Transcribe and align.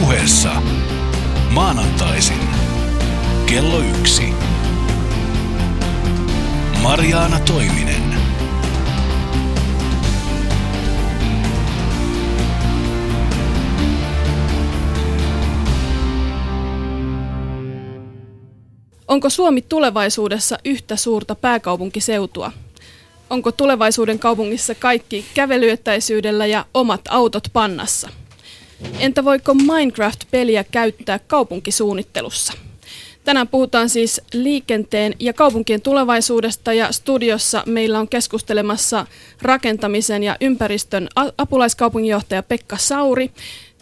puheessa 0.00 0.62
maanantaisin 1.50 2.40
kello 3.46 3.78
yksi. 3.78 4.32
Mariaana 6.82 7.40
Toiminen. 7.40 8.16
Onko 19.08 19.30
Suomi 19.30 19.62
tulevaisuudessa 19.62 20.58
yhtä 20.64 20.96
suurta 20.96 21.34
pääkaupunkiseutua? 21.34 22.52
Onko 23.30 23.52
tulevaisuuden 23.52 24.18
kaupungissa 24.18 24.74
kaikki 24.74 25.24
kävelyettäisyydellä 25.34 26.46
ja 26.46 26.64
omat 26.74 27.00
autot 27.08 27.44
pannassa? 27.52 28.25
Entä 28.98 29.24
voiko 29.24 29.54
Minecraft-peliä 29.54 30.64
käyttää 30.64 31.18
kaupunkisuunnittelussa? 31.18 32.52
Tänään 33.24 33.48
puhutaan 33.48 33.88
siis 33.88 34.20
liikenteen 34.32 35.14
ja 35.20 35.32
kaupunkien 35.32 35.80
tulevaisuudesta 35.80 36.72
ja 36.72 36.92
studiossa 36.92 37.62
meillä 37.66 37.98
on 37.98 38.08
keskustelemassa 38.08 39.06
rakentamisen 39.42 40.22
ja 40.22 40.36
ympäristön 40.40 41.08
apulaiskaupunginjohtaja 41.38 42.42
Pekka 42.42 42.76
Sauri, 42.76 43.30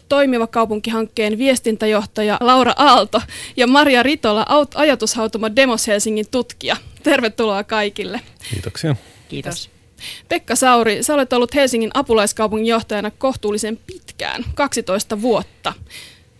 toimiva 0.08 0.46
kaupunkihankkeen 0.46 1.38
viestintäjohtaja 1.38 2.38
Laura 2.40 2.72
Aalto 2.76 3.22
ja 3.56 3.66
Maria 3.66 4.02
Ritola, 4.02 4.46
ajatushautuma 4.74 5.56
Demos 5.56 5.86
Helsingin 5.86 6.26
tutkija. 6.30 6.76
Tervetuloa 7.02 7.64
kaikille. 7.64 8.20
Kiitoksia. 8.50 8.96
Kiitos. 9.28 9.73
Pekka 10.28 10.56
Sauri, 10.56 11.02
sä 11.02 11.14
olet 11.14 11.32
ollut 11.32 11.54
Helsingin 11.54 11.90
apulaiskaupungin 11.94 12.66
johtajana 12.66 13.10
kohtuullisen 13.10 13.78
pitkään, 13.86 14.44
12 14.54 15.22
vuotta. 15.22 15.72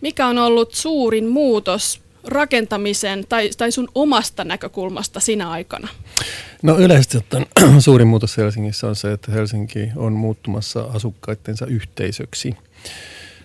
Mikä 0.01 0.27
on 0.27 0.37
ollut 0.37 0.73
suurin 0.73 1.27
muutos 1.27 2.01
rakentamisen 2.27 3.25
tai, 3.29 3.49
tai 3.57 3.71
sun 3.71 3.87
omasta 3.95 4.43
näkökulmasta 4.43 5.19
sinä 5.19 5.49
aikana? 5.49 5.87
No 6.61 6.79
yleisesti 6.79 7.17
ottaen 7.17 7.45
suurin 7.79 8.07
muutos 8.07 8.37
Helsingissä 8.37 8.87
on 8.87 8.95
se, 8.95 9.11
että 9.11 9.31
Helsinki 9.31 9.89
on 9.95 10.13
muuttumassa 10.13 10.81
asukkaittensa 10.93 11.65
yhteisöksi. 11.65 12.55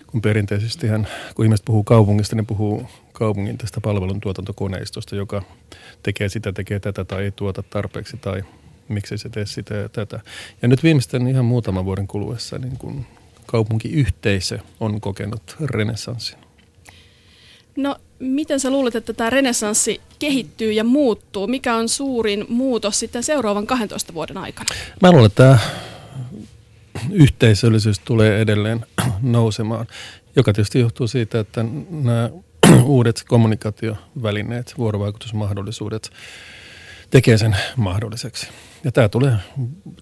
Kun 0.07 0.21
perinteisesti 0.21 0.87
hän, 0.87 1.07
kun 1.35 1.45
ihmiset 1.45 1.65
puhuu 1.65 1.83
kaupungista, 1.83 2.35
niin 2.35 2.45
puhuu 2.45 2.89
kaupungin 3.13 3.57
tästä 3.57 3.81
palveluntuotantokoneistosta, 3.81 5.15
joka 5.15 5.41
tekee 6.03 6.29
sitä, 6.29 6.51
tekee 6.51 6.79
tätä 6.79 7.05
tai 7.05 7.23
ei 7.23 7.31
tuota 7.31 7.63
tarpeeksi 7.63 8.17
tai 8.17 8.43
miksi 8.91 9.17
se 9.17 9.29
tee 9.29 9.45
sitä 9.45 9.75
ja 9.75 9.89
tätä. 9.89 10.19
Ja 10.61 10.67
nyt 10.67 10.83
viimeisten 10.83 11.27
ihan 11.27 11.45
muutaman 11.45 11.85
vuoden 11.85 12.07
kuluessa 12.07 12.57
niin 12.57 12.77
kun 12.77 13.05
kaupunkiyhteisö 13.45 14.59
on 14.79 15.01
kokenut 15.01 15.55
renessanssin. 15.59 16.37
No, 17.75 17.95
miten 18.19 18.59
sä 18.59 18.69
luulet, 18.69 18.95
että 18.95 19.13
tämä 19.13 19.29
renessanssi 19.29 20.01
kehittyy 20.19 20.71
ja 20.71 20.83
muuttuu? 20.83 21.47
Mikä 21.47 21.75
on 21.75 21.89
suurin 21.89 22.45
muutos 22.49 22.99
sitten 22.99 23.23
seuraavan 23.23 23.67
12 23.67 24.13
vuoden 24.13 24.37
aikana? 24.37 24.69
Mä 25.01 25.11
luulen, 25.11 25.25
että 25.25 25.43
tämä 25.43 25.59
yhteisöllisyys 27.11 27.99
tulee 27.99 28.41
edelleen 28.41 28.85
nousemaan, 29.21 29.87
joka 30.35 30.53
tietysti 30.53 30.79
johtuu 30.79 31.07
siitä, 31.07 31.39
että 31.39 31.65
nämä 31.89 32.29
uudet 32.83 33.23
kommunikaatiovälineet, 33.27 34.73
vuorovaikutusmahdollisuudet 34.77 36.11
tekee 37.09 37.37
sen 37.37 37.57
mahdolliseksi. 37.75 38.47
Ja 38.83 38.91
tämä 38.91 39.09
tulee 39.09 39.35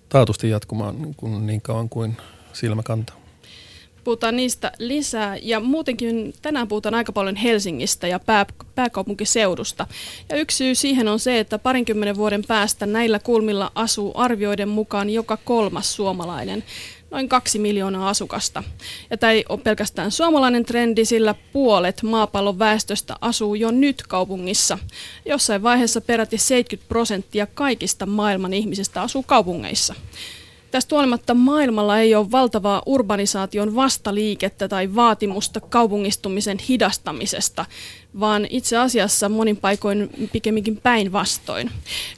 taatusti 0.10 0.50
jatkumaan 0.50 1.02
niin, 1.02 1.16
kuin 1.16 1.48
niin 1.48 1.62
kauan 1.62 1.90
kuin 1.90 2.18
silmä 2.54 2.84
kantaa. 2.84 3.16
Puhutaan 4.04 4.36
niistä 4.36 4.72
lisää 4.80 5.38
ja 5.42 5.60
muutenkin 5.60 6.34
tänään 6.42 6.68
puhutaan 6.68 6.96
aika 6.96 7.12
paljon 7.12 7.36
Helsingistä 7.36 8.08
ja 8.08 8.20
pää, 8.20 8.46
pääkaupunkiseudusta. 8.76 9.88
Ja 10.30 10.38
yksi 10.38 10.58
syy 10.58 10.76
siihen 10.76 11.08
on 11.08 11.20
se, 11.20 11.40
että 11.40 11.60
parinkymmenen 11.60 12.16
vuoden 12.16 12.44
päästä 12.48 12.86
näillä 12.86 13.20
kulmilla 13.20 13.72
asuu 13.76 14.12
arvioiden 14.16 14.70
mukaan 14.70 15.10
joka 15.10 15.38
kolmas 15.38 15.96
suomalainen 15.96 16.64
noin 17.12 17.30
kaksi 17.30 17.60
miljoonaa 17.60 18.10
asukasta. 18.10 18.64
Ja 19.10 19.18
tämä 19.18 19.32
ei 19.32 19.46
ole 19.50 19.60
pelkästään 19.60 20.12
suomalainen 20.12 20.66
trendi, 20.66 21.06
sillä 21.06 21.36
puolet 21.54 22.04
maapallon 22.04 22.60
väestöstä 22.60 23.16
asuu 23.22 23.56
jo 23.56 23.72
nyt 23.72 24.04
kaupungissa. 24.08 24.78
Jossain 25.26 25.64
vaiheessa 25.64 26.02
peräti 26.02 26.38
70 26.38 26.90
prosenttia 26.90 27.48
kaikista 27.48 28.06
maailman 28.06 28.54
ihmisistä 28.54 29.02
asuu 29.02 29.24
kaupungeissa. 29.24 29.96
Tästä 30.72 30.96
huolimatta 30.96 31.34
maailmalla 31.34 32.00
ei 32.00 32.16
ole 32.16 32.32
valtavaa 32.32 32.82
urbanisaation 32.86 33.76
vastaliikettä 33.76 34.68
tai 34.68 34.96
vaatimusta 34.96 35.60
kaupungistumisen 35.60 36.58
hidastamisesta, 36.70 37.66
vaan 38.20 38.48
itse 38.50 38.78
asiassa 38.78 39.30
monin 39.30 39.58
paikoin 39.58 40.10
pikemminkin 40.32 40.78
päinvastoin. 40.78 41.72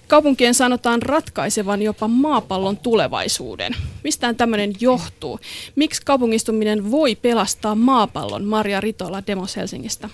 Kaupunkien 0.07 0.53
sanotaan 0.53 1.01
ratkaisevan 1.01 1.81
jopa 1.81 2.07
maapallon 2.07 2.77
tulevaisuuden. 2.77 3.75
Mistään 4.03 4.35
tämmöinen 4.35 4.73
johtuu? 4.79 5.39
Miksi 5.75 6.01
kaupungistuminen 6.05 6.91
voi 6.91 7.15
pelastaa 7.15 7.75
maapallon? 7.75 8.45
Maria 8.45 8.81
Ritola 8.81 9.23
Demos 9.27 9.55
Helsingistä. 9.55 10.09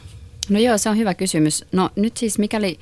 No 0.49 0.59
joo, 0.59 0.77
se 0.77 0.89
on 0.89 0.97
hyvä 0.97 1.13
kysymys. 1.13 1.65
No 1.71 1.89
nyt 1.95 2.17
siis 2.17 2.39
mikäli 2.39 2.79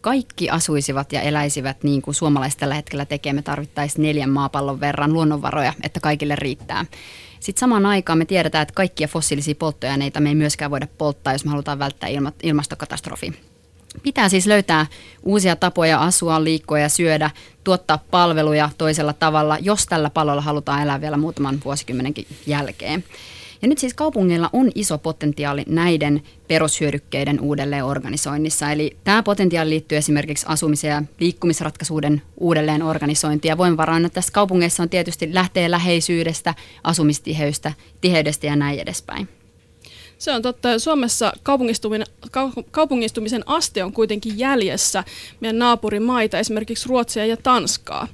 kaikki 0.00 0.50
asuisivat 0.50 1.12
ja 1.12 1.20
eläisivät 1.20 1.82
niin 1.82 2.02
kuin 2.02 2.14
suomalaiset 2.14 2.60
tällä 2.60 2.74
hetkellä 2.74 3.04
tekee, 3.04 3.32
me 3.32 3.42
tarvittaisiin 3.42 4.02
neljän 4.02 4.30
maapallon 4.30 4.80
verran 4.80 5.12
luonnonvaroja, 5.12 5.72
että 5.82 6.00
kaikille 6.00 6.36
riittää. 6.36 6.84
Sitten 7.40 7.60
samaan 7.60 7.86
aikaan 7.86 8.18
me 8.18 8.24
tiedetään, 8.24 8.62
että 8.62 8.74
kaikkia 8.74 9.08
fossiilisia 9.08 9.54
polttoaineita 9.54 10.20
me 10.20 10.28
ei 10.28 10.34
myöskään 10.34 10.70
voida 10.70 10.86
polttaa, 10.98 11.32
jos 11.32 11.44
me 11.44 11.50
halutaan 11.50 11.78
välttää 11.78 12.08
ilma, 12.08 12.32
ilmastokatastrofi. 12.42 13.32
Pitää 14.02 14.28
siis 14.28 14.46
löytää 14.46 14.86
uusia 15.22 15.56
tapoja 15.56 16.02
asua, 16.02 16.44
liikkua 16.44 16.78
ja 16.78 16.88
syödä, 16.88 17.30
tuottaa 17.64 17.98
palveluja 18.10 18.70
toisella 18.78 19.12
tavalla, 19.12 19.58
jos 19.60 19.86
tällä 19.86 20.10
palolla 20.10 20.42
halutaan 20.42 20.82
elää 20.82 21.00
vielä 21.00 21.16
muutaman 21.16 21.60
vuosikymmenenkin 21.64 22.26
jälkeen. 22.46 23.04
Ja 23.62 23.68
nyt 23.68 23.78
siis 23.78 23.94
kaupungilla 23.94 24.50
on 24.52 24.70
iso 24.74 24.98
potentiaali 24.98 25.64
näiden 25.66 26.22
perushyödykkeiden 26.48 27.40
uudelleen 27.40 27.84
organisoinnissa. 27.84 28.72
Eli 28.72 28.96
tämä 29.04 29.22
potentiaali 29.22 29.70
liittyy 29.70 29.98
esimerkiksi 29.98 30.46
asumisen 30.48 30.90
ja 30.90 31.02
liikkumisratkaisuuden 31.20 32.22
uudelleen 32.36 32.82
organisointiin. 32.82 33.50
Ja 33.50 33.58
voimavaroina 33.58 34.10
tässä 34.10 34.32
kaupungeissa 34.32 34.82
on 34.82 34.88
tietysti 34.88 35.34
lähtee 35.34 35.70
läheisyydestä, 35.70 36.54
asumistiheydestä 36.84 37.72
tiheydestä 38.00 38.46
ja 38.46 38.56
näin 38.56 38.80
edespäin. 38.80 39.28
Se 40.18 40.32
on 40.32 40.42
totta. 40.42 40.78
Suomessa 40.78 41.32
kaupungistumisen 42.70 43.42
aste 43.46 43.84
on 43.84 43.92
kuitenkin 43.92 44.38
jäljessä 44.38 45.04
meidän 45.40 45.58
naapurimaita, 45.58 46.38
esimerkiksi 46.38 46.88
Ruotsia 46.88 47.26
ja 47.26 47.36
Tanskaa. 47.36 48.08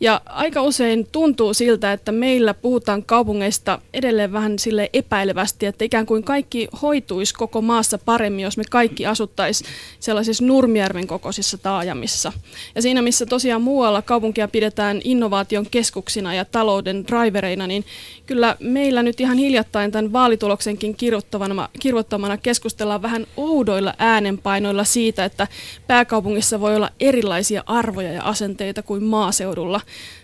Ja 0.00 0.20
aika 0.26 0.62
usein 0.62 1.06
tuntuu 1.12 1.54
siltä, 1.54 1.92
että 1.92 2.12
meillä 2.12 2.54
puhutaan 2.54 3.02
kaupungeista 3.02 3.78
edelleen 3.94 4.32
vähän 4.32 4.58
sille 4.58 4.90
epäilevästi, 4.92 5.66
että 5.66 5.84
ikään 5.84 6.06
kuin 6.06 6.22
kaikki 6.22 6.68
hoituisi 6.82 7.34
koko 7.34 7.62
maassa 7.62 7.98
paremmin, 7.98 8.42
jos 8.42 8.56
me 8.56 8.64
kaikki 8.70 9.06
asuttaisiin 9.06 9.70
sellaisissa 10.00 10.44
Nurmijärven 10.44 11.06
kokoisissa 11.06 11.58
taajamissa. 11.58 12.32
Ja 12.74 12.82
siinä, 12.82 13.02
missä 13.02 13.26
tosiaan 13.26 13.62
muualla 13.62 14.02
kaupunkia 14.02 14.48
pidetään 14.48 15.00
innovaation 15.04 15.66
keskuksina 15.70 16.34
ja 16.34 16.44
talouden 16.44 17.06
drivereina, 17.06 17.66
niin 17.66 17.84
kyllä 18.26 18.56
meillä 18.60 19.02
nyt 19.02 19.20
ihan 19.20 19.38
hiljattain 19.38 19.92
tämän 19.92 20.12
vaalituloksenkin 20.12 20.94
kirjoittavan 20.94 21.47
kirjoittamana, 21.48 21.68
kirjoittamana 21.80 22.36
keskustellaan 22.36 23.02
vähän 23.02 23.26
oudoilla 23.36 23.94
äänenpainoilla 23.98 24.84
siitä, 24.84 25.24
että 25.24 25.46
pääkaupungissa 25.86 26.60
voi 26.60 26.76
olla 26.76 26.90
erilaisia 27.00 27.62
arvoja 27.66 28.12
ja 28.12 28.22
asenteita 28.22 28.82
kuin 28.82 29.04
maaseudulla. 29.04 29.80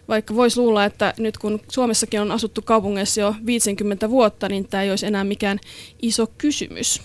Vaikka 0.09 0.35
voisi 0.35 0.61
luulla, 0.61 0.85
että 0.85 1.15
nyt 1.19 1.39
kun 1.39 1.61
Suomessakin 1.73 2.21
on 2.21 2.31
asuttu 2.31 2.63
kaupungeissa 2.63 3.21
jo 3.21 3.35
50 3.47 4.11
vuotta, 4.11 4.49
niin 4.49 4.69
tämä 4.69 4.83
ei 4.83 4.91
olisi 4.91 5.07
enää 5.07 5.25
mikään 5.25 5.59
iso 6.03 6.27
kysymys. 6.39 7.03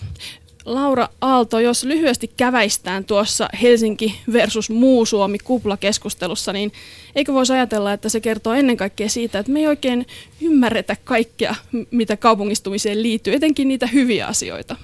Laura 0.64 1.08
Aalto, 1.20 1.60
jos 1.60 1.84
lyhyesti 1.84 2.30
käväistään 2.36 3.04
tuossa 3.04 3.48
Helsinki 3.62 4.20
versus 4.32 4.70
muu 4.70 5.06
Suomi 5.06 5.38
kuplakeskustelussa, 5.38 6.52
niin 6.52 6.72
eikö 7.14 7.32
voisi 7.32 7.52
ajatella, 7.52 7.92
että 7.92 8.08
se 8.08 8.20
kertoo 8.20 8.52
ennen 8.52 8.76
kaikkea 8.76 9.08
siitä, 9.08 9.38
että 9.38 9.52
me 9.52 9.60
ei 9.60 9.66
oikein 9.66 10.06
ymmärretä 10.40 10.96
kaikkea, 11.04 11.54
mitä 11.90 12.16
kaupungistumiseen 12.16 13.02
liittyy, 13.02 13.34
etenkin 13.34 13.68
niitä 13.68 13.86
hyviä 13.86 14.26
asioita? 14.26 14.76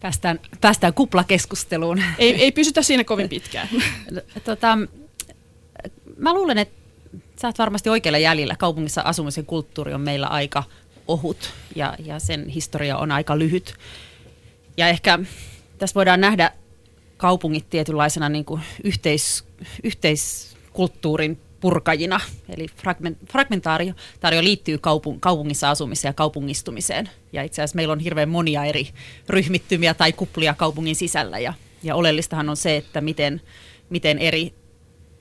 Päästään, 0.00 0.40
päästään 0.60 0.94
kuplakeskusteluun. 0.94 2.02
Ei, 2.18 2.34
ei 2.34 2.52
pysytä 2.52 2.82
siinä 2.82 3.04
kovin 3.04 3.28
pitkään. 3.28 3.68
tota, 4.44 4.78
mä 6.16 6.34
luulen, 6.34 6.58
että 6.58 6.74
sä 7.40 7.48
oot 7.48 7.58
varmasti 7.58 7.90
oikealla 7.90 8.18
jäljellä. 8.18 8.56
Kaupungissa 8.56 9.00
asumisen 9.00 9.46
kulttuuri 9.46 9.94
on 9.94 10.00
meillä 10.00 10.26
aika 10.26 10.62
ohut 11.08 11.50
ja, 11.76 11.94
ja 12.04 12.18
sen 12.18 12.48
historia 12.48 12.96
on 12.96 13.12
aika 13.12 13.38
lyhyt. 13.38 13.74
Ja 14.76 14.88
ehkä 14.88 15.18
tässä 15.78 15.94
voidaan 15.94 16.20
nähdä 16.20 16.52
kaupungit 17.16 17.70
tietynlaisena 17.70 18.28
niin 18.28 18.44
kuin 18.44 18.60
yhteis, 18.84 19.44
yhteiskulttuurin 19.82 21.38
purkajina. 21.60 22.20
Eli 22.48 22.66
fragmentaatio 23.32 23.94
liittyy 24.40 24.78
kaupung, 24.78 25.20
kaupungissa 25.20 25.70
asumiseen 25.70 26.10
ja 26.10 26.14
kaupungistumiseen. 26.14 27.10
Ja 27.32 27.42
itse 27.42 27.62
asiassa 27.62 27.76
meillä 27.76 27.92
on 27.92 28.00
hirveän 28.00 28.28
monia 28.28 28.64
eri 28.64 28.88
ryhmittymiä 29.28 29.94
tai 29.94 30.12
kuplia 30.12 30.54
kaupungin 30.54 30.96
sisällä. 30.96 31.38
Ja, 31.38 31.54
ja 31.82 31.94
oleellistahan 31.94 32.48
on 32.48 32.56
se, 32.56 32.76
että 32.76 33.00
miten, 33.00 33.40
miten 33.90 34.18
eri 34.18 34.54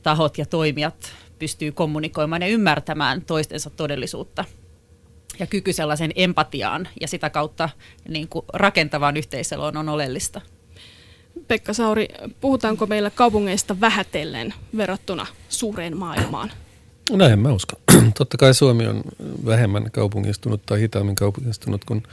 tahot 0.04 0.38
ja 0.38 0.46
toimijat 0.46 1.14
pystyy 1.40 1.72
kommunikoimaan 1.72 2.42
ja 2.42 2.48
ymmärtämään 2.48 3.22
toistensa 3.22 3.70
todellisuutta 3.70 4.46
ja 5.42 5.48
kyky 5.48 5.74
sellaisen 5.74 6.12
empatiaan 6.16 6.88
ja 7.02 7.08
sitä 7.08 7.30
kautta 7.30 7.70
niin 8.08 8.28
kuin 8.28 8.46
rakentavaan 8.54 9.18
yhteiseloon 9.18 9.78
on 9.78 9.90
oleellista. 9.90 10.42
Pekka 11.48 11.74
Sauri, 11.74 12.08
puhutaanko 12.42 12.86
meillä 12.86 13.10
kaupungeista 13.10 13.80
vähätellen 13.82 14.54
verrattuna 14.78 15.26
suureen 15.50 15.98
maailmaan? 15.98 16.52
Näin 17.12 17.40
mä 17.40 17.52
uskon. 17.52 17.80
Totta 18.18 18.38
kai 18.38 18.54
Suomi 18.54 18.88
on 18.88 19.04
vähemmän 19.46 19.92
kaupungistunut 19.92 20.66
tai 20.66 20.80
hitaammin 20.80 21.16
kaupungistunut 21.16 21.86
kuin 21.86 22.04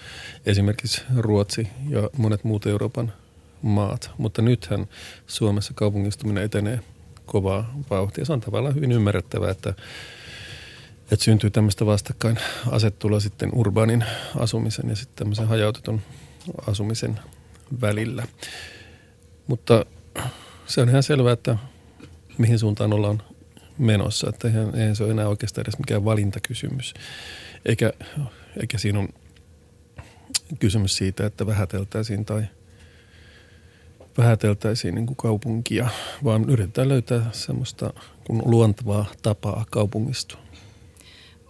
esimerkiksi 0.47 1.03
Ruotsi 1.17 1.69
ja 1.89 2.11
monet 2.17 2.45
muut 2.45 2.67
Euroopan 2.67 3.13
maat. 3.63 4.11
Mutta 4.19 4.43
nythän 4.43 4.87
Suomessa 5.27 5.73
kaupungistuminen 5.75 6.45
etenee 6.45 6.81
kovaa 7.27 7.75
vauhtia. 7.91 8.25
Se 8.25 8.33
on 8.33 8.41
tavallaan 8.41 8.75
hyvin 8.75 8.93
ymmärrettävää, 8.93 9.51
että, 9.51 9.75
että 11.13 11.25
syntyy 11.25 11.51
tämmöistä 11.51 11.87
vastakkain 11.87 12.39
asettua 12.71 13.21
sitten 13.21 13.51
urbaanin 13.55 14.05
asumisen 14.39 14.89
ja 14.89 14.97
sitten 14.97 15.17
tämmöisen 15.17 15.49
hajautetun 15.49 16.01
asumisen 16.67 17.21
välillä. 17.81 18.27
Mutta 19.47 19.87
se 20.67 20.81
on 20.81 20.89
ihan 20.89 21.03
selvää, 21.03 21.33
että 21.33 21.59
mihin 22.39 22.59
suuntaan 22.59 22.93
ollaan 22.93 23.23
menossa. 23.79 24.29
Että 24.29 24.49
eihän, 24.49 24.75
eihän 24.75 24.97
se 24.97 25.05
ole 25.05 25.13
enää 25.13 25.29
oikeastaan 25.29 25.63
edes 25.63 25.79
mikään 25.79 26.05
valintakysymys. 26.05 26.95
Eikä, 27.65 27.93
eikä 28.61 28.79
siinä 28.79 28.99
on 28.99 29.09
kysymys 30.59 30.97
siitä, 30.97 31.27
että 31.27 31.47
vähäteltäisiin 31.47 32.25
tai 32.25 32.43
vähäteltäisiin 34.19 34.95
niin 34.95 35.07
kuin 35.07 35.17
kaupunkia, 35.17 35.89
vaan 36.25 36.51
yritetään 36.51 36.89
löytää 36.89 37.31
semmoista 37.33 37.93
kun 38.27 38.43
luontevaa 38.45 39.07
tapaa 39.23 39.65
kaupungistua. 39.71 40.48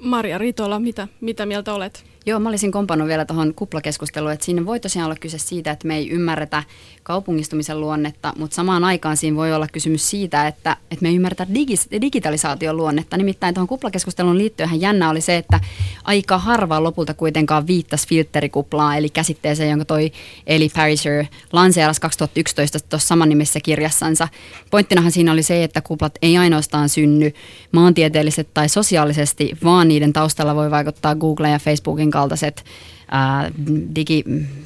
Maria 0.00 0.38
Ritola, 0.38 0.80
mitä, 0.80 1.08
mitä 1.20 1.46
mieltä 1.46 1.74
olet? 1.74 2.04
Joo, 2.26 2.40
mä 2.40 2.48
olisin 2.48 2.72
kompannut 2.72 3.08
vielä 3.08 3.24
tuohon 3.24 3.54
kuplakeskusteluun, 3.54 4.32
että 4.32 4.46
siinä 4.46 4.66
voi 4.66 4.80
tosiaan 4.80 5.06
olla 5.06 5.16
kyse 5.20 5.38
siitä, 5.38 5.70
että 5.70 5.86
me 5.88 5.96
ei 5.96 6.10
ymmärretä 6.10 6.62
kaupungistumisen 7.02 7.80
luonnetta, 7.80 8.32
mutta 8.38 8.54
samaan 8.54 8.84
aikaan 8.84 9.16
siinä 9.16 9.36
voi 9.36 9.52
olla 9.52 9.66
kysymys 9.72 10.10
siitä, 10.10 10.46
että, 10.46 10.76
että 10.90 11.02
me 11.02 11.08
ei 11.08 11.16
ymmärretä 11.16 11.46
digi- 11.54 12.00
digitalisaation 12.00 12.76
luonnetta. 12.76 13.16
Nimittäin 13.16 13.54
tuohon 13.54 13.68
kuplakeskusteluun 13.68 14.38
liittyen 14.38 14.80
jännä 14.80 15.10
oli 15.10 15.20
se, 15.20 15.36
että 15.36 15.60
aika 16.04 16.38
harva 16.38 16.82
lopulta 16.82 17.14
kuitenkaan 17.14 17.66
viittasi 17.66 18.08
filterikuplaan, 18.08 18.98
eli 18.98 19.08
käsitteeseen, 19.08 19.70
jonka 19.70 19.84
toi 19.84 20.12
Eli 20.46 20.68
Pariser 20.76 21.24
lanseerasi 21.52 22.00
2011 22.00 22.78
tuossa 22.80 23.08
samannimessä 23.08 23.60
kirjassansa. 23.60 24.28
Pointtinahan 24.70 25.12
siinä 25.12 25.32
oli 25.32 25.42
se, 25.42 25.64
että 25.64 25.80
kuplat 25.80 26.18
ei 26.22 26.38
ainoastaan 26.38 26.88
synny 26.88 27.32
maantieteellisesti 27.72 28.50
tai 28.54 28.68
sosiaalisesti, 28.68 29.52
vaan 29.64 29.88
niiden 29.88 30.12
taustalla 30.12 30.54
voi 30.54 30.70
vaikuttaa 30.70 31.14
Google 31.14 31.50
ja 31.50 31.58
Facebookin 31.58 32.07
kaltaiset 32.10 32.64
ää, 33.10 33.50
digi, 33.94 34.24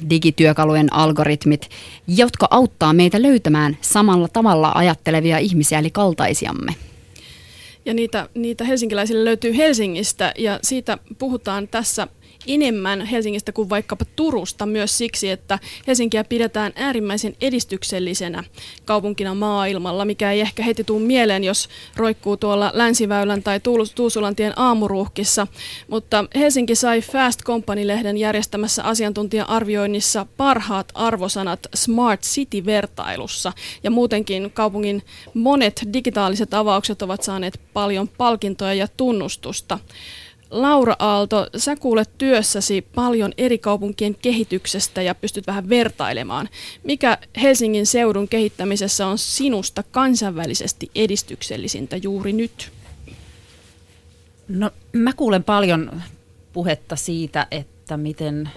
digityökalujen 0.09 0.93
algoritmit, 0.93 1.69
jotka 2.07 2.47
auttaa 2.51 2.93
meitä 2.93 3.21
löytämään 3.21 3.77
samalla 3.81 4.27
tavalla 4.27 4.71
ajattelevia 4.75 5.37
ihmisiä, 5.37 5.79
eli 5.79 5.91
kaltaisiamme. 5.91 6.75
Ja 7.85 7.93
niitä, 7.93 8.29
niitä 8.33 8.63
helsinkiläisille 8.63 9.25
löytyy 9.25 9.57
Helsingistä 9.57 10.33
ja 10.37 10.59
siitä 10.61 10.97
puhutaan 11.17 11.67
tässä 11.67 12.07
enemmän 12.47 13.05
Helsingistä 13.05 13.51
kuin 13.51 13.69
vaikkapa 13.69 14.05
Turusta 14.15 14.65
myös 14.65 14.97
siksi, 14.97 15.29
että 15.29 15.59
Helsinkiä 15.87 16.23
pidetään 16.23 16.71
äärimmäisen 16.75 17.35
edistyksellisenä 17.41 18.43
kaupunkina 18.85 19.35
maailmalla, 19.35 20.05
mikä 20.05 20.31
ei 20.31 20.41
ehkä 20.41 20.63
heti 20.63 20.83
tule 20.83 21.01
mieleen, 21.01 21.43
jos 21.43 21.69
roikkuu 21.95 22.37
tuolla 22.37 22.71
Länsiväylän 22.73 23.43
tai 23.43 23.59
Tuusulantien 23.95 24.53
aamuruuhkissa. 24.55 25.47
Mutta 25.87 26.25
Helsinki 26.35 26.75
sai 26.75 27.01
Fast 27.01 27.43
Company-lehden 27.43 28.17
järjestämässä 28.17 28.83
asiantuntija-arvioinnissa 28.83 30.25
parhaat 30.37 30.91
arvosanat 30.93 31.67
Smart 31.75 32.21
City-vertailussa. 32.21 33.53
Ja 33.83 33.91
muutenkin 33.91 34.51
kaupungin 34.51 35.03
monet 35.33 35.83
digitaaliset 35.93 36.53
avaukset 36.53 37.01
ovat 37.01 37.23
saaneet 37.23 37.61
paljon 37.73 38.07
palkintoja 38.07 38.73
ja 38.73 38.87
tunnustusta. 38.87 39.79
Laura 40.53 40.95
Aalto, 40.99 41.47
sä 41.57 41.75
kuulet 41.75 42.09
työssäsi 42.17 42.81
paljon 42.95 43.31
eri 43.37 43.57
kaupunkien 43.57 44.15
kehityksestä 44.15 45.01
ja 45.01 45.15
pystyt 45.15 45.47
vähän 45.47 45.69
vertailemaan. 45.69 46.49
Mikä 46.83 47.17
Helsingin 47.41 47.85
seudun 47.85 48.27
kehittämisessä 48.27 49.07
on 49.07 49.17
sinusta 49.17 49.83
kansainvälisesti 49.91 50.91
edistyksellisintä 50.95 51.97
juuri 51.97 52.33
nyt? 52.33 52.71
No, 54.47 54.71
mä 54.93 55.13
kuulen 55.13 55.43
paljon 55.43 56.01
puhetta 56.53 56.95
siitä, 56.95 57.47
että 57.51 57.97
miten 57.97 58.49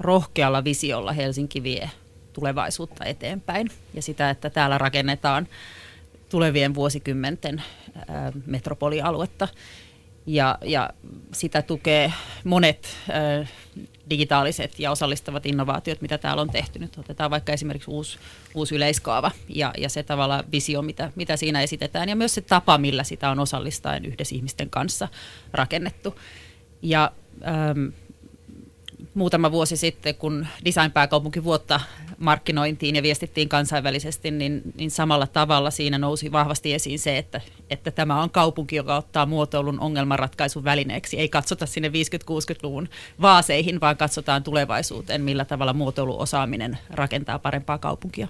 rohkealla 0.00 0.64
visiolla 0.64 1.12
Helsinki 1.12 1.62
vie 1.62 1.90
tulevaisuutta 2.32 3.04
eteenpäin 3.04 3.70
ja 3.94 4.02
sitä, 4.02 4.30
että 4.30 4.50
täällä 4.50 4.78
rakennetaan 4.78 5.48
tulevien 6.28 6.74
vuosikymmenten 6.74 7.62
metropolialuetta 8.46 9.48
ja, 10.26 10.58
ja 10.62 10.90
sitä 11.32 11.62
tukee 11.62 12.12
monet 12.44 12.96
ö, 13.08 13.46
digitaaliset 14.10 14.78
ja 14.78 14.90
osallistavat 14.90 15.46
innovaatiot, 15.46 16.00
mitä 16.00 16.18
täällä 16.18 16.42
on 16.42 16.50
tehty. 16.50 16.78
Nyt 16.78 16.98
otetaan 16.98 17.30
vaikka 17.30 17.52
esimerkiksi 17.52 17.90
uusi, 17.90 18.18
uusi 18.54 18.74
yleiskaava 18.74 19.30
ja, 19.48 19.72
ja 19.78 19.88
se 19.88 20.02
tavalla 20.02 20.44
visio, 20.52 20.82
mitä, 20.82 21.12
mitä 21.14 21.36
siinä 21.36 21.62
esitetään, 21.62 22.08
ja 22.08 22.16
myös 22.16 22.34
se 22.34 22.40
tapa, 22.40 22.78
millä 22.78 23.04
sitä 23.04 23.30
on 23.30 23.38
osallistaen 23.38 24.04
yhdessä 24.04 24.34
ihmisten 24.34 24.70
kanssa 24.70 25.08
rakennettu. 25.52 26.18
Ja 26.82 27.12
ähm, 27.46 27.88
muutama 29.14 29.52
vuosi 29.52 29.76
sitten, 29.76 30.14
kun 30.14 30.46
Design-pääkaupunki 30.64 31.44
vuotta 31.44 31.80
markkinointiin 32.18 32.96
ja 32.96 33.02
viestittiin 33.02 33.48
kansainvälisesti, 33.48 34.30
niin, 34.30 34.62
niin 34.76 34.90
samalla 34.90 35.26
tavalla 35.26 35.70
siinä 35.70 35.98
nousi 35.98 36.32
vahvasti 36.32 36.74
esiin 36.74 36.98
se, 36.98 37.18
että, 37.18 37.40
että 37.70 37.90
tämä 37.90 38.22
on 38.22 38.30
kaupunki, 38.30 38.76
joka 38.76 38.96
ottaa 38.96 39.26
muotoilun 39.26 39.80
ongelmanratkaisun 39.80 40.64
välineeksi. 40.64 41.18
Ei 41.18 41.28
katsota 41.28 41.66
sinne 41.66 41.88
50-60-luvun 41.88 42.88
vaaseihin, 43.20 43.80
vaan 43.80 43.96
katsotaan 43.96 44.42
tulevaisuuteen, 44.42 45.22
millä 45.22 45.44
tavalla 45.44 45.72
muotoiluosaaminen 45.72 46.78
rakentaa 46.90 47.38
parempaa 47.38 47.78
kaupunkia. 47.78 48.28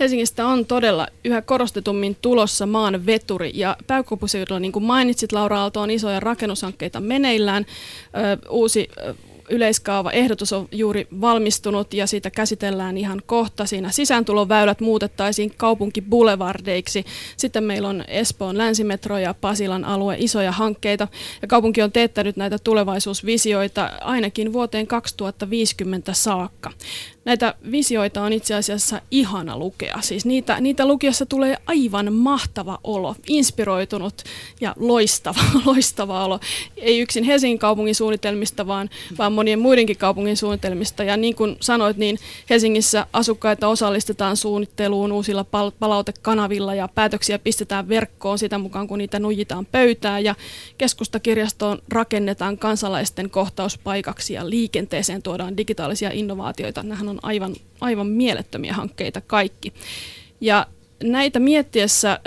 Helsingistä 0.00 0.46
on 0.46 0.66
todella 0.66 1.08
yhä 1.24 1.42
korostetummin 1.42 2.16
tulossa 2.22 2.66
maan 2.66 3.06
veturi 3.06 3.50
ja 3.54 3.76
pääkaupunkiseudulla, 3.86 4.60
niin 4.60 4.72
kuin 4.72 4.84
mainitsit, 4.84 5.32
Laura 5.32 5.60
Aalto 5.60 5.80
on 5.80 5.90
isoja 5.90 6.20
rakennushankkeita 6.20 7.00
meneillään. 7.00 7.66
Ö, 7.66 8.48
uusi 8.50 8.88
yleiskaava 9.50 10.10
ehdotus 10.10 10.52
on 10.52 10.68
juuri 10.72 11.06
valmistunut 11.20 11.94
ja 11.94 12.06
siitä 12.06 12.30
käsitellään 12.30 12.96
ihan 12.96 13.22
kohta. 13.26 13.66
Siinä 13.66 13.90
sisääntuloväylät 13.90 14.80
muutettaisiin 14.80 15.52
kaupunkiboulevardeiksi. 15.56 17.04
Sitten 17.36 17.64
meillä 17.64 17.88
on 17.88 18.04
Espoon 18.08 18.58
länsimetro 18.58 19.18
ja 19.18 19.34
Pasilan 19.34 19.84
alue 19.84 20.16
isoja 20.18 20.52
hankkeita. 20.52 21.08
Ja 21.42 21.48
kaupunki 21.48 21.82
on 21.82 21.92
teettänyt 21.92 22.36
näitä 22.36 22.58
tulevaisuusvisioita 22.58 23.90
ainakin 24.00 24.52
vuoteen 24.52 24.86
2050 24.86 26.12
saakka. 26.12 26.72
Näitä 27.24 27.54
visioita 27.70 28.22
on 28.22 28.32
itse 28.32 28.54
asiassa 28.54 29.00
ihana 29.10 29.58
lukea. 29.58 29.98
Siis 30.00 30.26
niitä, 30.26 30.60
niitä 30.60 30.86
lukiessa 30.86 31.26
tulee 31.26 31.56
aivan 31.66 32.12
mahtava 32.12 32.78
olo, 32.84 33.14
inspiroitunut 33.28 34.22
ja 34.60 34.74
loistava, 34.78 35.40
loistava 35.66 36.24
olo. 36.24 36.40
Ei 36.76 37.00
yksin 37.00 37.24
Helsingin 37.24 37.58
kaupungin 37.58 37.94
suunnitelmista, 37.94 38.66
vaan, 38.66 38.90
vaan 39.18 39.32
monien 39.32 39.58
muidenkin 39.58 39.96
kaupungin 39.96 40.36
suunnitelmista. 40.36 41.04
Ja 41.04 41.16
niin 41.16 41.34
kuin 41.34 41.56
sanoit, 41.60 41.96
niin 41.96 42.18
Helsingissä 42.50 43.06
asukkaita 43.12 43.68
osallistetaan 43.68 44.36
suunnitteluun 44.36 45.12
uusilla 45.12 45.44
pal- 45.44 45.72
palautekanavilla 45.78 46.74
ja 46.74 46.88
päätöksiä 46.88 47.38
pistetään 47.38 47.88
verkkoon 47.88 48.38
sitä 48.38 48.58
mukaan, 48.58 48.88
kun 48.88 48.98
niitä 48.98 49.18
nujitaan 49.18 49.66
pöytään. 49.66 50.24
Ja 50.24 50.34
keskustakirjastoon 50.78 51.78
rakennetaan 51.88 52.58
kansalaisten 52.58 53.30
kohtauspaikaksi 53.30 54.34
ja 54.34 54.50
liikenteeseen 54.50 55.22
tuodaan 55.22 55.56
digitaalisia 55.56 56.10
innovaatioita. 56.12 56.82
Nämähän 56.82 57.09
on 57.10 57.18
aivan, 57.22 57.54
aivan 57.80 58.06
mielettömiä 58.06 58.72
hankkeita 58.72 59.20
kaikki. 59.20 59.72
Ja 60.40 60.66
näitä 61.04 61.40
miettiessä 61.40 62.12
äh, 62.12 62.18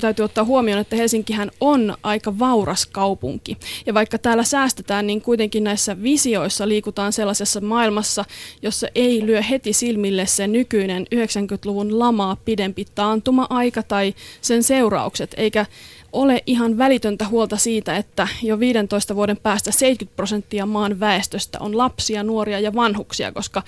täytyy 0.00 0.24
ottaa 0.24 0.44
huomioon, 0.44 0.80
että 0.80 0.96
Helsinkihän 0.96 1.50
on 1.60 1.96
aika 2.02 2.38
vauras 2.38 2.86
kaupunki. 2.86 3.56
Ja 3.86 3.94
vaikka 3.94 4.18
täällä 4.18 4.44
säästetään, 4.44 5.06
niin 5.06 5.20
kuitenkin 5.20 5.64
näissä 5.64 6.02
visioissa 6.02 6.68
liikutaan 6.68 7.12
sellaisessa 7.12 7.60
maailmassa, 7.60 8.24
jossa 8.62 8.86
ei 8.94 9.26
lyö 9.26 9.42
heti 9.42 9.72
silmille 9.72 10.26
se 10.26 10.46
nykyinen 10.46 11.06
90-luvun 11.14 11.98
lamaa 11.98 12.36
pidempi 12.44 12.86
taantuma-aika 12.94 13.82
tai 13.82 14.14
sen 14.40 14.62
seuraukset, 14.62 15.34
eikä 15.36 15.66
ole 16.12 16.42
ihan 16.46 16.78
välitöntä 16.78 17.28
huolta 17.28 17.56
siitä, 17.56 17.96
että 17.96 18.28
jo 18.42 18.60
15 18.60 19.16
vuoden 19.16 19.36
päästä 19.36 19.72
70 19.72 20.16
prosenttia 20.16 20.66
maan 20.66 21.00
väestöstä 21.00 21.58
on 21.60 21.78
lapsia, 21.78 22.22
nuoria 22.22 22.60
ja 22.60 22.74
vanhuksia, 22.74 23.32
koska 23.32 23.62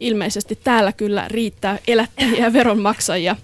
ilmeisesti 0.00 0.58
täällä 0.64 0.92
kyllä 0.92 1.28
riittää 1.28 1.78
elättäjiä 1.86 2.44
ja 2.44 2.52
veronmaksajia. 2.52 3.36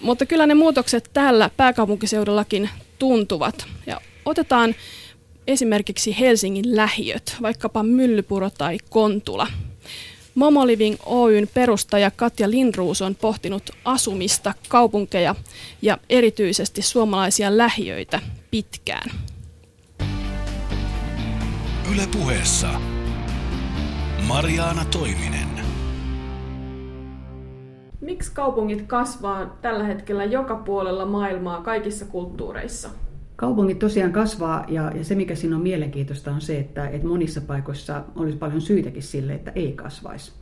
Mutta 0.00 0.26
kyllä 0.26 0.46
ne 0.46 0.54
muutokset 0.54 1.10
täällä 1.12 1.50
pääkaupunkiseudullakin 1.56 2.70
tuntuvat. 2.98 3.66
Ja 3.86 4.00
otetaan 4.24 4.74
esimerkiksi 5.46 6.20
Helsingin 6.20 6.76
lähiöt, 6.76 7.36
vaikkapa 7.42 7.82
Myllypuro 7.82 8.50
tai 8.50 8.78
Kontula. 8.90 9.46
Momo 10.36 10.66
Living 10.66 10.96
Oyn 11.06 11.48
perustaja 11.54 12.10
Katja 12.10 12.50
Lindruus 12.50 13.02
on 13.02 13.14
pohtinut 13.14 13.70
asumista, 13.84 14.54
kaupunkeja 14.68 15.34
ja 15.82 15.98
erityisesti 16.10 16.82
suomalaisia 16.82 17.56
lähiöitä 17.56 18.20
pitkään. 18.50 19.10
Ylepuheessa 21.94 22.80
Mariaana 24.26 24.84
Toiminen. 24.84 25.48
Miksi 28.00 28.32
kaupungit 28.34 28.82
kasvaa 28.82 29.58
tällä 29.62 29.84
hetkellä 29.84 30.24
joka 30.24 30.56
puolella 30.56 31.06
maailmaa 31.06 31.62
kaikissa 31.62 32.04
kulttuureissa? 32.04 32.90
Kaupungit 33.36 33.78
tosiaan 33.78 34.12
kasvaa 34.12 34.64
ja, 34.68 34.92
ja 34.94 35.04
se 35.04 35.14
mikä 35.14 35.34
siinä 35.34 35.56
on 35.56 35.62
mielenkiintoista 35.62 36.30
on 36.30 36.40
se, 36.40 36.58
että, 36.58 36.88
että 36.88 37.08
monissa 37.08 37.40
paikoissa 37.40 38.04
olisi 38.16 38.38
paljon 38.38 38.60
syytäkin 38.60 39.02
sille, 39.02 39.34
että 39.34 39.52
ei 39.54 39.72
kasvaisi. 39.72 40.32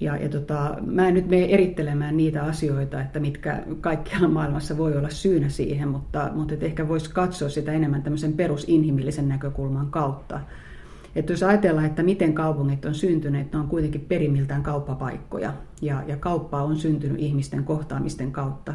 Ja, 0.00 0.16
ja 0.16 0.28
tota, 0.28 0.76
mä 0.86 1.08
en 1.08 1.14
nyt 1.14 1.28
mene 1.28 1.44
erittelemään 1.44 2.16
niitä 2.16 2.42
asioita, 2.42 3.00
että 3.00 3.20
mitkä 3.20 3.62
kaikkialla 3.80 4.28
maailmassa 4.28 4.78
voi 4.78 4.96
olla 4.96 5.10
syynä 5.10 5.48
siihen, 5.48 5.88
mutta, 5.88 6.30
mutta 6.34 6.54
et 6.54 6.62
ehkä 6.62 6.88
voisi 6.88 7.10
katsoa 7.10 7.48
sitä 7.48 7.72
enemmän 7.72 8.02
tämmöisen 8.02 8.32
perusinhimillisen 8.32 9.28
näkökulman 9.28 9.90
kautta. 9.90 10.40
Että 11.16 11.32
jos 11.32 11.42
ajatellaan, 11.42 11.86
että 11.86 12.02
miten 12.02 12.34
kaupungit 12.34 12.84
on 12.84 12.94
syntyneet, 12.94 13.52
ne 13.52 13.58
on 13.58 13.68
kuitenkin 13.68 14.00
perimiltään 14.00 14.62
kauppapaikkoja 14.62 15.52
ja, 15.82 16.02
ja 16.06 16.16
kauppa 16.16 16.62
on 16.62 16.76
syntynyt 16.76 17.20
ihmisten 17.20 17.64
kohtaamisten 17.64 18.32
kautta. 18.32 18.74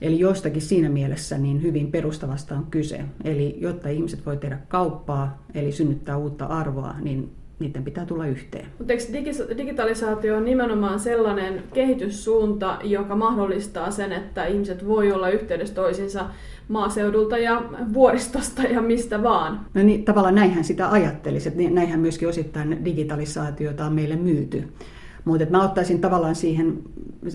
Eli 0.00 0.18
jostakin 0.18 0.62
siinä 0.62 0.88
mielessä 0.88 1.38
niin 1.38 1.62
hyvin 1.62 1.92
perustavasta 1.92 2.54
on 2.54 2.66
kyse. 2.70 3.00
Eli 3.24 3.56
jotta 3.60 3.88
ihmiset 3.88 4.26
voi 4.26 4.36
tehdä 4.36 4.58
kauppaa, 4.68 5.44
eli 5.54 5.72
synnyttää 5.72 6.16
uutta 6.16 6.44
arvoa, 6.46 6.94
niin 7.02 7.32
niiden 7.58 7.84
pitää 7.84 8.06
tulla 8.06 8.26
yhteen. 8.26 8.66
Mutta 8.78 8.92
eikö 8.92 9.30
digitalisaatio 9.56 10.36
on 10.36 10.44
nimenomaan 10.44 11.00
sellainen 11.00 11.62
kehityssuunta, 11.74 12.78
joka 12.84 13.16
mahdollistaa 13.16 13.90
sen, 13.90 14.12
että 14.12 14.46
ihmiset 14.46 14.86
voi 14.86 15.12
olla 15.12 15.28
yhteydessä 15.28 15.74
toisinsa 15.74 16.26
maaseudulta 16.68 17.38
ja 17.38 17.62
vuoristosta 17.94 18.62
ja 18.62 18.82
mistä 18.82 19.22
vaan? 19.22 19.60
No 19.74 19.82
niin, 19.82 20.04
tavallaan 20.04 20.34
näinhän 20.34 20.64
sitä 20.64 20.90
ajattelisi, 20.90 21.48
että 21.48 21.62
näinhän 21.70 22.00
myöskin 22.00 22.28
osittain 22.28 22.84
digitalisaatiota 22.84 23.84
on 23.84 23.92
meille 23.92 24.16
myyty. 24.16 24.64
Mutta 25.24 25.46
mä 25.50 25.64
ottaisin 25.64 26.00
tavallaan 26.00 26.34
siihen 26.34 26.78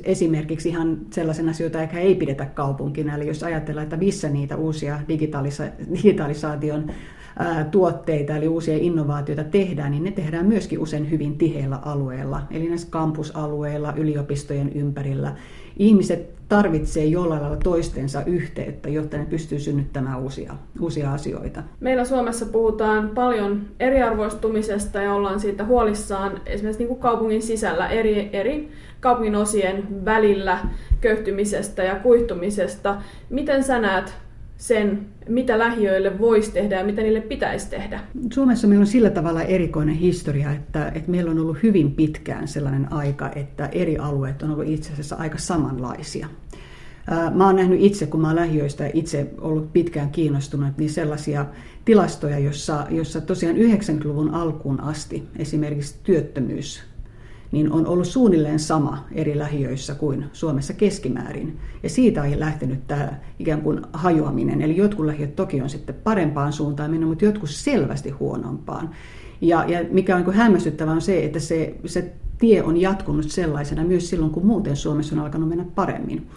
esimerkiksi 0.03 0.69
ihan 0.69 0.97
sellaisen 1.11 1.49
asioita, 1.49 1.77
joita 1.77 1.97
ei 1.97 2.15
pidetä 2.15 2.45
kaupunkina. 2.45 3.15
Eli 3.15 3.27
jos 3.27 3.43
ajatellaan, 3.43 3.83
että 3.83 3.97
missä 3.97 4.29
niitä 4.29 4.55
uusia 4.55 4.99
digitalisa- 5.07 5.93
digitalisaation 5.93 6.91
tuotteita, 7.71 8.35
eli 8.35 8.47
uusia 8.47 8.77
innovaatioita 8.77 9.43
tehdään, 9.43 9.91
niin 9.91 10.03
ne 10.03 10.11
tehdään 10.11 10.45
myöskin 10.45 10.79
usein 10.79 11.11
hyvin 11.11 11.37
tiheillä 11.37 11.79
alueilla, 11.81 12.41
eli 12.51 12.67
näissä 12.67 12.87
kampusalueilla, 12.89 13.93
yliopistojen 13.97 14.71
ympärillä. 14.73 15.35
Ihmiset 15.77 16.38
tarvitsee 16.49 17.05
jollain 17.05 17.41
lailla 17.41 17.57
toistensa 17.63 18.23
yhteyttä, 18.25 18.89
jotta 18.89 19.17
ne 19.17 19.25
pystyy 19.25 19.59
synnyttämään 19.59 20.19
uusia, 20.19 20.53
uusia 20.81 21.13
asioita. 21.13 21.63
Meillä 21.79 22.05
Suomessa 22.05 22.45
puhutaan 22.45 23.09
paljon 23.09 23.61
eriarvoistumisesta 23.79 25.01
ja 25.01 25.13
ollaan 25.13 25.39
siitä 25.39 25.65
huolissaan 25.65 26.41
esimerkiksi 26.45 26.79
niin 26.79 26.87
kuin 26.87 26.99
kaupungin 26.99 27.41
sisällä 27.41 27.87
eri, 27.87 28.29
eri 28.33 28.71
kaupungin 28.99 29.35
osien 29.35 30.05
välillä 30.05 30.59
köyhtymisestä 31.01 31.83
ja 31.83 31.95
kuihtumisesta. 31.95 33.01
Miten 33.29 33.63
sä 33.63 33.79
näet 33.79 34.13
sen, 34.59 35.07
mitä 35.29 35.59
lähiöille 35.59 36.19
voisi 36.19 36.51
tehdä 36.51 36.77
ja 36.77 36.85
mitä 36.85 37.01
niille 37.01 37.21
pitäisi 37.21 37.69
tehdä? 37.69 37.99
Suomessa 38.33 38.67
meillä 38.67 38.83
on 38.83 38.87
sillä 38.87 39.09
tavalla 39.09 39.41
erikoinen 39.41 39.95
historia, 39.95 40.51
että, 40.51 40.91
että 40.95 41.11
meillä 41.11 41.31
on 41.31 41.39
ollut 41.39 41.63
hyvin 41.63 41.91
pitkään 41.91 42.47
sellainen 42.47 42.93
aika, 42.93 43.31
että 43.35 43.69
eri 43.71 43.97
alueet 43.97 44.43
on 44.43 44.51
ollut 44.51 44.67
itse 44.67 44.93
asiassa 44.93 45.15
aika 45.15 45.37
samanlaisia. 45.37 46.27
Mä 47.35 47.45
oon 47.45 47.55
nähnyt 47.55 47.81
itse, 47.81 48.05
kun 48.05 48.21
mä 48.21 48.27
oon 48.27 48.35
lähiöistä 48.35 48.89
itse 48.93 49.27
ollut 49.41 49.73
pitkään 49.73 50.09
kiinnostunut, 50.09 50.77
niin 50.77 50.89
sellaisia 50.89 51.45
tilastoja, 51.85 52.39
jossa, 52.39 52.87
jossa 52.89 53.21
tosiaan 53.21 53.55
90-luvun 53.55 54.29
alkuun 54.33 54.81
asti 54.81 55.23
esimerkiksi 55.37 55.95
työttömyys 56.03 56.83
niin 57.51 57.71
on 57.71 57.87
ollut 57.87 58.07
suunnilleen 58.07 58.59
sama 58.59 59.05
eri 59.11 59.37
lähiöissä 59.37 59.95
kuin 59.95 60.25
Suomessa 60.33 60.73
keskimäärin. 60.73 61.59
Ja 61.83 61.89
siitä 61.89 62.21
on 62.21 62.39
lähtenyt 62.39 62.87
tämä 62.87 63.13
ikään 63.39 63.61
kuin 63.61 63.81
hajoaminen. 63.93 64.61
Eli 64.61 64.77
jotkut 64.77 65.05
lähiöt 65.05 65.35
toki 65.35 65.61
on 65.61 65.69
sitten 65.69 65.95
parempaan 65.95 66.53
suuntaan 66.53 66.91
mennyt, 66.91 67.09
mutta 67.09 67.25
jotkut 67.25 67.49
selvästi 67.49 68.09
huonompaan. 68.09 68.89
Ja, 69.41 69.65
ja 69.67 69.79
mikä 69.91 70.15
on 70.15 70.23
niin 70.23 70.33
hämmästyttävää 70.33 70.93
on 70.93 71.01
se, 71.01 71.25
että 71.25 71.39
se, 71.39 71.75
se 71.85 72.13
tie 72.37 72.63
on 72.63 72.77
jatkunut 72.77 73.31
sellaisena 73.31 73.83
myös 73.83 74.09
silloin, 74.09 74.31
kun 74.31 74.45
muuten 74.45 74.75
Suomessa 74.75 75.15
on 75.15 75.21
alkanut 75.21 75.49
mennä 75.49 75.65
paremmin. 75.75 76.27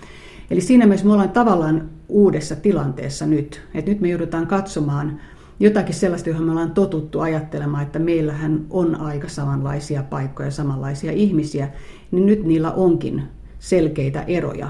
Eli 0.50 0.61
siinä 0.61 0.87
mielessä 0.87 1.07
me 1.07 1.12
ollaan 1.12 1.31
tavallaan 1.31 1.90
uudessa 2.09 2.57
tilanteessa 2.57 3.26
nyt. 3.26 3.62
Että 3.75 3.90
nyt 3.90 4.00
me 4.00 4.09
joudutaan 4.09 4.47
katsomaan 4.47 5.21
jotakin 5.62 5.95
sellaista, 5.95 6.28
johon 6.28 6.45
me 6.45 6.50
ollaan 6.50 6.71
totuttu 6.71 7.21
ajattelemaan, 7.21 7.83
että 7.83 7.99
meillähän 7.99 8.66
on 8.71 9.00
aika 9.00 9.28
samanlaisia 9.28 10.02
paikkoja, 10.02 10.50
samanlaisia 10.50 11.12
ihmisiä, 11.12 11.69
niin 12.11 12.26
nyt 12.26 12.45
niillä 12.45 12.71
onkin 12.71 13.23
selkeitä 13.59 14.25
eroja. 14.26 14.69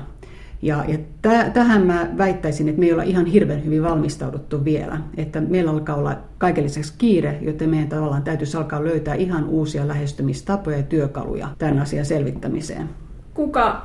Ja, 0.63 0.85
ja 0.89 0.99
täh, 1.23 1.53
tähän 1.53 1.87
mä 1.87 2.09
väittäisin, 2.19 2.69
että 2.69 2.81
me 2.81 2.87
ei 2.87 2.93
olla 2.93 3.03
ihan 3.03 3.27
hirveän 3.27 3.65
hyvin 3.65 3.83
valmistauduttu 3.83 4.65
vielä. 4.65 5.01
Että 5.17 5.41
meillä 5.41 5.71
alkaa 5.71 5.97
olla 5.97 6.17
kaiken 6.39 6.65
lisäksi 6.65 6.95
kiire, 6.99 7.39
joten 7.41 7.71
meidän 7.71 7.89
tavallaan 7.89 8.23
täytyisi 8.23 8.57
alkaa 8.57 8.85
löytää 8.85 9.15
ihan 9.15 9.45
uusia 9.45 9.89
lähestymistapoja 9.89 10.77
ja 10.77 10.83
työkaluja 10.83 11.49
tämän 11.59 11.79
asian 11.79 12.05
selvittämiseen. 12.05 12.89
Kuka 13.35 13.83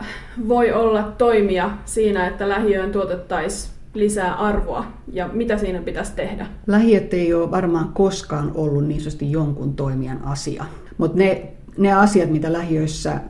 voi 0.47 0.71
olla 0.71 1.03
toimija 1.17 1.77
siinä, 1.85 2.27
että 2.27 2.49
lähiöön 2.49 2.91
tuotettaisiin 2.91 3.76
lisää 3.94 4.34
arvoa 4.36 4.86
ja 5.13 5.29
mitä 5.34 5.58
siinä 5.58 5.82
pitäisi 5.82 6.12
tehdä? 6.15 6.48
Lähiöt 6.67 7.13
ei 7.13 7.34
ole 7.34 7.51
varmaan 7.51 7.89
koskaan 7.94 8.51
ollut 8.56 8.88
niin 8.88 9.01
sanotusti 9.01 9.32
jonkun 9.32 9.75
toimijan 9.75 10.24
asia, 10.24 10.65
mutta 10.98 11.17
ne, 11.17 11.53
ne 11.77 11.94
asiat, 11.94 12.29
mitä 12.29 12.53
lähiöissä, 12.53 13.22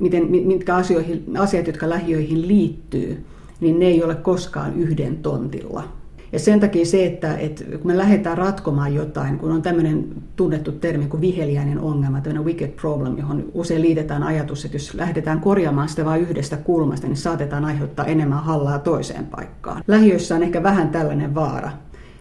miten, 0.00 0.30
mitkä 0.30 0.74
asioihin, 0.74 1.24
asiat, 1.38 1.66
jotka 1.66 1.90
lähiöihin 1.90 2.48
liittyy, 2.48 3.24
niin 3.60 3.78
ne 3.78 3.86
ei 3.86 4.04
ole 4.04 4.14
koskaan 4.14 4.76
yhden 4.76 5.16
tontilla 5.16 5.84
ja 6.34 6.40
sen 6.40 6.60
takia 6.60 6.86
se, 6.86 7.06
että, 7.06 7.36
että 7.36 7.64
kun 7.64 7.86
me 7.86 7.98
lähdetään 7.98 8.38
ratkomaan 8.38 8.94
jotain, 8.94 9.38
kun 9.38 9.52
on 9.52 9.62
tämmöinen 9.62 10.06
tunnettu 10.36 10.72
termi 10.72 11.06
kuin 11.06 11.20
viheliäinen 11.20 11.80
ongelma, 11.80 12.20
tämmöinen 12.20 12.44
wicked 12.44 12.68
problem, 12.68 13.18
johon 13.18 13.44
usein 13.52 13.82
liitetään 13.82 14.22
ajatus, 14.22 14.64
että 14.64 14.76
jos 14.76 14.94
lähdetään 14.94 15.40
korjaamaan 15.40 15.88
sitä 15.88 16.04
vain 16.04 16.22
yhdestä 16.22 16.56
kulmasta, 16.56 17.06
niin 17.06 17.16
saatetaan 17.16 17.64
aiheuttaa 17.64 18.04
enemmän 18.04 18.44
hallaa 18.44 18.78
toiseen 18.78 19.26
paikkaan. 19.26 19.82
Lähiöissä 19.86 20.34
on 20.34 20.42
ehkä 20.42 20.62
vähän 20.62 20.88
tällainen 20.88 21.34
vaara. 21.34 21.70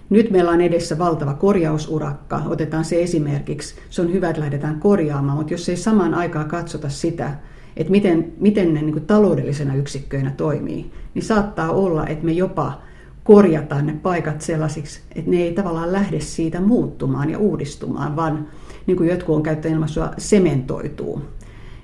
Nyt 0.10 0.32
meillä 0.32 0.52
on 0.52 0.62
edessä 0.62 0.98
valtava 0.98 1.34
korjausurakka, 1.34 2.42
otetaan 2.46 2.86
se 2.86 3.04
esimerkiksi. 3.04 3.76
Se 3.90 4.02
on 4.02 4.14
hyvä, 4.14 4.30
että 4.30 4.42
lähdetään 4.42 4.80
korjaamaan, 4.80 5.38
mutta 5.38 5.54
jos 5.54 5.70
ei 5.70 5.78
samaan 5.78 6.14
aikaan 6.14 6.48
katsota 6.48 6.90
sitä, 6.90 7.32
että 7.78 7.92
miten, 7.92 8.34
miten 8.40 8.74
ne 8.74 8.82
niin 8.82 9.06
taloudellisena 9.06 9.76
yksikköinä 9.76 10.32
toimii, 10.38 10.92
niin 11.14 11.24
saattaa 11.24 11.72
olla, 11.72 12.08
että 12.08 12.26
me 12.26 12.32
jopa 12.32 12.82
korjataan 13.24 13.86
ne 13.86 13.96
paikat 14.04 14.42
sellaisiksi, 14.42 15.02
että 15.16 15.32
ne 15.32 15.38
ei 15.38 15.54
tavallaan 15.54 15.92
lähde 15.92 16.20
siitä 16.20 16.62
muuttumaan 16.62 17.30
ja 17.30 17.38
uudistumaan, 17.38 18.16
vaan 18.16 18.48
niin 18.88 18.98
kuin 18.98 19.10
jotkut 19.10 19.36
on 19.36 19.44
käyttänyt 19.44 19.76
ilmaisua, 19.76 20.12
sementoituu. 20.18 21.22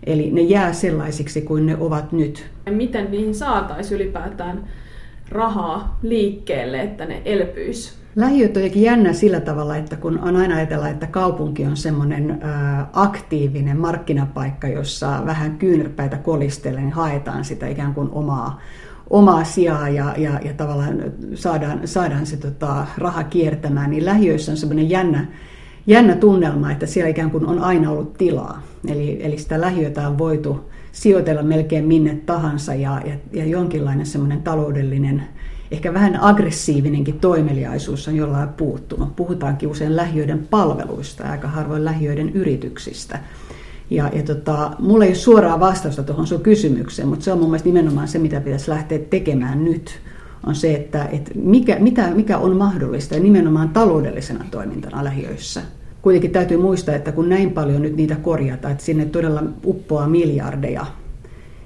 Eli 0.04 0.32
ne 0.32 0.42
jää 0.42 0.74
sellaisiksi 0.74 1.42
kuin 1.42 1.66
ne 1.66 1.78
ovat 1.80 2.12
nyt. 2.12 2.50
Ja 2.66 2.72
miten 2.72 3.12
niihin 3.12 3.36
saataisiin 3.36 4.02
ylipäätään 4.02 4.64
rahaa 5.30 5.98
liikkeelle, 6.02 6.82
että 6.82 7.06
ne 7.06 7.22
elpyisi? 7.26 8.00
Lähiöt 8.16 8.58
on 8.58 8.82
jännä 8.82 9.14
sillä 9.14 9.40
tavalla, 9.40 9.78
että 9.78 9.96
kun 9.96 10.20
on 10.20 10.36
aina 10.36 10.56
ajatella, 10.56 10.90
että 10.90 11.08
kaupunki 11.08 11.66
on 11.66 11.78
semmoinen 11.78 12.40
aktiivinen 12.94 13.78
markkinapaikka, 13.78 14.68
jossa 14.68 15.22
vähän 15.26 15.58
kyynärpäitä 15.58 16.18
kolistellen 16.18 16.84
niin 16.84 16.94
haetaan 16.94 17.46
sitä 17.46 17.68
ikään 17.68 17.94
kuin 17.94 18.10
omaa 18.12 18.60
omaa 19.10 19.44
sijaa 19.44 19.90
ja, 19.90 20.14
ja, 20.18 20.40
ja 20.46 20.54
tavallaan 20.54 21.04
saadaan, 21.36 21.88
saadaan 21.88 22.26
se 22.26 22.38
tota, 22.38 22.88
raha 22.98 23.24
kiertämään, 23.24 23.90
niin 23.90 24.06
lähiöissä 24.06 24.52
on 24.52 24.58
semmoinen 24.58 24.90
jännä, 24.90 25.28
jännä 25.88 26.16
tunnelma, 26.16 26.72
että 26.72 26.86
siellä 26.86 27.10
ikään 27.10 27.32
kuin 27.32 27.46
on 27.46 27.60
aina 27.60 27.92
ollut 27.92 28.14
tilaa. 28.14 28.62
Eli, 28.88 29.20
eli 29.26 29.38
sitä 29.38 29.62
lähiötä 29.62 30.08
on 30.08 30.18
voitu 30.18 30.70
sijoitella 30.92 31.44
melkein 31.44 31.86
minne 31.86 32.16
tahansa 32.26 32.74
ja, 32.74 33.02
ja, 33.06 33.14
ja 33.34 33.46
jonkinlainen 33.46 34.06
semmoinen 34.06 34.42
taloudellinen 34.42 35.24
ehkä 35.72 35.94
vähän 35.94 36.22
aggressiivinenkin 36.22 37.20
toimeliaisuus 37.20 38.08
on 38.08 38.16
jollain 38.16 38.50
puuttunut. 38.50 39.16
Puhutaankin 39.16 39.70
usein 39.70 39.96
lähiöiden 39.96 40.48
palveluista 40.48 41.24
ja 41.24 41.32
aika 41.32 41.48
harvoin 41.48 41.86
lähiöiden 41.86 42.30
yrityksistä. 42.30 43.20
Ja, 43.90 44.10
ja 44.14 44.24
tota, 44.24 44.72
mulla 44.80 45.04
ei 45.04 45.10
ole 45.10 45.16
suoraa 45.16 45.60
vastausta 45.60 46.04
tuohon 46.04 46.28
sun 46.28 46.42
kysymykseen, 46.42 47.08
mutta 47.08 47.26
se 47.26 47.32
on 47.32 47.40
mun 47.40 47.50
mielestä 47.50 47.70
nimenomaan 47.70 48.08
se, 48.08 48.20
mitä 48.20 48.42
pitäisi 48.42 48.70
lähteä 48.72 49.00
tekemään 49.00 49.66
nyt, 49.66 50.00
on 50.48 50.56
se, 50.56 50.74
että, 50.74 51.06
että 51.06 51.32
mikä, 51.36 51.80
mitä, 51.80 52.12
mikä 52.12 52.38
on 52.38 52.58
mahdollista 52.58 53.16
ja 53.16 53.22
nimenomaan 53.22 53.70
taloudellisena 53.70 54.46
toimintana 54.52 55.04
lähiöissä. 55.04 55.62
Kuitenkin 56.02 56.32
täytyy 56.32 56.58
muistaa, 56.58 56.96
että 56.96 57.12
kun 57.12 57.30
näin 57.30 57.52
paljon 57.52 57.82
nyt 57.82 57.96
niitä 57.96 58.16
korjataan, 58.16 58.72
että 58.72 58.84
sinne 58.84 59.06
todella 59.06 59.44
uppoaa 59.66 60.08
miljardeja 60.08 60.86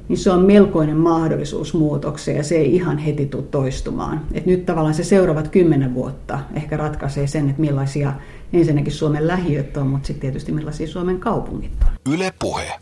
niin 0.07 0.17
se 0.17 0.31
on 0.31 0.45
melkoinen 0.45 0.97
mahdollisuus 0.97 1.73
muutokseen 1.73 2.37
ja 2.37 2.43
se 2.43 2.55
ei 2.55 2.75
ihan 2.75 2.97
heti 2.97 3.25
tule 3.25 3.43
toistumaan. 3.51 4.21
Et 4.33 4.45
nyt 4.45 4.65
tavallaan 4.65 4.93
se 4.93 5.03
seuraavat 5.03 5.47
kymmenen 5.47 5.93
vuotta 5.93 6.39
ehkä 6.53 6.77
ratkaisee 6.77 7.27
sen, 7.27 7.49
että 7.49 7.61
millaisia 7.61 8.13
ensinnäkin 8.53 8.93
Suomen 8.93 9.27
lähiöt 9.27 9.77
on, 9.77 9.87
mutta 9.87 10.07
sitten 10.07 10.21
tietysti 10.21 10.51
millaisia 10.51 10.87
Suomen 10.87 11.19
kaupungit 11.19 11.71
on. 11.85 12.13
Yle 12.13 12.33
Puhe. 12.39 12.79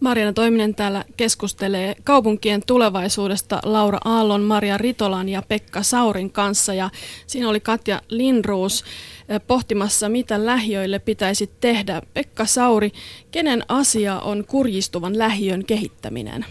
Marjana 0.00 0.32
Toiminen 0.32 0.74
täällä 0.74 1.04
keskustelee 1.16 1.96
kaupunkien 2.04 2.62
tulevaisuudesta 2.66 3.60
Laura 3.62 3.98
Aallon, 4.04 4.42
Maria 4.42 4.78
Ritolan 4.78 5.28
ja 5.28 5.42
Pekka 5.42 5.82
Saurin 5.82 6.30
kanssa. 6.30 6.74
Ja 6.74 6.90
siinä 7.26 7.48
oli 7.48 7.60
Katja 7.60 8.02
Lindruus 8.08 8.84
eh, 9.28 9.40
pohtimassa, 9.46 10.08
mitä 10.08 10.46
lähiöille 10.46 10.98
pitäisi 10.98 11.50
tehdä. 11.60 12.02
Pekka 12.14 12.46
Sauri, 12.46 12.92
kenen 13.30 13.62
asia 13.68 14.20
on 14.20 14.44
kurjistuvan 14.44 15.18
lähiön 15.18 15.64
kehittäminen? 15.64 16.44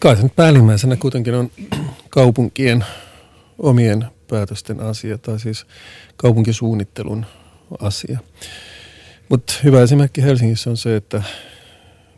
Kai 0.00 0.16
se 0.16 0.22
nyt 0.22 0.36
päällimmäisenä 0.36 0.96
kuitenkin 0.96 1.34
on 1.34 1.50
kaupunkien 2.10 2.84
omien 3.58 4.06
päätösten 4.28 4.80
asia, 4.80 5.18
tai 5.18 5.40
siis 5.40 5.66
kaupunkisuunnittelun 6.20 7.26
asia. 7.78 8.18
Mutta 9.28 9.52
hyvä 9.64 9.82
esimerkki 9.82 10.22
Helsingissä 10.22 10.70
on 10.70 10.76
se, 10.76 10.96
että 10.96 11.22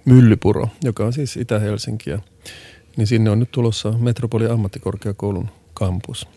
Myllypuro, 0.04 0.68
joka 0.84 1.04
on 1.04 1.12
siis 1.12 1.36
Itä-Helsinkiä, 1.36 2.18
niin 2.96 3.06
sinne 3.06 3.30
on 3.30 3.38
nyt 3.38 3.50
tulossa 3.50 3.92
Metropoli 3.92 4.46
ammattikorkeakoulun 4.46 5.48
kampus. 5.74 6.28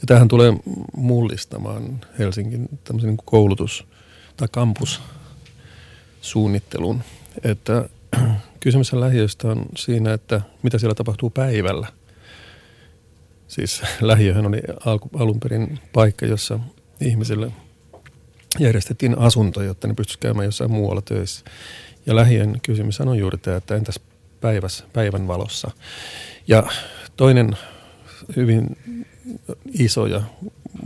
Ja 0.00 0.06
tähän 0.06 0.28
tulee 0.28 0.52
mullistamaan 0.96 2.00
Helsingin 2.18 2.68
tämmöisen 2.84 3.08
niin 3.08 3.18
koulutus- 3.24 3.86
tai 4.36 4.48
kampussuunnittelun. 4.52 7.02
Että 7.44 7.88
kysymys 8.60 8.92
lähiöistä 8.92 9.48
on 9.48 9.66
siinä, 9.76 10.12
että 10.12 10.40
mitä 10.62 10.78
siellä 10.78 10.94
tapahtuu 10.94 11.30
päivällä. 11.30 11.86
Siis 13.48 13.82
lähiöhän 14.00 14.46
oli 14.46 14.60
alun 15.18 15.40
perin 15.40 15.78
paikka, 15.92 16.26
jossa 16.26 16.60
ihmisille 17.00 17.52
järjestettiin 18.58 19.18
asunto, 19.18 19.62
jotta 19.62 19.88
ne 19.88 19.94
pystyisivät 19.94 20.22
käymään 20.22 20.44
jossain 20.44 20.72
muualla 20.72 21.02
töissä. 21.02 21.44
Ja 22.06 22.16
lähien 22.16 22.60
kysymys 22.62 23.00
on 23.00 23.18
juuri 23.18 23.38
tämä, 23.38 23.56
että 23.56 23.76
entäs 23.76 24.00
päiväs, 24.40 24.84
päivän 24.92 25.28
valossa. 25.28 25.70
Ja 26.48 26.66
toinen 27.16 27.56
hyvin 28.36 28.76
iso 29.78 30.06
ja 30.06 30.22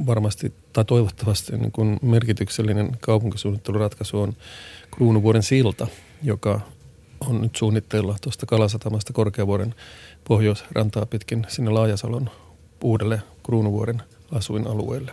varmasti 0.07 0.53
tai 0.73 0.85
toivottavasti 0.85 1.57
niin 1.57 1.73
kuin 1.73 1.99
merkityksellinen 2.03 2.97
kaupunkisuunnitteluratkaisu 3.01 4.21
on 4.21 4.37
Kruunuvuoren 4.91 5.43
silta, 5.43 5.87
joka 6.23 6.61
on 7.21 7.41
nyt 7.41 7.57
suunnitteilla 7.57 8.17
tuosta 8.21 8.47
Kalasatamasta 8.47 9.13
Korkeavuoren 9.13 9.75
pohjoisrantaa 10.25 11.07
pitkin 11.07 11.47
sinne 11.49 11.71
Laajasalon 11.71 12.31
uudelle 12.83 13.23
Kruunuvuoren 13.43 14.03
asuinalueelle 14.33 15.13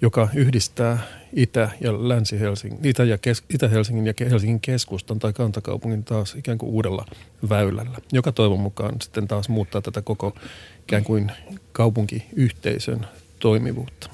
joka 0.00 0.28
yhdistää 0.34 0.98
Itä- 1.32 1.70
ja 1.80 2.08
Länsi-Helsingin, 2.08 2.86
Itä- 2.86 3.04
ja 3.04 3.18
kes, 3.18 3.42
Itä-Helsingin 3.54 4.06
ja 4.06 4.14
Helsingin 4.30 4.60
keskustan 4.60 5.18
tai 5.18 5.32
kantakaupungin 5.32 6.04
taas 6.04 6.34
ikään 6.34 6.58
kuin 6.58 6.70
uudella 6.70 7.06
väylällä, 7.48 7.98
joka 8.12 8.32
toivon 8.32 8.60
mukaan 8.60 8.94
sitten 9.02 9.28
taas 9.28 9.48
muuttaa 9.48 9.80
tätä 9.82 10.02
koko 10.02 10.34
ikään 10.82 11.04
kuin 11.04 11.32
kaupunkiyhteisön 11.72 13.06
toimivuutta. 13.38 14.10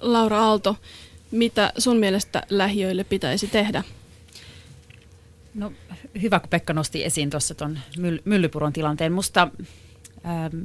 Laura 0.00 0.38
Aalto, 0.38 0.76
mitä 1.30 1.72
sun 1.78 1.96
mielestä 1.96 2.42
lähiöille 2.50 3.04
pitäisi 3.04 3.46
tehdä? 3.46 3.84
No 5.54 5.72
hyvä, 6.22 6.40
kun 6.40 6.48
Pekka 6.48 6.72
nosti 6.72 7.04
esiin 7.04 7.30
tuossa 7.30 7.54
tuon 7.54 7.78
Myllypuron 8.24 8.72
tilanteen. 8.72 9.12
Musta 9.12 9.48
ähm, 10.26 10.62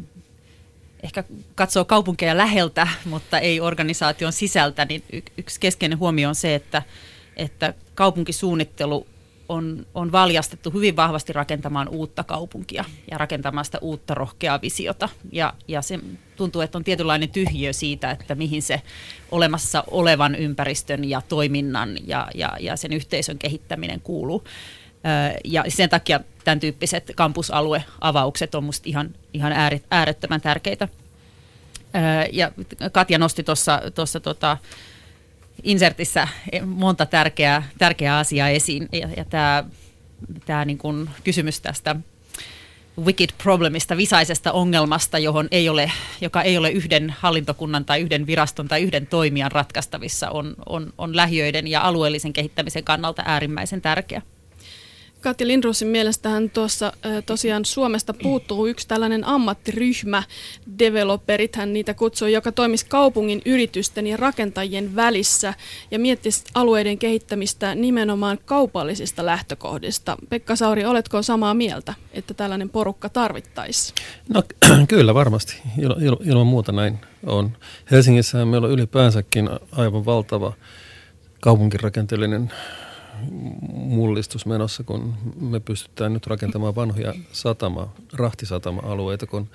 ehkä 1.03 1.23
katsoo 1.55 1.85
kaupunkeja 1.85 2.37
läheltä, 2.37 2.87
mutta 3.05 3.39
ei 3.39 3.59
organisaation 3.59 4.33
sisältä, 4.33 4.85
niin 4.85 5.03
yksi 5.37 5.59
keskeinen 5.59 5.99
huomio 5.99 6.29
on 6.29 6.35
se, 6.35 6.55
että, 6.55 6.81
että 7.37 7.73
kaupunkisuunnittelu 7.95 9.07
on, 9.49 9.85
on 9.93 10.11
valjastettu 10.11 10.71
hyvin 10.71 10.95
vahvasti 10.95 11.33
rakentamaan 11.33 11.89
uutta 11.89 12.23
kaupunkia 12.23 12.85
ja 13.11 13.17
rakentamaan 13.17 13.65
sitä 13.65 13.77
uutta 13.81 14.13
rohkeaa 14.13 14.61
visiota. 14.61 15.09
Ja, 15.31 15.53
ja 15.67 15.81
se 15.81 15.99
tuntuu, 16.35 16.61
että 16.61 16.77
on 16.77 16.83
tietynlainen 16.83 17.29
tyhjiö 17.29 17.73
siitä, 17.73 18.11
että 18.11 18.35
mihin 18.35 18.61
se 18.61 18.81
olemassa 19.31 19.83
olevan 19.87 20.35
ympäristön 20.35 21.09
ja 21.09 21.21
toiminnan 21.21 21.97
ja, 22.07 22.27
ja, 22.35 22.57
ja 22.59 22.75
sen 22.75 22.93
yhteisön 22.93 23.37
kehittäminen 23.37 24.01
kuuluu. 24.01 24.43
Ja 25.43 25.63
sen 25.67 25.89
takia 25.89 26.19
tämän 26.43 26.59
tyyppiset 26.59 27.11
kampusalueavaukset 27.15 28.55
on 28.55 28.63
minusta 28.63 28.89
ihan, 28.89 29.09
ihan 29.33 29.53
äärettömän 29.91 30.41
tärkeitä. 30.41 30.87
Ja 32.31 32.51
Katja 32.91 33.17
nosti 33.17 33.43
tuossa 33.95 34.19
tota, 34.23 34.57
insertissä 35.63 36.27
monta 36.65 37.05
tärkeää, 37.05 37.69
tärkeää 37.77 38.17
asiaa 38.17 38.49
esiin. 38.49 38.89
Ja, 38.91 39.09
ja 39.17 39.25
tämä 39.25 39.63
tää 40.45 40.65
niin 40.65 40.77
kun 40.77 41.09
kysymys 41.23 41.61
tästä 41.61 41.95
wicked 43.05 43.29
problemista, 43.43 43.97
visaisesta 43.97 44.51
ongelmasta, 44.51 45.19
johon 45.19 45.47
ei 45.51 45.69
ole, 45.69 45.91
joka 46.21 46.41
ei 46.41 46.57
ole 46.57 46.71
yhden 46.71 47.15
hallintokunnan 47.19 47.85
tai 47.85 48.01
yhden 48.01 48.27
viraston 48.27 48.67
tai 48.67 48.81
yhden 48.81 49.07
toimijan 49.07 49.51
ratkaistavissa, 49.51 50.29
on, 50.29 50.55
on, 50.65 50.93
on 50.97 51.15
lähiöiden 51.15 51.67
ja 51.67 51.81
alueellisen 51.81 52.33
kehittämisen 52.33 52.83
kannalta 52.83 53.23
äärimmäisen 53.25 53.81
tärkeä. 53.81 54.21
Kati 55.21 55.47
Lindrosin 55.47 55.87
mielestähän 55.87 56.49
tuossa 56.49 56.93
tosiaan 57.25 57.65
Suomesta 57.65 58.13
puuttuu 58.13 58.67
yksi 58.67 58.87
tällainen 58.87 59.27
ammattiryhmä, 59.27 60.23
developerit 60.79 61.55
hän 61.55 61.73
niitä 61.73 61.93
kutsuu, 61.93 62.27
joka 62.27 62.51
toimisi 62.51 62.85
kaupungin 62.85 63.41
yritysten 63.45 64.07
ja 64.07 64.17
rakentajien 64.17 64.95
välissä 64.95 65.53
ja 65.91 65.99
miettisi 65.99 66.43
alueiden 66.53 66.97
kehittämistä 66.97 67.75
nimenomaan 67.75 68.39
kaupallisista 68.45 69.25
lähtökohdista. 69.25 70.17
Pekka 70.29 70.55
Sauri, 70.55 70.85
oletko 70.85 71.21
samaa 71.21 71.53
mieltä, 71.53 71.93
että 72.13 72.33
tällainen 72.33 72.69
porukka 72.69 73.09
tarvittaisi? 73.09 73.93
No 74.33 74.43
kyllä 74.87 75.13
varmasti, 75.13 75.61
Il, 75.77 75.91
il, 75.99 76.15
ilman 76.25 76.47
muuta 76.47 76.71
näin 76.71 76.99
on. 77.25 77.57
Helsingissä 77.91 78.45
meillä 78.45 78.67
on 78.67 78.73
ylipäänsäkin 78.73 79.49
aivan 79.71 80.05
valtava 80.05 80.53
kaupunkirakenteellinen 81.39 82.51
mullistus 83.71 84.45
menossa, 84.45 84.83
kun 84.83 85.13
me 85.39 85.59
pystytään 85.59 86.13
nyt 86.13 86.27
rakentamaan 86.27 86.75
vanhoja 86.75 87.13
satama, 87.31 87.93
rahtisatama-alueita, 88.13 89.27
kun 89.27 89.49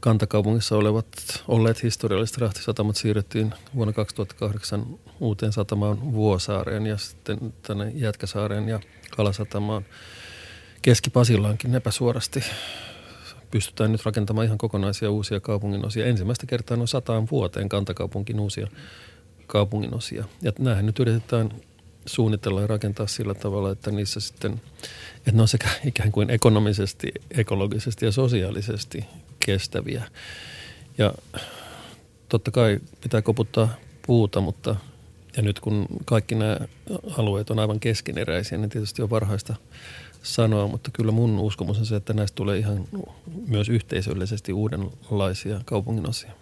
kantakaupungissa 0.00 0.76
olevat 0.76 1.06
olleet 1.48 1.82
historialliset 1.82 2.38
rahtisatamat 2.38 2.96
siirrettiin 2.96 3.54
vuonna 3.74 3.92
2008 3.92 4.86
uuteen 5.20 5.52
satamaan 5.52 6.12
Vuosaareen 6.12 6.86
ja 6.86 6.96
sitten 6.96 7.54
tänne 7.62 7.92
Jätkäsaareen 7.94 8.68
ja 8.68 8.80
Kalasatamaan. 9.16 9.84
Keski-Pasillaankin 10.82 11.74
epäsuorasti 11.74 12.44
pystytään 13.50 13.92
nyt 13.92 14.04
rakentamaan 14.04 14.46
ihan 14.46 14.58
kokonaisia 14.58 15.10
uusia 15.10 15.40
kaupunginosia. 15.40 16.06
Ensimmäistä 16.06 16.46
kertaa 16.46 16.76
on 16.80 16.88
sataan 16.88 17.28
vuoteen 17.30 17.68
kantakaupunkin 17.68 18.40
uusia 18.40 18.66
kaupunginosia. 19.46 20.24
Ja 20.42 20.52
näinhän 20.58 20.86
nyt 20.86 20.98
yritetään 20.98 21.50
suunnitella 22.08 22.60
ja 22.60 22.66
rakentaa 22.66 23.06
sillä 23.06 23.34
tavalla, 23.34 23.70
että 23.70 23.90
niissä 23.90 24.20
sitten, 24.20 24.60
että 25.16 25.32
ne 25.32 25.42
on 25.42 25.48
sekä 25.48 25.68
ikään 25.84 26.12
kuin 26.12 26.30
ekonomisesti, 26.30 27.12
ekologisesti 27.30 28.04
ja 28.04 28.12
sosiaalisesti 28.12 29.04
kestäviä. 29.46 30.04
Ja 30.98 31.14
totta 32.28 32.50
kai 32.50 32.78
pitää 33.00 33.22
koputtaa 33.22 33.68
puuta, 34.06 34.40
mutta 34.40 34.76
ja 35.36 35.42
nyt 35.42 35.60
kun 35.60 35.86
kaikki 36.04 36.34
nämä 36.34 36.58
alueet 37.16 37.50
on 37.50 37.58
aivan 37.58 37.80
keskeneräisiä, 37.80 38.58
niin 38.58 38.70
tietysti 38.70 39.02
on 39.02 39.10
varhaista 39.10 39.54
sanoa, 40.22 40.66
mutta 40.66 40.90
kyllä 40.92 41.12
mun 41.12 41.38
uskomus 41.38 41.78
on 41.78 41.86
se, 41.86 41.96
että 41.96 42.12
näistä 42.12 42.34
tulee 42.34 42.58
ihan 42.58 42.84
myös 43.46 43.68
yhteisöllisesti 43.68 44.52
uudenlaisia 44.52 45.60
kaupunginosia. 45.64 46.32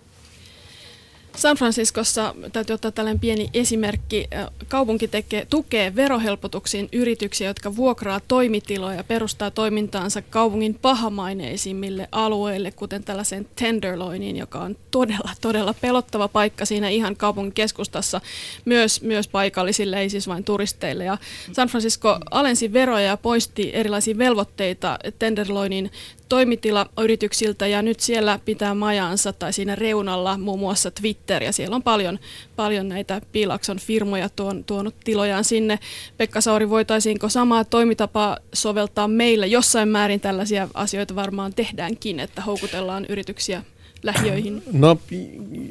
San 1.36 1.56
Franciscossa 1.56 2.34
täytyy 2.52 2.74
ottaa 2.74 2.90
tällainen 2.90 3.20
pieni 3.20 3.50
esimerkki. 3.54 4.28
Kaupunki 4.68 5.08
tekee, 5.08 5.46
tukee 5.50 5.96
verohelpotuksiin 5.96 6.88
yrityksiä, 6.92 7.48
jotka 7.48 7.76
vuokraa 7.76 8.20
toimitiloja 8.28 8.96
ja 8.96 9.04
perustaa 9.04 9.50
toimintaansa 9.50 10.22
kaupungin 10.22 10.74
pahamaineisimmille 10.74 12.08
alueille, 12.12 12.70
kuten 12.70 13.04
tällaisen 13.04 13.48
Tenderloiniin, 13.56 14.36
joka 14.36 14.58
on 14.58 14.76
todella, 14.90 15.30
todella 15.40 15.74
pelottava 15.80 16.28
paikka 16.28 16.64
siinä 16.64 16.88
ihan 16.88 17.16
kaupungin 17.16 17.52
keskustassa, 17.52 18.20
myös, 18.64 19.02
myös 19.02 19.28
paikallisille, 19.28 20.00
ei 20.00 20.10
siis 20.10 20.28
vain 20.28 20.44
turisteille. 20.44 21.04
Ja 21.04 21.18
San 21.52 21.68
Francisco 21.68 22.18
alensi 22.30 22.72
veroja 22.72 23.06
ja 23.06 23.16
poisti 23.16 23.70
erilaisia 23.74 24.18
velvoitteita 24.18 24.98
Tenderloinin 25.18 25.90
toimitilayrityksiltä 26.28 27.66
ja 27.66 27.82
nyt 27.82 28.00
siellä 28.00 28.38
pitää 28.44 28.74
majansa 28.74 29.32
tai 29.32 29.52
siinä 29.52 29.74
reunalla 29.74 30.38
muun 30.38 30.58
muassa 30.58 30.90
Twitter 30.90 31.42
ja 31.42 31.52
siellä 31.52 31.76
on 31.76 31.82
paljon, 31.82 32.18
paljon 32.56 32.88
näitä 32.88 33.20
Piilakson 33.32 33.78
firmoja 33.78 34.28
tuon, 34.28 34.64
tuonut 34.64 34.94
tilojaan 35.04 35.44
sinne. 35.44 35.78
Pekka 36.16 36.40
Sauri, 36.40 36.70
voitaisiinko 36.70 37.28
samaa 37.28 37.64
toimitapaa 37.64 38.38
soveltaa 38.52 39.08
meillä? 39.08 39.46
Jossain 39.46 39.88
määrin 39.88 40.20
tällaisia 40.20 40.68
asioita 40.74 41.14
varmaan 41.14 41.54
tehdäänkin, 41.54 42.20
että 42.20 42.42
houkutellaan 42.42 43.06
yrityksiä 43.08 43.62
lähiöihin. 44.02 44.62
No 44.72 44.98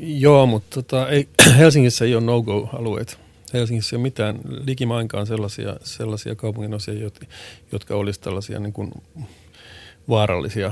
joo, 0.02 0.46
mutta 0.46 0.82
tota, 0.82 1.10
ei, 1.10 1.28
Helsingissä 1.58 2.06
ei 2.06 2.16
ole 2.16 2.24
no-go-alueita. 2.24 3.18
Helsingissä 3.54 3.96
ei 3.96 3.98
ole 3.98 4.04
mitään 4.04 4.40
likimainkaan 4.66 5.28
sellaisia, 5.28 5.76
sellaisia 5.84 6.36
kaupunginosia, 6.36 7.10
jotka 7.72 7.96
olisi 7.96 8.20
tällaisia 8.22 8.60
niin 8.60 8.74
kuin 8.74 8.92
vaarallisia 10.10 10.72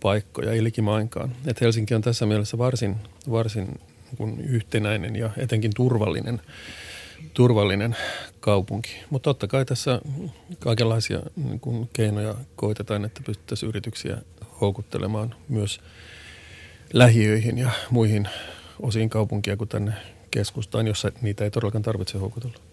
paikkoja, 0.00 0.52
ei 0.52 0.64
likimainkaan. 0.64 1.36
Et 1.46 1.60
Helsinki 1.60 1.94
on 1.94 2.02
tässä 2.02 2.26
mielessä 2.26 2.58
varsin, 2.58 2.96
varsin 3.30 3.80
niin 4.18 4.40
yhtenäinen 4.40 5.16
ja 5.16 5.30
etenkin 5.36 5.72
turvallinen, 5.76 6.40
turvallinen 7.34 7.96
kaupunki. 8.40 8.90
Mutta 9.10 9.24
totta 9.24 9.46
kai 9.46 9.64
tässä 9.64 10.00
kaikenlaisia 10.58 11.22
niin 11.36 11.60
kuin 11.60 11.90
keinoja 11.92 12.34
koitetaan, 12.56 13.04
että 13.04 13.20
pystyttäisiin 13.26 13.68
yrityksiä 13.68 14.18
houkuttelemaan 14.60 15.34
myös 15.48 15.80
lähiöihin 16.92 17.58
ja 17.58 17.70
muihin 17.90 18.28
osiin 18.82 19.10
kaupunkia 19.10 19.56
kuin 19.56 19.68
tänne 19.68 19.92
keskustaan, 20.30 20.86
jossa 20.86 21.12
niitä 21.22 21.44
ei 21.44 21.50
todellakaan 21.50 21.82
tarvitse 21.82 22.18
houkutella. 22.18 22.67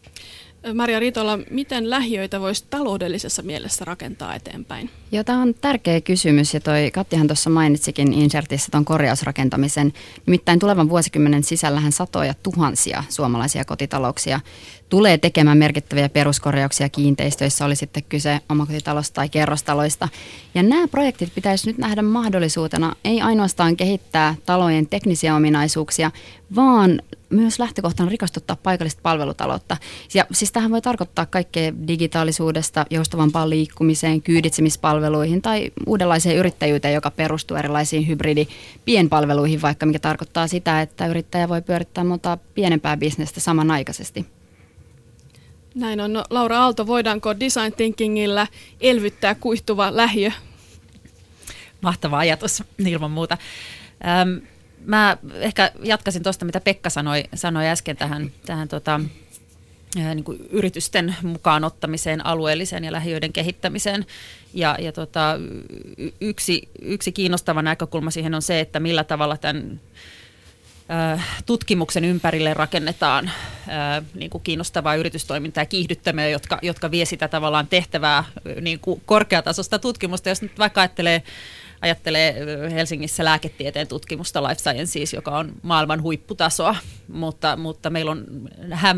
Maria 0.74 1.00
Ritola, 1.00 1.40
miten 1.50 1.90
lähiöitä 1.90 2.42
voisi 2.42 2.66
taloudellisessa 2.70 3.42
mielessä 3.42 3.86
rakentaa 3.86 4.36
eteenpäin? 4.36 4.90
Joo, 5.12 5.24
tämä 5.24 5.42
on 5.42 5.54
tärkeä 5.62 6.02
kysymys 6.02 6.54
ja 6.54 6.60
toi 6.60 6.92
Kattihan 6.94 7.28
tuossa 7.28 7.50
mainitsikin 7.50 8.14
insertissä 8.14 8.72
tuon 8.72 8.86
korjausrakentamisen. 8.86 9.94
Nimittäin 10.26 10.60
tulevan 10.60 10.90
vuosikymmenen 10.90 11.44
sisällähän 11.44 11.92
satoja 11.92 12.34
tuhansia 12.44 13.04
suomalaisia 13.10 13.66
kotitalouksia 13.66 14.40
tulee 14.90 15.18
tekemään 15.18 15.58
merkittäviä 15.58 16.10
peruskorjauksia 16.10 16.90
kiinteistöissä, 16.90 17.66
oli 17.66 17.76
sitten 17.76 18.04
kyse 18.10 18.40
omakotitalosta 18.50 19.14
tai 19.14 19.30
kerrostaloista. 19.30 20.10
Ja 20.56 20.64
nämä 20.64 20.88
projektit 20.88 21.36
pitäisi 21.36 21.68
nyt 21.68 21.78
nähdä 21.78 22.02
mahdollisuutena 22.02 22.96
ei 23.06 23.22
ainoastaan 23.22 23.78
kehittää 23.78 24.36
talojen 24.46 24.88
teknisiä 24.88 25.36
ominaisuuksia, 25.36 26.12
vaan 26.56 27.02
myös 27.30 27.60
lähtökohtana 27.60 28.10
rikastuttaa 28.10 28.56
paikallista 28.56 29.02
palvelutaloutta. 29.04 29.78
Ja 30.14 30.26
siis 30.32 30.52
tähän 30.52 30.72
voi 30.72 30.82
tarkoittaa 30.82 31.26
kaikkea 31.26 31.74
digitaalisuudesta, 31.88 32.86
joustavampaan 32.90 33.50
liikkumiseen, 33.50 34.22
kyyditsemispalveluihin 34.22 35.42
tai 35.42 35.72
uudenlaiseen 35.88 36.38
yrittäjyyteen, 36.38 36.94
joka 36.94 37.12
perustuu 37.12 37.58
erilaisiin 37.58 38.08
hybridi-pienpalveluihin, 38.08 39.62
vaikka 39.62 39.86
mikä 39.86 40.00
tarkoittaa 40.00 40.48
sitä, 40.48 40.82
että 40.82 41.08
yrittäjä 41.08 41.50
voi 41.50 41.62
pyörittää 41.62 42.04
monta 42.04 42.38
pienempää 42.56 42.98
bisnestä 42.98 43.40
samanaikaisesti. 43.40 44.35
Näin 45.76 46.02
on. 46.02 46.14
No, 46.14 46.24
Laura 46.30 46.60
Aalto, 46.60 46.88
voidaanko 46.88 47.40
design 47.40 47.74
thinkingillä 47.74 48.48
elvyttää 48.82 49.36
kuihtuva 49.36 49.96
lähiö? 49.96 50.32
Mahtava 51.82 52.18
ajatus 52.18 52.64
ilman 52.86 53.12
muuta. 53.12 53.38
Ähm, 54.08 54.46
mä 54.86 55.18
ehkä 55.34 55.72
jatkaisin 55.84 56.24
tuosta, 56.24 56.46
mitä 56.46 56.62
Pekka 56.62 56.90
sanoi, 56.90 57.24
sanoi 57.34 57.68
äsken 57.68 57.98
tähän, 57.98 58.32
tähän 58.46 58.68
tota, 58.68 59.00
niin 59.96 60.24
kuin 60.24 60.38
yritysten 60.50 61.16
mukaan 61.24 61.64
ottamiseen, 61.64 62.26
alueelliseen 62.26 62.84
ja 62.84 62.92
lähiöiden 62.92 63.34
kehittämiseen. 63.34 64.06
Ja, 64.54 64.78
ja 64.80 64.92
tota, 64.92 65.40
yksi, 66.22 66.70
yksi 66.82 67.12
kiinnostava 67.12 67.62
näkökulma 67.62 68.12
siihen 68.12 68.36
on 68.36 68.42
se, 68.42 68.60
että 68.60 68.80
millä 68.80 69.04
tavalla 69.04 69.38
tämän 69.38 69.80
tutkimuksen 71.46 72.06
ympärille 72.06 72.54
rakennetaan 72.54 73.32
niin 74.14 74.30
kuin 74.30 74.44
kiinnostavaa 74.44 74.96
yritystoimintaa 74.96 75.62
ja 75.62 75.66
kiihdyttämiä, 75.66 76.30
jotka, 76.30 76.60
jotka 76.62 76.92
vie 76.92 77.06
sitä 77.06 77.28
tavallaan 77.28 77.68
tehtävää 77.68 78.24
niin 78.62 78.80
kuin 78.80 79.02
korkeatasosta 79.06 79.80
tutkimusta. 79.80 80.30
Jos 80.30 80.42
nyt 80.42 80.60
vaikka 80.60 80.82
ajattelee 80.82 81.24
ajattelee 81.86 82.36
Helsingissä 82.72 83.26
lääketieteen 83.26 83.88
tutkimusta 83.88 84.44
Life 84.44 84.62
Sciences, 84.62 85.14
joka 85.14 85.38
on 85.38 85.52
maailman 85.62 86.02
huipputasoa, 86.02 86.76
mutta, 87.08 87.56
mutta 87.56 87.90
meillä 87.90 88.12
on 88.12 88.26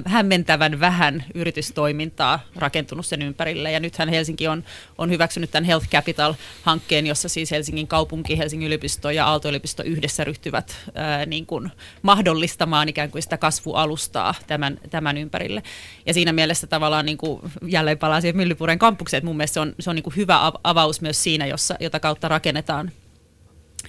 hämmentävän 0.05 0.79
vähän 0.79 1.23
yritystoimintaa 1.33 2.39
rakentunut 2.55 3.05
sen 3.05 3.21
ympärille. 3.21 3.71
Ja 3.71 3.79
nythän 3.79 4.09
Helsinki 4.09 4.47
on, 4.47 4.63
on 4.97 5.09
hyväksynyt 5.09 5.51
tämän 5.51 5.63
Health 5.63 5.89
Capital-hankkeen, 5.89 7.07
jossa 7.07 7.29
siis 7.29 7.51
Helsingin 7.51 7.87
kaupunki, 7.87 8.37
Helsingin 8.37 8.67
yliopisto 8.67 9.09
ja 9.09 9.25
Aalto-yliopisto 9.25 9.83
yhdessä 9.83 10.23
ryhtyvät 10.23 10.75
ää, 10.95 11.25
niin 11.25 11.45
kuin 11.45 11.71
mahdollistamaan 12.01 12.89
ikään 12.89 13.11
kuin 13.11 13.21
sitä 13.21 13.37
kasvualustaa 13.37 14.35
tämän, 14.47 14.79
tämän 14.89 15.17
ympärille. 15.17 15.63
Ja 16.05 16.13
siinä 16.13 16.33
mielessä 16.33 16.67
tavallaan 16.67 17.05
niin 17.05 17.17
kuin, 17.17 17.41
jälleen 17.67 17.97
palaa 17.97 18.21
siihen 18.21 18.37
Myllypuren 18.37 18.79
kampukseen, 18.79 19.17
että 19.17 19.25
mun 19.25 19.37
mielestä 19.37 19.53
se 19.53 19.59
on, 19.59 19.75
se 19.79 19.89
on 19.89 19.95
niin 19.95 20.03
kuin 20.03 20.15
hyvä 20.15 20.51
avaus 20.63 21.01
myös 21.01 21.23
siinä, 21.23 21.45
jossa, 21.45 21.75
jota 21.79 21.99
kautta 21.99 22.27
rakennetaan 22.27 22.76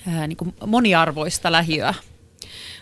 ää, 0.09 0.27
niin 0.27 0.37
kuin 0.37 0.55
moniarvoista 0.67 1.53
lähiöä 1.53 1.95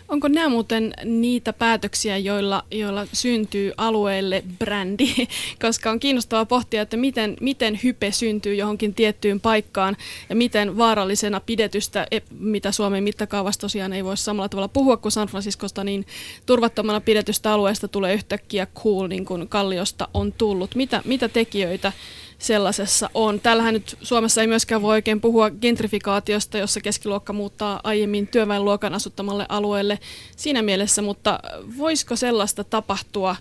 Onko 0.09 0.27
nämä 0.27 0.49
muuten 0.49 0.93
niitä 1.05 1.53
päätöksiä, 1.53 2.17
joilla, 2.17 2.63
joilla 2.71 3.07
syntyy 3.13 3.71
alueelle 3.77 4.43
brändi? 4.59 5.13
Koska 5.61 5.91
on 5.91 5.99
kiinnostavaa 5.99 6.45
pohtia, 6.45 6.81
että 6.81 6.97
miten, 6.97 7.37
miten 7.41 7.79
hype 7.83 8.11
syntyy 8.11 8.55
johonkin 8.55 8.93
tiettyyn 8.93 9.39
paikkaan 9.39 9.97
ja 10.29 10.35
miten 10.35 10.77
vaarallisena 10.77 11.39
pidetystä, 11.39 12.07
e, 12.11 12.19
mitä 12.39 12.71
Suomen 12.71 13.03
mittakaavassa 13.03 13.61
tosiaan 13.61 13.93
ei 13.93 14.03
voi 14.03 14.17
samalla 14.17 14.49
tavalla 14.49 14.67
puhua 14.67 14.97
kuin 14.97 15.11
San 15.11 15.27
Franciscosta, 15.27 15.83
niin 15.83 16.05
turvattomana 16.45 17.01
pidetystä 17.01 17.53
alueesta 17.53 17.87
tulee 17.87 18.13
yhtäkkiä 18.13 18.67
cool, 18.75 19.07
niin 19.07 19.25
kuin 19.25 19.49
Kalliosta 19.49 20.07
on 20.13 20.33
tullut. 20.33 20.75
Mitä, 20.75 21.01
mitä 21.05 21.29
tekijöitä 21.29 21.93
sellaisessa 22.39 23.09
on. 23.13 23.39
Täällähän 23.39 23.73
nyt 23.73 23.97
Suomessa 24.01 24.41
ei 24.41 24.47
myöskään 24.47 24.81
voi 24.81 24.91
oikein 24.91 25.21
puhua 25.21 25.49
gentrifikaatiosta, 25.49 26.57
jossa 26.57 26.81
keskiluokka 26.81 27.33
muuttaa 27.33 27.79
aiemmin 27.83 28.27
työväenluokan 28.27 28.93
asuttamalle 28.93 29.45
alueelle 29.49 29.99
siinä 30.35 30.61
mielessä, 30.61 31.01
mutta 31.01 31.39
voisiko 31.77 32.15
sellaista 32.15 32.63
tapahtua 32.63 33.35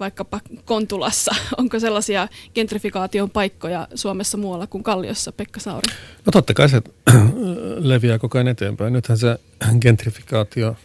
vaikkapa 0.00 0.40
Kontulassa? 0.64 1.34
Onko 1.58 1.80
sellaisia 1.80 2.28
gentrifikaation 2.54 3.30
paikkoja 3.30 3.88
Suomessa 3.94 4.38
muualla 4.38 4.66
kuin 4.66 4.82
Kalliossa, 4.82 5.32
Pekka 5.32 5.60
Sauri? 5.60 5.92
No 6.26 6.30
totta 6.32 6.54
kai 6.54 6.68
se 6.68 6.82
leviää 7.90 8.18
koko 8.18 8.38
ajan 8.38 8.48
eteenpäin. 8.48 8.92
Nythän 8.92 9.18
se 9.18 9.38
gentrifikaatio 9.80 10.76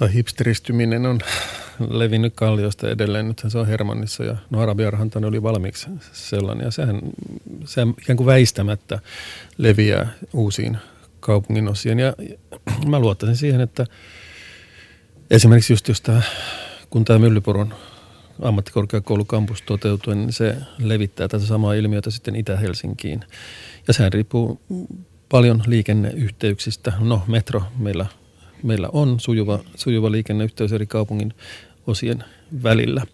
tai 0.00 0.14
hipsteristyminen 0.14 1.06
on 1.06 1.20
levinnyt 1.90 2.34
kalliosta 2.34 2.90
edelleen. 2.90 3.28
Nythän 3.28 3.50
se 3.50 3.58
on 3.58 3.66
Hermannissa 3.66 4.24
ja 4.24 4.36
no 4.50 4.60
Arabiarhantani 4.60 5.26
oli 5.26 5.42
valmiiksi 5.42 5.86
sellainen. 6.12 6.64
Ja 6.64 6.70
sehän, 6.70 7.00
sehän 7.64 7.94
ikään 8.02 8.16
kuin 8.16 8.26
väistämättä 8.26 8.98
leviää 9.58 10.08
uusiin 10.32 10.78
kaupungin 11.20 11.68
osien. 11.68 11.98
Ja 11.98 12.14
mä 12.86 12.98
luottaisin 12.98 13.36
siihen, 13.36 13.60
että 13.60 13.86
esimerkiksi 15.30 15.72
just 15.72 15.88
jos 15.88 16.00
tämä, 16.00 16.22
kun 16.90 17.04
tämä 17.04 17.18
Myllypuron 17.18 17.74
ammattikorkeakoulukampus 18.42 19.62
toteutuu, 19.62 20.14
niin 20.14 20.32
se 20.32 20.56
levittää 20.78 21.28
tätä 21.28 21.46
samaa 21.46 21.74
ilmiötä 21.74 22.10
sitten 22.10 22.36
Itä-Helsinkiin. 22.36 23.24
Ja 23.88 23.94
sehän 23.94 24.12
riippuu 24.12 24.60
paljon 25.28 25.62
liikenneyhteyksistä. 25.66 26.92
No 26.98 27.22
metro 27.26 27.62
meillä, 27.78 28.06
meillä 28.62 28.88
on 28.92 29.20
sujuva, 29.20 29.58
sujuva 29.74 30.10
liikenneyhteys 30.10 30.72
eri 30.72 30.86
kaupungin 30.86 31.34
osien 31.86 32.24
välillä. 32.62 33.06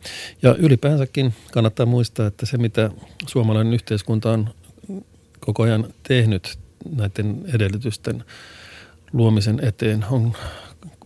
Ja 0.43 0.55
ylipäänsäkin 0.55 1.35
kannattaa 1.53 1.87
muistaa, 1.87 2.27
että 2.27 2.47
se 2.47 2.59
mitä 2.59 2.91
suomalainen 3.27 3.75
yhteiskunta 3.75 4.31
on 4.33 4.49
koko 5.41 5.63
ajan 5.63 5.95
tehnyt 6.03 6.59
näiden 6.97 7.45
edellytysten 7.55 8.25
luomisen 9.13 9.61
eteen 9.63 10.05
on 10.11 10.33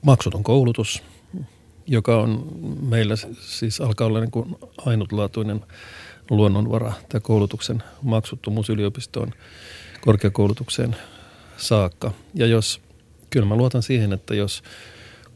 maksuton 0.03 0.43
koulutus, 0.43 1.03
joka 1.87 2.21
on 2.21 2.47
meillä 2.83 3.15
siis 3.41 3.81
alkaa 3.81 4.07
olla 4.07 4.21
niin 4.21 4.31
kuin 4.31 4.57
ainutlaatuinen 4.79 5.61
luonnonvara, 6.31 6.93
tämä 7.09 7.21
koulutuksen 7.21 7.83
maksuttomuus 8.03 8.71
yliopistoon 8.71 9.33
korkeakoulutukseen 10.01 10.97
saakka. 11.57 12.13
Ja 12.35 12.47
jos, 12.47 12.81
kyllä 13.31 13.47
mä 13.47 13.57
luotan 13.57 13.83
siihen, 13.83 14.13
että 14.13 14.35
jos 14.35 14.63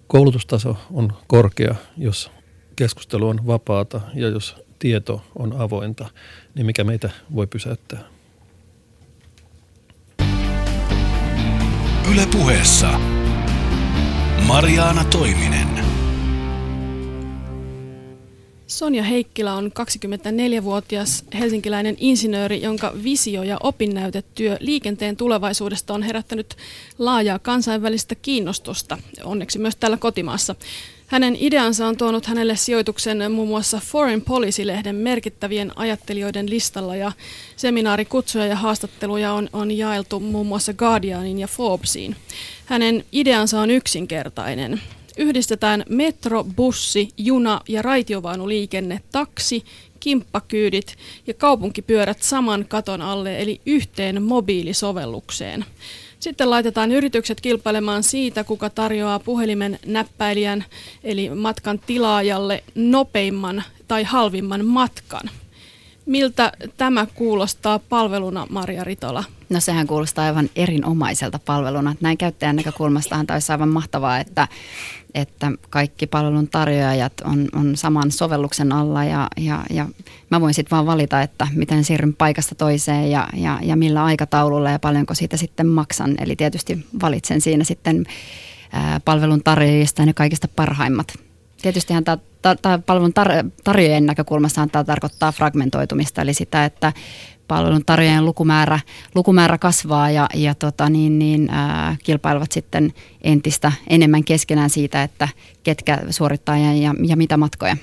koulutustaso 0.07 0.77
on 0.93 1.13
korkea, 1.27 1.75
jos 1.97 2.31
keskustelu 2.77 3.29
on 3.29 3.47
vapaata 3.47 4.01
ja 4.15 4.29
jos 4.29 4.57
tieto 4.79 5.25
on 5.39 5.61
avointa, 5.61 6.09
niin 6.55 6.67
mikä 6.67 6.85
meitä 6.85 7.11
voi 7.35 7.47
pysäyttää? 7.47 8.05
Ylepuheessa 12.13 13.01
Mariaana 14.47 15.05
Toiminen. 15.05 15.94
Sonja 18.67 19.03
Heikkilä 19.03 19.55
on 19.55 19.73
24-vuotias 20.61 21.25
helsinkiläinen 21.35 21.97
insinööri, 22.01 22.63
jonka 22.63 22.93
visio 23.05 23.43
ja 23.43 23.57
opinnäytetyö 23.63 24.57
liikenteen 24.61 25.17
tulevaisuudesta 25.17 25.95
on 25.95 26.03
herättänyt 26.03 26.57
laajaa 26.99 27.39
kansainvälistä 27.39 28.15
kiinnostusta, 28.15 28.99
onneksi 29.25 29.59
myös 29.59 29.77
täällä 29.77 29.97
kotimaassa. 29.97 30.55
Hänen 31.07 31.37
ideansa 31.41 31.87
on 31.87 31.97
tuonut 31.97 32.27
hänelle 32.27 32.57
sijoituksen 32.57 33.33
muun 33.33 33.49
muassa 33.49 33.81
Foreign 33.85 34.23
Policy-lehden 34.23 34.97
merkittävien 34.97 35.79
ajattelijoiden 35.79 36.51
listalla 36.51 36.97
ja 36.97 37.13
seminaarikutsuja 37.57 38.47
ja 38.47 38.57
haastatteluja 38.57 39.33
on, 39.33 39.49
on 39.53 39.71
jaeltu 39.71 40.21
muun 40.21 40.47
muassa 40.47 40.75
Guardianin 40.75 41.39
ja 41.39 41.49
Forbesiin. 41.49 42.17
Hänen 42.67 43.05
ideansa 43.13 43.61
on 43.61 43.71
yksinkertainen 43.71 44.81
yhdistetään 45.17 45.85
metro, 45.89 46.45
bussi, 46.57 47.09
juna 47.17 47.61
ja 47.69 47.83
raitiovaunuliikenne, 47.83 49.01
taksi, 49.13 49.65
kimppakyydit 50.01 50.97
ja 51.27 51.35
kaupunkipyörät 51.35 52.23
saman 52.23 52.65
katon 52.69 53.03
alle 53.03 53.43
eli 53.43 53.61
yhteen 53.67 54.23
mobiilisovellukseen. 54.23 55.65
Sitten 56.21 56.51
laitetaan 56.51 56.93
yritykset 56.93 57.41
kilpailemaan 57.41 58.03
siitä, 58.03 58.45
kuka 58.45 58.71
tarjoaa 58.71 59.19
puhelimen 59.19 59.79
näppäilijän 59.87 60.65
eli 61.05 61.31
matkan 61.31 61.81
tilaajalle 61.87 62.65
nopeimman 62.75 63.63
tai 63.89 64.05
halvimman 64.05 64.65
matkan. 64.65 65.31
Miltä 66.07 66.53
tämä 66.77 67.07
kuulostaa 67.15 67.79
palveluna, 67.79 68.47
Maria 68.51 68.85
Ritola? 68.85 69.25
No 69.49 69.61
sehän 69.61 69.87
kuulostaa 69.87 70.25
aivan 70.25 70.51
erinomaiselta 70.57 71.39
palveluna. 71.39 71.97
Näin 72.01 72.19
käyttäjän 72.19 72.57
näkökulmastahan 72.57 73.27
olisi 73.33 73.53
aivan 73.53 73.69
mahtavaa, 73.69 74.19
että, 74.19 74.49
että 75.15 75.53
kaikki 75.71 76.07
palvelun 76.07 76.49
tarjoajat 76.49 77.13
on, 77.25 77.49
on 77.53 77.77
saman 77.77 78.11
sovelluksen 78.11 78.73
alla 78.73 79.05
ja, 79.05 79.29
ja, 79.37 79.63
ja 79.71 79.89
mä 80.31 80.41
voin 80.41 80.55
sitten 80.55 80.71
vaan 80.71 80.87
valita, 80.87 81.23
että 81.23 81.49
miten 81.55 81.85
siirryn 81.85 82.15
paikasta 82.15 82.55
toiseen 82.55 83.11
ja, 83.11 83.29
ja, 83.35 83.59
ja 83.63 83.77
millä 83.77 84.05
aikataululla 84.05 84.71
ja 84.71 84.79
paljonko 84.79 85.15
siitä 85.15 85.37
sitten 85.37 85.67
maksan. 85.67 86.15
Eli 86.19 86.37
tietysti 86.37 86.87
valitsen 87.03 87.41
siinä 87.41 87.65
sitten 87.65 88.05
palvelun 89.05 89.43
tarjoajista 89.43 90.07
ne 90.07 90.13
kaikista 90.13 90.49
parhaimmat. 90.49 91.15
Tietystihän 91.63 92.05
tämä 92.05 92.19
ta, 92.43 92.79
palvelun 92.87 93.13
tar- 93.21 93.51
tarjoajien 93.65 94.07
näkökulmasta 94.07 94.69
tämä 94.73 94.85
tarkoittaa 94.85 95.33
fragmentoitumista, 95.33 96.23
eli 96.23 96.35
sitä, 96.35 96.65
että 96.65 96.93
palvelun 97.55 97.85
tarjoajien 97.85 98.25
lukumäärä, 98.25 98.81
lukumäärä 99.15 99.59
kasvaa 99.59 100.11
ja, 100.11 100.29
ja 100.35 100.55
tota, 100.55 100.89
niin, 100.89 101.19
niin, 101.19 101.51
ää, 101.51 101.97
kilpailevat 102.05 102.53
sitten 102.53 102.93
entistä 103.23 103.73
enemmän 103.89 104.25
keskenään 104.25 104.71
siitä, 104.71 105.03
että 105.03 105.29
ketkä 105.63 105.99
suorittaa 106.11 106.59
ja, 106.59 106.75
ja, 106.75 106.95
ja 107.07 107.17
mitä 107.17 107.37
matkoja. 107.37 107.77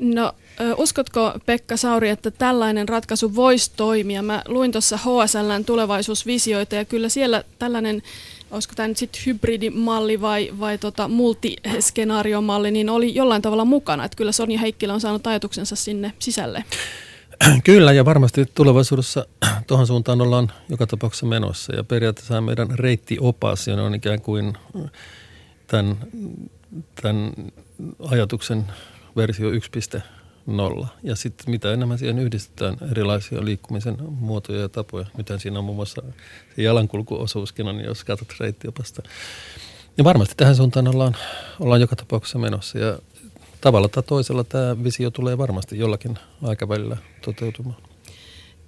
No 0.00 0.32
Uskotko 0.76 1.32
Pekka 1.46 1.76
Sauri, 1.76 2.08
että 2.08 2.30
tällainen 2.30 2.88
ratkaisu 2.88 3.34
voisi 3.34 3.72
toimia? 3.76 4.22
Mä 4.22 4.42
luin 4.48 4.72
tuossa 4.72 4.96
HSLn 4.96 5.64
tulevaisuusvisioita 5.66 6.74
ja 6.74 6.84
kyllä 6.84 7.08
siellä 7.08 7.44
tällainen, 7.58 8.02
olisiko 8.50 8.74
tämä 8.74 8.88
nyt 8.88 8.96
sitten 8.96 9.22
hybridimalli 9.26 10.20
vai, 10.20 10.50
vai 10.60 10.78
tota 10.78 11.08
multiskenaariomalli, 11.08 12.70
niin 12.70 12.90
oli 12.90 13.14
jollain 13.14 13.42
tavalla 13.42 13.64
mukana. 13.64 14.04
Että 14.04 14.16
kyllä 14.16 14.32
Sonja 14.32 14.58
Heikkilä 14.58 14.94
on 14.94 15.00
saanut 15.00 15.26
ajatuksensa 15.26 15.76
sinne 15.76 16.12
sisälle. 16.18 16.64
Kyllä, 17.64 17.92
ja 17.92 18.04
varmasti 18.04 18.46
tulevaisuudessa 18.46 19.26
tuohon 19.66 19.86
suuntaan 19.86 20.20
ollaan 20.20 20.52
joka 20.68 20.86
tapauksessa 20.86 21.26
menossa. 21.26 21.74
Ja 21.74 21.84
periaatteessa 21.84 22.40
meidän 22.40 22.78
reittiopas, 22.78 23.68
on 23.68 23.94
ikään 23.94 24.20
kuin 24.20 24.52
tämän, 25.66 25.96
tämän 27.02 27.32
ajatuksen 28.10 28.64
versio 29.16 29.50
1.0. 29.50 30.86
Ja 31.02 31.16
sitten 31.16 31.50
mitä 31.50 31.72
enemmän 31.72 31.98
siihen 31.98 32.18
yhdistetään 32.18 32.76
erilaisia 32.90 33.44
liikkumisen 33.44 33.96
muotoja 34.00 34.60
ja 34.60 34.68
tapoja, 34.68 35.06
mitä 35.16 35.38
siinä 35.38 35.58
on 35.58 35.64
muun 35.64 35.76
muassa 35.76 36.02
se 36.56 36.62
jalankulkuosuuskin 36.62 37.68
on, 37.68 37.80
jos 37.80 38.04
katsot 38.04 38.34
reittiopasta. 38.40 39.02
Ja 39.98 40.04
varmasti 40.04 40.34
tähän 40.36 40.56
suuntaan 40.56 40.88
ollaan, 40.88 41.16
ollaan 41.60 41.80
joka 41.80 41.96
tapauksessa 41.96 42.38
menossa. 42.38 42.78
Ja 42.78 42.98
tavalla 43.64 43.88
tai 43.88 44.02
toisella 44.02 44.44
tämä 44.44 44.84
visio 44.84 45.10
tulee 45.10 45.38
varmasti 45.38 45.78
jollakin 45.78 46.18
aikavälillä 46.42 46.96
toteutumaan. 47.24 47.76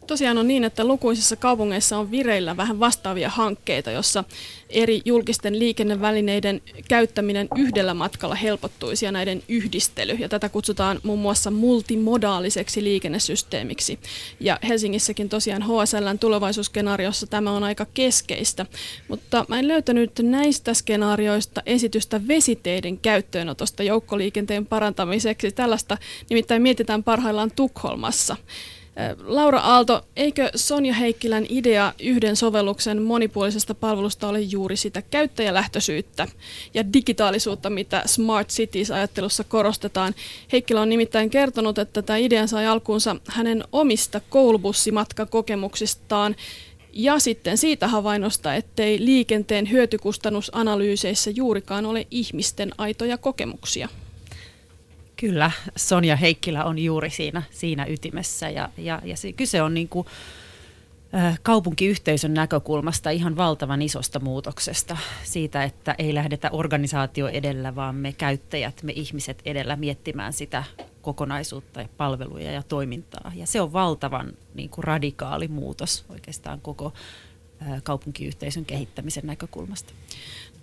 Tosiaan 0.07 0.39
on 0.39 0.49
niin, 0.49 0.65
että 0.65 0.85
lukuisissa 0.85 1.37
kaupungeissa 1.37 1.99
on 1.99 2.11
vireillä 2.11 2.57
vähän 2.57 2.81
vastaavia 2.81 3.29
hankkeita, 3.29 3.91
jossa 3.91 4.25
eri 4.71 5.01
julkisten 5.05 5.59
liikennevälineiden 5.59 6.63
käyttäminen 6.89 7.49
yhdellä 7.57 7.95
matkalla 7.95 8.35
helpottuisi 8.35 9.05
ja 9.05 9.13
näiden 9.13 9.43
yhdistely. 9.49 10.13
Ja 10.13 10.29
tätä 10.29 10.49
kutsutaan 10.49 11.01
muun 11.03 11.19
muassa 11.19 11.51
multimodaaliseksi 11.51 12.85
liikennesysteemiksi. 12.85 13.99
Ja 14.41 14.59
Helsingissäkin 14.69 15.29
tosiaan 15.29 15.63
HSLn 15.63 16.19
tulevaisuusskenaariossa 16.19 17.27
tämä 17.27 17.51
on 17.51 17.65
aika 17.65 17.87
keskeistä. 17.95 18.67
Mutta 19.09 19.45
mä 19.49 19.59
en 19.59 19.69
löytänyt 19.69 20.11
näistä 20.23 20.75
skenaarioista 20.75 21.63
esitystä 21.67 22.29
vesiteiden 22.29 22.99
käyttöönotosta 22.99 23.83
joukkoliikenteen 23.83 24.67
parantamiseksi. 24.67 25.53
Tällaista 25.53 25.99
nimittäin 26.31 26.63
mietitään 26.63 27.05
parhaillaan 27.05 27.51
Tukholmassa. 27.51 28.37
Laura 29.25 29.59
Aalto, 29.59 30.07
eikö 30.17 30.51
Sonja 30.55 30.95
Heikkilän 30.95 31.47
idea 31.49 31.93
yhden 32.01 32.37
sovelluksen 32.37 33.03
monipuolisesta 33.03 33.75
palvelusta 33.75 34.29
ole 34.29 34.41
juuri 34.41 34.77
sitä 34.77 35.03
käyttäjälähtöisyyttä 35.03 36.29
ja 36.75 36.93
digitaalisuutta, 36.93 37.71
mitä 37.71 38.03
Smart 38.07 38.49
Cities-ajattelussa 38.49 39.45
korostetaan? 39.45 40.15
Heikkilä 40.53 40.81
on 40.81 40.89
nimittäin 40.89 41.31
kertonut, 41.31 41.79
että 41.79 42.03
tämä 42.03 42.17
idea 42.17 42.47
sai 42.47 42.67
alkuunsa 42.67 43.17
hänen 43.29 43.65
omista 43.73 44.21
koulubussimatkakokemuksistaan 44.31 46.37
ja 46.93 47.19
sitten 47.19 47.59
siitä 47.59 47.89
havainnosta, 47.89 48.55
ettei 48.55 49.05
liikenteen 49.05 49.71
hyötykustannusanalyyseissä 49.71 51.31
juurikaan 51.31 51.87
ole 51.87 52.07
ihmisten 52.11 52.73
aitoja 52.79 53.19
kokemuksia. 53.19 53.89
Kyllä, 55.17 55.51
Sonja 55.77 56.17
Heikkilä 56.17 56.65
on 56.65 56.79
juuri 56.79 57.11
siinä, 57.11 57.43
siinä 57.51 57.87
ytimessä 57.89 58.51
ja, 58.51 58.69
ja, 58.79 59.03
ja 59.05 59.17
se, 59.17 59.33
kyse 59.33 59.63
on 59.63 59.75
niin 59.75 59.89
kuin, 59.89 60.07
kaupunkiyhteisön 61.43 62.35
näkökulmasta 62.35 63.11
ihan 63.11 63.37
valtavan 63.37 63.83
isosta 63.83 64.21
muutoksesta 64.21 64.97
siitä, 65.25 65.65
että 65.65 65.95
ei 65.99 66.15
lähdetä 66.15 66.51
organisaatio 66.53 67.29
edellä, 67.29 67.75
vaan 67.75 67.95
me 67.95 68.13
käyttäjät, 68.13 68.83
me 68.83 68.93
ihmiset 68.93 69.43
edellä 69.45 69.77
miettimään 69.77 70.33
sitä 70.33 70.65
kokonaisuutta 71.03 71.81
ja 71.81 71.89
palveluja 71.97 72.53
ja 72.53 72.63
toimintaa. 72.63 73.33
Ja 73.35 73.47
se 73.47 73.61
on 73.61 73.73
valtavan 73.73 74.33
niin 74.55 74.71
kuin 74.71 74.85
radikaali 74.85 75.49
muutos 75.49 76.05
oikeastaan 76.09 76.61
koko 76.61 76.93
kaupunkiyhteisön 77.83 78.65
kehittämisen 78.65 79.27
näkökulmasta. 79.27 79.93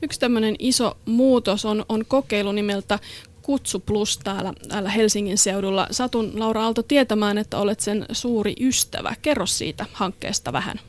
Yksi 0.01 0.19
tämmöinen 0.19 0.55
iso 0.59 0.97
muutos 1.05 1.65
on, 1.65 1.85
on 1.89 2.05
kokeilu 2.07 2.51
nimeltä 2.51 2.99
Kutsu 3.43 3.79
Plus 3.79 4.17
täällä, 4.17 4.53
täällä 4.67 4.89
Helsingin 4.89 5.37
seudulla. 5.37 5.87
Satun 5.91 6.39
Laura 6.39 6.63
Aalto 6.63 6.83
tietämään, 6.83 7.37
että 7.37 7.57
olet 7.57 7.79
sen 7.79 8.05
suuri 8.11 8.53
ystävä. 8.59 9.15
Kerro 9.21 9.45
siitä 9.45 9.85
hankkeesta 9.93 10.53
vähän. 10.53 10.79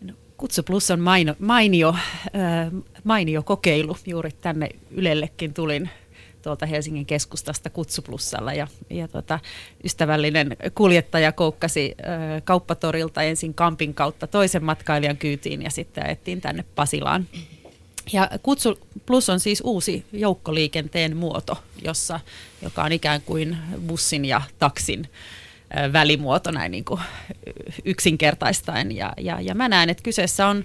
No, 0.00 0.14
Kutsu 0.36 0.62
Plus 0.62 0.90
on 0.90 1.00
maino, 1.00 1.34
mainio, 1.38 1.88
äh, 1.88 2.72
mainio 3.04 3.42
kokeilu. 3.42 3.96
Juuri 4.06 4.30
tänne 4.40 4.68
Ylellekin 4.90 5.54
tulin 5.54 5.90
tuolta 6.46 6.66
Helsingin 6.66 7.06
keskustasta 7.06 7.70
Kutsuplussalla 7.70 8.52
ja, 8.52 8.66
ja 8.90 9.08
tota, 9.08 9.38
ystävällinen 9.84 10.56
kuljettaja 10.74 11.32
koukkasi 11.32 11.94
äh, 12.00 12.42
kauppatorilta 12.44 13.22
ensin 13.22 13.54
Kampin 13.54 13.94
kautta 13.94 14.26
toisen 14.26 14.64
matkailijan 14.64 15.16
kyytiin 15.16 15.62
ja 15.62 15.70
sitten 15.70 16.06
ajettiin 16.06 16.40
tänne 16.40 16.64
Pasilaan. 16.74 17.26
Ja 18.12 18.30
Kutsu 18.42 18.78
Plus 19.06 19.28
on 19.28 19.40
siis 19.40 19.62
uusi 19.64 20.04
joukkoliikenteen 20.12 21.16
muoto, 21.16 21.58
jossa, 21.84 22.20
joka 22.62 22.84
on 22.84 22.92
ikään 22.92 23.22
kuin 23.22 23.56
bussin 23.86 24.24
ja 24.24 24.42
taksin 24.58 25.08
välimuoto 25.92 26.50
näin 26.50 26.72
niin 26.72 26.84
kuin 26.84 27.00
yksinkertaistaen. 27.84 28.92
Ja, 28.92 29.12
ja, 29.16 29.40
ja 29.40 29.54
mä 29.54 29.68
näen, 29.68 29.90
että 29.90 30.02
kyseessä 30.02 30.46
on 30.46 30.64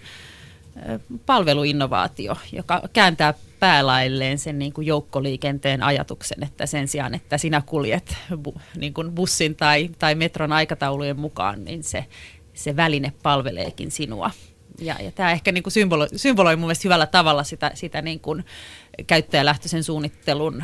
palveluinnovaatio, 1.25 2.37
joka 2.51 2.81
kääntää 2.93 3.33
päälailleen 3.59 4.39
sen 4.39 4.59
niin 4.59 4.73
kuin 4.73 4.87
joukkoliikenteen 4.87 5.83
ajatuksen, 5.83 6.43
että 6.43 6.65
sen 6.65 6.87
sijaan, 6.87 7.13
että 7.13 7.37
sinä 7.37 7.61
kuljet 7.65 8.17
bu, 8.37 8.61
niin 8.77 8.93
kuin 8.93 9.11
bussin 9.11 9.55
tai, 9.55 9.89
tai 9.99 10.15
metron 10.15 10.51
aikataulujen 10.51 11.19
mukaan, 11.19 11.65
niin 11.65 11.83
se, 11.83 12.05
se 12.53 12.75
väline 12.75 13.13
palveleekin 13.23 13.91
sinua 13.91 14.31
ja, 14.81 14.95
ja 15.01 15.11
tämä 15.11 15.31
ehkä 15.31 15.51
niin 15.51 15.63
kuin 15.63 15.73
symboloi, 15.73 16.07
symboloi 16.15 16.55
mun 16.55 16.67
mielestä 16.67 16.83
hyvällä 16.83 17.05
tavalla 17.05 17.43
sitä, 17.43 17.71
sitä 17.73 18.01
niin 18.01 18.19
kuin 18.19 18.45
käyttäjälähtöisen 19.07 19.83
suunnittelun 19.83 20.63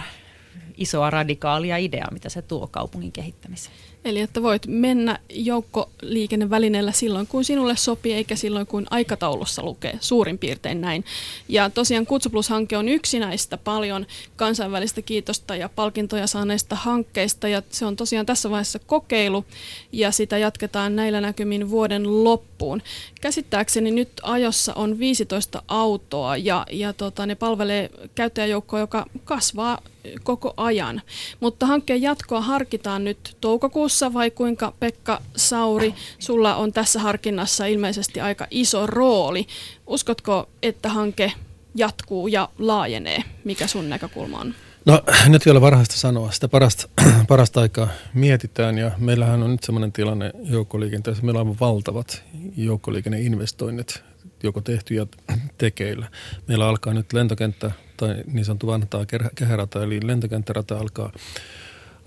isoa 0.78 1.10
radikaalia 1.10 1.78
ideaa, 1.78 2.12
mitä 2.12 2.30
se 2.30 2.42
tuo 2.42 2.68
kaupungin 2.68 3.12
kehittämiseen. 3.12 3.76
Eli 4.06 4.20
että 4.20 4.44
voit 4.44 4.68
mennä 4.68 5.20
joukkoliikennevälineellä 5.30 6.92
silloin, 6.92 7.28
kun 7.28 7.46
sinulle 7.46 7.76
sopii, 7.76 8.14
eikä 8.14 8.36
silloin, 8.36 8.68
kun 8.68 8.88
aikataulussa 8.90 9.64
lukee, 9.64 9.98
suurin 10.02 10.38
piirtein 10.38 10.82
näin. 10.82 11.06
Ja 11.48 11.70
tosiaan 11.70 12.06
Kutsuplus-hanke 12.06 12.78
on 12.78 12.90
yksi 12.90 13.20
näistä 13.20 13.58
paljon 13.58 14.06
kansainvälistä 14.36 15.02
kiitosta 15.02 15.56
ja 15.56 15.70
palkintoja 15.70 16.28
saaneista 16.28 16.76
hankkeista, 16.76 17.48
ja 17.48 17.62
se 17.70 17.86
on 17.86 17.96
tosiaan 17.96 18.26
tässä 18.26 18.50
vaiheessa 18.50 18.80
kokeilu, 18.80 19.46
ja 19.92 20.12
sitä 20.12 20.38
jatketaan 20.38 20.96
näillä 20.96 21.22
näkymin 21.22 21.70
vuoden 21.70 22.24
loppuun. 22.24 22.82
Käsittääkseni 23.28 23.92
nyt 23.92 24.10
ajossa 24.24 24.74
on 24.74 25.00
15 25.00 25.62
autoa, 25.68 26.38
ja, 26.38 26.66
ja 26.72 26.94
tota, 26.94 27.26
ne 27.26 27.36
palvelee 27.36 27.90
käyttäjäjoukkoa, 28.16 28.80
joka 28.80 29.06
kasvaa 29.24 29.82
koko 30.24 30.54
ajan. 30.58 31.02
Mutta 31.40 31.66
hankkeen 31.66 32.02
jatkoa 32.02 32.42
harkitaan 32.42 33.04
nyt 33.04 33.38
toukokuussa 33.42 34.14
vai 34.14 34.32
kuinka 34.32 34.74
Pekka 34.80 35.22
Sauri, 35.36 35.94
sulla 36.20 36.56
on 36.56 36.74
tässä 36.74 37.00
harkinnassa 37.00 37.66
ilmeisesti 37.66 38.22
aika 38.22 38.48
iso 38.52 38.88
rooli. 38.88 39.48
Uskotko, 39.88 40.50
että 40.64 40.90
hanke 40.90 41.32
jatkuu 41.76 42.28
ja 42.28 42.50
laajenee? 42.60 43.24
Mikä 43.44 43.68
sun 43.68 43.90
näkökulma 43.90 44.40
on? 44.40 44.56
No 44.88 45.02
nyt 45.28 45.46
vielä 45.46 45.62
varhaista 45.62 45.96
sanoa. 45.96 46.32
Sitä 46.32 46.48
parasta, 46.48 46.90
parasta 47.28 47.62
aikaa 47.62 47.88
mietitään 48.14 48.78
ja 48.78 48.92
meillähän 48.98 49.44
on 49.44 49.52
nyt 49.52 49.64
sellainen 49.64 49.92
tilanne 49.92 50.32
joukkoliikenteessä. 50.44 51.24
Meillä 51.24 51.42
on 51.42 51.60
valtavat 51.60 52.24
joukkoliikenneinvestoinnit 52.58 54.04
joko 54.44 54.62
tehty 54.62 54.94
ja 54.94 55.08
tekeillä. 55.58 56.08
Meillä 56.48 56.68
alkaa 56.68 56.94
nyt 56.94 57.14
lentokenttä 57.14 57.72
tai 57.98 58.24
niin 58.34 58.46
sanottu 58.46 58.68
vanhaa 58.68 59.06
kehärata, 59.36 59.84
eli 59.84 60.00
lentokenttärata 60.04 60.78
alkaa 60.78 61.12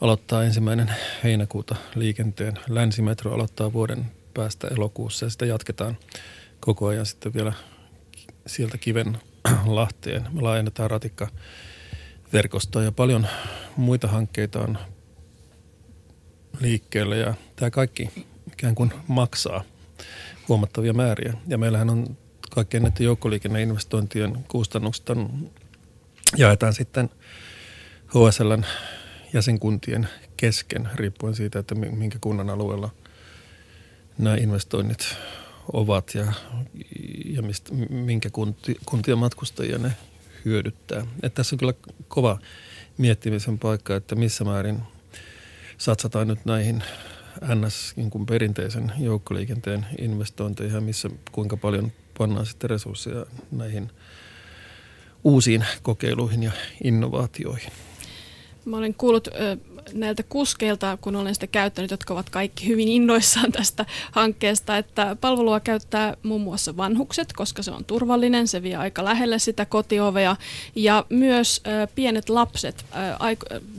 aloittaa 0.00 0.44
ensimmäinen 0.44 0.94
heinäkuuta 1.24 1.76
liikenteen. 1.94 2.58
Länsimetro 2.68 3.34
aloittaa 3.34 3.72
vuoden 3.72 4.06
päästä 4.34 4.68
elokuussa 4.68 5.26
ja 5.26 5.30
sitä 5.30 5.46
jatketaan 5.46 5.96
koko 6.60 6.86
ajan 6.86 7.06
sitten 7.06 7.34
vielä 7.34 7.52
sieltä 8.46 8.78
kiven 8.78 9.18
Lahteen. 9.66 10.26
Me 10.32 10.40
laajennetaan 10.40 10.90
ratikka 10.90 11.28
verkostoa 12.32 12.82
ja 12.82 12.92
paljon 12.92 13.26
muita 13.76 14.08
hankkeita 14.08 14.60
on 14.60 14.78
liikkeellä 16.60 17.16
ja 17.16 17.34
tämä 17.56 17.70
kaikki 17.70 18.10
ikään 18.52 18.74
kuin 18.74 18.92
maksaa 19.08 19.64
huomattavia 20.48 20.92
määriä. 20.92 21.34
Ja 21.46 21.58
meillähän 21.58 21.90
on 21.90 22.16
kaikkien 22.50 22.82
näiden 22.82 23.04
joukkoliikenneinvestointien 23.04 24.44
kustannukset 24.48 25.06
jaetaan 26.36 26.74
sitten 26.74 27.10
HSLn 28.06 28.64
jäsenkuntien 29.32 30.08
kesken, 30.36 30.88
riippuen 30.94 31.34
siitä, 31.34 31.58
että 31.58 31.74
minkä 31.74 32.18
kunnan 32.20 32.50
alueella 32.50 32.90
nämä 34.18 34.36
investoinnit 34.36 35.16
ovat 35.72 36.14
ja, 36.14 36.32
ja 37.24 37.42
mistä, 37.42 37.74
minkä 37.90 38.30
kunti, 38.30 38.76
kuntien 38.86 39.18
matkustajia 39.18 39.78
ne 39.78 39.92
hyödyttää. 40.44 41.06
Et 41.22 41.34
tässä 41.34 41.54
on 41.54 41.58
kyllä 41.58 41.74
kova 42.08 42.38
miettimisen 42.98 43.58
paikka, 43.58 43.96
että 43.96 44.14
missä 44.14 44.44
määrin 44.44 44.80
satsataan 45.78 46.28
nyt 46.28 46.44
näihin 46.44 46.82
NS 47.54 47.92
niin 47.96 48.10
kuin 48.10 48.26
perinteisen 48.26 48.92
joukkoliikenteen 48.98 49.86
investointeihin 49.98 50.74
ja 50.74 50.80
missä 50.80 51.10
kuinka 51.32 51.56
paljon 51.56 51.92
pannaan 52.18 52.46
sitten 52.46 52.70
resursseja 52.70 53.26
näihin 53.50 53.90
uusiin 55.24 55.64
kokeiluihin 55.82 56.42
ja 56.42 56.52
innovaatioihin. 56.84 57.72
Mä 58.64 58.76
olen 58.76 58.94
kuullut 58.94 59.28
näiltä 59.92 60.22
kuskeilta, 60.22 60.98
kun 61.00 61.16
olen 61.16 61.34
sitä 61.34 61.46
käyttänyt, 61.46 61.90
jotka 61.90 62.14
ovat 62.14 62.30
kaikki 62.30 62.66
hyvin 62.68 62.88
innoissaan 62.88 63.52
tästä 63.52 63.86
hankkeesta, 64.12 64.76
että 64.76 65.16
palvelua 65.20 65.60
käyttää 65.60 66.16
muun 66.22 66.40
muassa 66.40 66.76
vanhukset, 66.76 67.32
koska 67.32 67.62
se 67.62 67.70
on 67.70 67.84
turvallinen, 67.84 68.48
se 68.48 68.62
vie 68.62 68.76
aika 68.76 69.04
lähelle 69.04 69.38
sitä 69.38 69.66
kotiovea. 69.66 70.36
Ja 70.74 71.04
myös 71.08 71.62
pienet 71.94 72.28
lapset, 72.28 72.84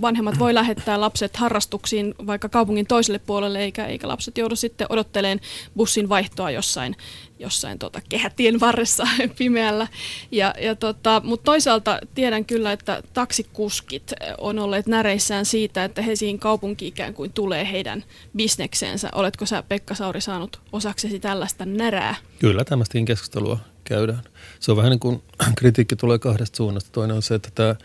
vanhemmat 0.01 0.39
voi 0.39 0.53
lähettää 0.53 1.01
lapset 1.01 1.35
harrastuksiin 1.35 2.15
vaikka 2.27 2.49
kaupungin 2.49 2.87
toiselle 2.87 3.19
puolelle, 3.19 3.59
eikä, 3.59 3.85
eikä 3.85 4.07
lapset 4.07 4.37
joudu 4.37 4.55
sitten 4.55 4.87
odotteleen 4.89 5.39
bussin 5.75 6.09
vaihtoa 6.09 6.51
jossain 6.51 6.95
jossain 7.41 7.79
tota, 7.79 8.01
kehätien 8.09 8.59
varressa 8.59 9.07
pimeällä. 9.37 9.87
Ja, 10.31 10.53
ja 10.61 10.75
tota, 10.75 11.21
Mutta 11.25 11.43
toisaalta 11.43 11.99
tiedän 12.15 12.45
kyllä, 12.45 12.71
että 12.71 13.03
taksikuskit 13.13 14.13
on 14.37 14.59
olleet 14.59 14.87
näreissään 14.87 15.45
siitä, 15.45 15.83
että 15.83 16.01
Helsingin 16.01 16.39
kaupunki 16.39 16.87
ikään 16.87 17.13
kuin 17.13 17.33
tulee 17.33 17.71
heidän 17.71 18.03
bisnekseensä. 18.35 19.09
Oletko 19.15 19.45
sä 19.45 19.63
Pekka 19.63 19.95
Sauri 19.95 20.21
saanut 20.21 20.61
osaksesi 20.71 21.19
tällaista 21.19 21.65
närää? 21.65 22.15
Kyllä, 22.39 22.63
tämmöistä 22.63 22.99
keskustelua 23.05 23.59
käydään. 23.83 24.23
Se 24.59 24.71
on 24.71 24.77
vähän 24.77 24.89
niin 24.89 24.99
kuin 24.99 25.23
kritiikki 25.57 25.95
tulee 25.95 26.19
kahdesta 26.19 26.57
suunnasta. 26.57 26.91
Toinen 26.91 27.15
on 27.15 27.21
se, 27.21 27.35
että 27.35 27.49
tämä 27.55 27.75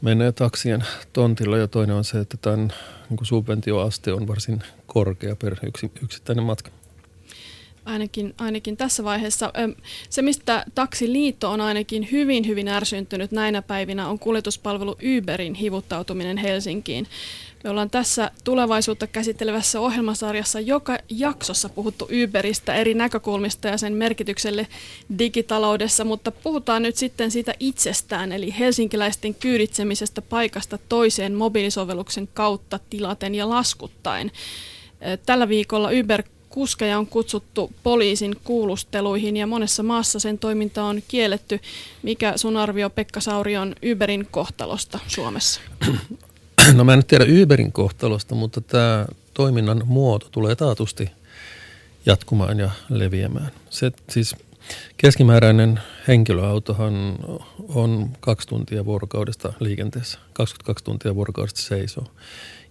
menee 0.00 0.32
taksien 0.32 0.84
tontilla 1.12 1.58
ja 1.58 1.68
toinen 1.68 1.96
on 1.96 2.04
se, 2.04 2.18
että 2.18 2.36
tämän 2.36 2.72
niin 3.10 3.18
subventioaste 3.22 4.12
on 4.12 4.28
varsin 4.28 4.62
korkea 4.86 5.36
per 5.36 5.56
yksittäinen 6.02 6.44
matka. 6.44 6.70
Ainakin, 7.84 8.34
ainakin 8.38 8.76
tässä 8.76 9.04
vaiheessa. 9.04 9.52
Se, 10.10 10.22
mistä 10.22 10.64
Taksiliitto 10.74 11.50
on 11.50 11.60
ainakin 11.60 12.08
hyvin, 12.12 12.46
hyvin 12.46 12.68
ärsyntynyt 12.68 13.32
näinä 13.32 13.62
päivinä, 13.62 14.08
on 14.08 14.18
kuljetuspalvelu 14.18 14.96
Uberin 15.18 15.54
hivuttautuminen 15.54 16.36
Helsinkiin. 16.36 17.06
Me 17.64 17.70
ollaan 17.70 17.90
tässä 17.90 18.30
tulevaisuutta 18.44 19.06
käsittelevässä 19.06 19.80
ohjelmasarjassa 19.80 20.60
joka 20.60 20.98
jaksossa 21.08 21.68
puhuttu 21.68 22.08
Uberistä 22.24 22.74
eri 22.74 22.94
näkökulmista 22.94 23.68
ja 23.68 23.78
sen 23.78 23.92
merkitykselle 23.92 24.66
digitaloudessa, 25.18 26.04
mutta 26.04 26.30
puhutaan 26.30 26.82
nyt 26.82 26.96
sitten 26.96 27.30
siitä 27.30 27.54
itsestään, 27.60 28.32
eli 28.32 28.54
helsinkiläisten 28.58 29.34
kyyditsemisestä 29.34 30.22
paikasta 30.22 30.78
toiseen 30.88 31.34
mobiilisovelluksen 31.34 32.28
kautta 32.34 32.80
tilaten 32.90 33.34
ja 33.34 33.48
laskuttaen. 33.48 34.30
Tällä 35.26 35.48
viikolla 35.48 35.90
Uber 36.00 36.22
kuskeja 36.52 36.98
on 36.98 37.06
kutsuttu 37.06 37.72
poliisin 37.82 38.36
kuulusteluihin 38.44 39.36
ja 39.36 39.46
monessa 39.46 39.82
maassa 39.82 40.18
sen 40.18 40.38
toiminta 40.38 40.84
on 40.84 41.02
kielletty. 41.08 41.60
Mikä 42.02 42.32
sun 42.36 42.56
arvio 42.56 42.90
Pekka 42.90 43.20
Sauri 43.20 43.56
on 43.56 43.74
Uberin 43.92 44.28
kohtalosta 44.30 44.98
Suomessa? 45.06 45.60
No 46.74 46.84
mä 46.84 46.94
en 46.94 47.06
tiedä 47.06 47.24
Uberin 47.42 47.72
kohtalosta, 47.72 48.34
mutta 48.34 48.60
tämä 48.60 49.06
toiminnan 49.34 49.82
muoto 49.84 50.28
tulee 50.30 50.56
taatusti 50.56 51.10
jatkumaan 52.06 52.58
ja 52.58 52.70
leviämään. 52.88 53.50
Se, 53.70 53.92
siis 54.10 54.36
keskimääräinen 54.96 55.80
henkilöautohan 56.08 57.18
on 57.68 58.10
kaksi 58.20 58.48
tuntia 58.48 58.84
vuorokaudesta 58.84 59.52
liikenteessä, 59.60 60.18
22 60.32 60.84
tuntia 60.84 61.14
vuorokaudesta 61.14 61.60
seisoo. 61.60 62.06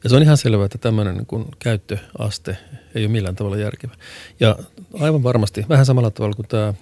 Ja 0.03 0.09
se 0.09 0.15
on 0.15 0.23
ihan 0.23 0.37
selvää, 0.37 0.65
että 0.65 0.77
tämmöinen 0.77 1.15
niin 1.15 1.25
kuin 1.25 1.45
käyttöaste 1.59 2.57
ei 2.95 3.03
ole 3.03 3.11
millään 3.11 3.35
tavalla 3.35 3.57
järkevä. 3.57 3.93
Ja 4.39 4.55
aivan 4.99 5.23
varmasti, 5.23 5.65
vähän 5.69 5.85
samalla 5.85 6.11
tavalla 6.11 6.35
kuin 6.35 6.47
tämä 6.47 6.73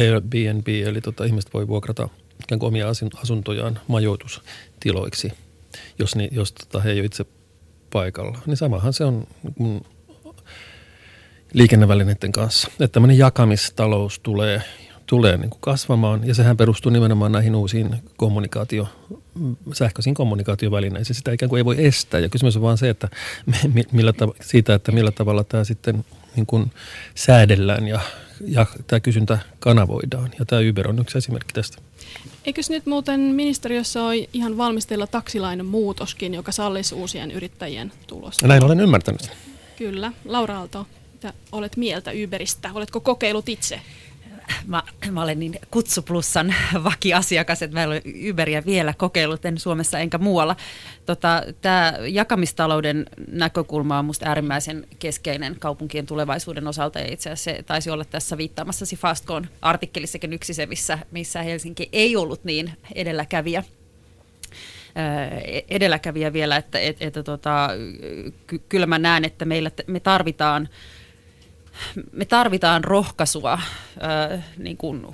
Airbnb, 0.00 0.68
eli 0.68 1.00
tota, 1.00 1.24
ihmiset 1.24 1.54
voi 1.54 1.68
vuokrata 1.68 2.08
ikään 2.44 2.58
kuin 2.58 2.68
omia 2.68 2.88
asuntojaan 3.22 3.80
majoitustiloiksi, 3.88 5.32
jos, 5.98 6.16
ni, 6.16 6.28
jos 6.32 6.52
tota, 6.52 6.80
he 6.80 6.90
ei 6.90 6.98
ole 6.98 7.06
itse 7.06 7.24
paikalla. 7.92 8.38
Niin 8.46 8.56
samahan 8.56 8.92
se 8.92 9.04
on 9.04 9.26
kun 9.58 9.84
liikennevälineiden 11.52 12.32
kanssa. 12.32 12.68
Että 12.68 12.88
tämmöinen 12.88 13.18
jakamistalous 13.18 14.18
tulee 14.18 14.62
tulee 15.06 15.36
niin 15.36 15.50
kuin 15.50 15.60
kasvamaan 15.60 16.26
ja 16.26 16.34
sehän 16.34 16.56
perustuu 16.56 16.92
nimenomaan 16.92 17.32
näihin 17.32 17.54
uusiin 17.54 17.96
kommunikaatio, 18.16 18.88
sähköisiin 19.72 20.14
kommunikaatiovälineisiin. 20.14 21.14
Sitä 21.14 21.32
ikään 21.32 21.48
kuin 21.48 21.58
ei 21.58 21.64
voi 21.64 21.86
estää 21.86 22.20
ja 22.20 22.28
kysymys 22.28 22.56
on 22.56 22.62
vaan 22.62 22.78
se, 22.78 22.88
että 22.88 23.08
millä 23.92 24.10
tav- 24.10 24.36
siitä, 24.40 24.74
että 24.74 24.92
millä 24.92 25.10
tavalla 25.10 25.44
tämä 25.44 25.64
sitten 25.64 26.04
niin 26.36 26.46
kuin 26.46 26.72
säädellään 27.14 27.88
ja, 27.88 28.00
ja 28.46 28.66
tämä 28.86 29.00
kysyntä 29.00 29.38
kanavoidaan. 29.60 30.30
Ja 30.38 30.44
tämä 30.44 30.62
Uber 30.70 30.88
on 30.88 30.98
yksi 30.98 31.18
esimerkki 31.18 31.52
tästä. 31.52 31.78
Eikös 32.44 32.70
nyt 32.70 32.86
muuten 32.86 33.20
ministeriössä 33.20 34.02
ole 34.02 34.28
ihan 34.32 34.56
valmistella 34.56 35.06
taksilainen 35.06 35.66
muutoskin, 35.66 36.34
joka 36.34 36.52
sallisi 36.52 36.94
uusien 36.94 37.30
yrittäjien 37.30 37.92
tulosta? 38.06 38.46
Näin 38.46 38.64
olen 38.64 38.80
ymmärtänyt. 38.80 39.30
Kyllä. 39.78 40.12
Laura 40.24 40.58
Aalto, 40.58 40.86
mitä 41.12 41.32
olet 41.52 41.76
mieltä 41.76 42.10
Uberistä? 42.24 42.70
Oletko 42.74 43.00
kokeillut 43.00 43.48
itse? 43.48 43.80
Mä, 44.66 44.82
mä 45.10 45.22
olen 45.22 45.38
niin 45.38 45.58
Kutsuplussan 45.70 46.54
vakiasiakas, 46.84 47.62
että 47.62 47.76
mä 47.76 47.82
en 47.82 47.88
ole 47.88 48.02
Uberia 48.30 48.62
vielä 48.66 48.94
kokeillut, 48.96 49.44
en 49.44 49.58
Suomessa 49.58 49.98
enkä 49.98 50.18
muualla. 50.18 50.56
Tota, 51.06 51.42
Tämä 51.62 51.94
jakamistalouden 52.08 53.06
näkökulma 53.32 53.98
on 53.98 54.04
minusta 54.04 54.26
äärimmäisen 54.26 54.86
keskeinen 54.98 55.56
kaupunkien 55.58 56.06
tulevaisuuden 56.06 56.66
osalta, 56.66 56.98
ja 56.98 57.12
itse 57.12 57.30
asiassa 57.30 57.50
se 57.50 57.62
taisi 57.62 57.90
olla 57.90 58.04
tässä 58.04 58.38
viittaamassasi 58.38 58.96
Fastcon 58.96 59.48
artikkelissakin 59.62 60.32
yksi 60.32 60.54
se, 60.54 60.66
missä, 60.66 60.98
missä 61.10 61.42
Helsinki 61.42 61.88
ei 61.92 62.16
ollut 62.16 62.44
niin 62.44 62.72
edelläkävijä 62.94 63.64
edelläkävijä 65.68 66.32
vielä, 66.32 66.56
että, 66.56 66.78
että, 66.78 67.04
että 67.04 67.22
tota, 67.22 67.70
ky, 68.46 68.58
kyllä 68.68 68.86
mä 68.86 68.98
näen, 68.98 69.24
että 69.24 69.44
meillä, 69.44 69.70
me 69.86 70.00
tarvitaan 70.00 70.68
me 72.12 72.24
tarvitaan 72.24 72.84
rohkaisua 72.84 73.58
ää, 74.00 74.42
niin 74.58 74.76
kuin 74.76 75.06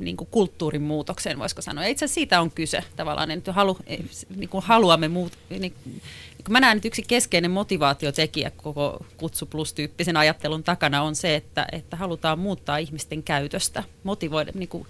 niin 0.00 0.16
kuin 0.16 0.28
kulttuurin 0.30 0.82
muutokseen, 0.82 1.38
voisiko 1.38 1.62
sanoa. 1.62 1.84
Itse 1.84 2.04
asiassa 2.04 2.14
siitä 2.14 2.40
on 2.40 2.50
kyse 2.50 2.84
tavallaan, 2.96 3.30
että 3.30 3.52
halu, 3.52 3.78
niin 4.36 4.48
kuin 4.48 4.64
haluamme 4.64 5.08
muut, 5.08 5.32
niin, 5.50 5.60
niin 5.62 5.74
mä 6.50 6.60
näen, 6.60 6.76
että 6.76 6.88
yksi 6.88 7.02
keskeinen 7.02 7.50
motivaatiotekijä 7.50 8.50
koko 8.50 9.06
Kutsu 9.16 9.46
Plus-tyyppisen 9.46 10.16
ajattelun 10.16 10.62
takana 10.62 11.02
on 11.02 11.14
se, 11.14 11.34
että, 11.34 11.66
että 11.72 11.96
halutaan 11.96 12.38
muuttaa 12.38 12.76
ihmisten 12.76 13.22
käytöstä, 13.22 13.84
motivoida, 14.02 14.52
niin 14.54 14.68
kuin 14.68 14.86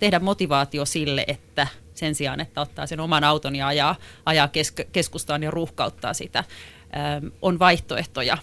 tehdä 0.00 0.18
motivaatio 0.18 0.84
sille, 0.84 1.24
että 1.28 1.66
sen 1.94 2.14
sijaan, 2.14 2.40
että 2.40 2.60
ottaa 2.60 2.86
sen 2.86 3.00
oman 3.00 3.24
auton 3.24 3.56
ja 3.56 3.66
ajaa, 3.66 3.96
ajaa 4.26 4.46
kesk- 4.46 4.86
keskustaan 4.92 5.42
ja 5.42 5.50
ruuhkauttaa 5.50 6.14
sitä, 6.14 6.44
on 7.42 7.58
vaihtoehtoja, 7.58 8.38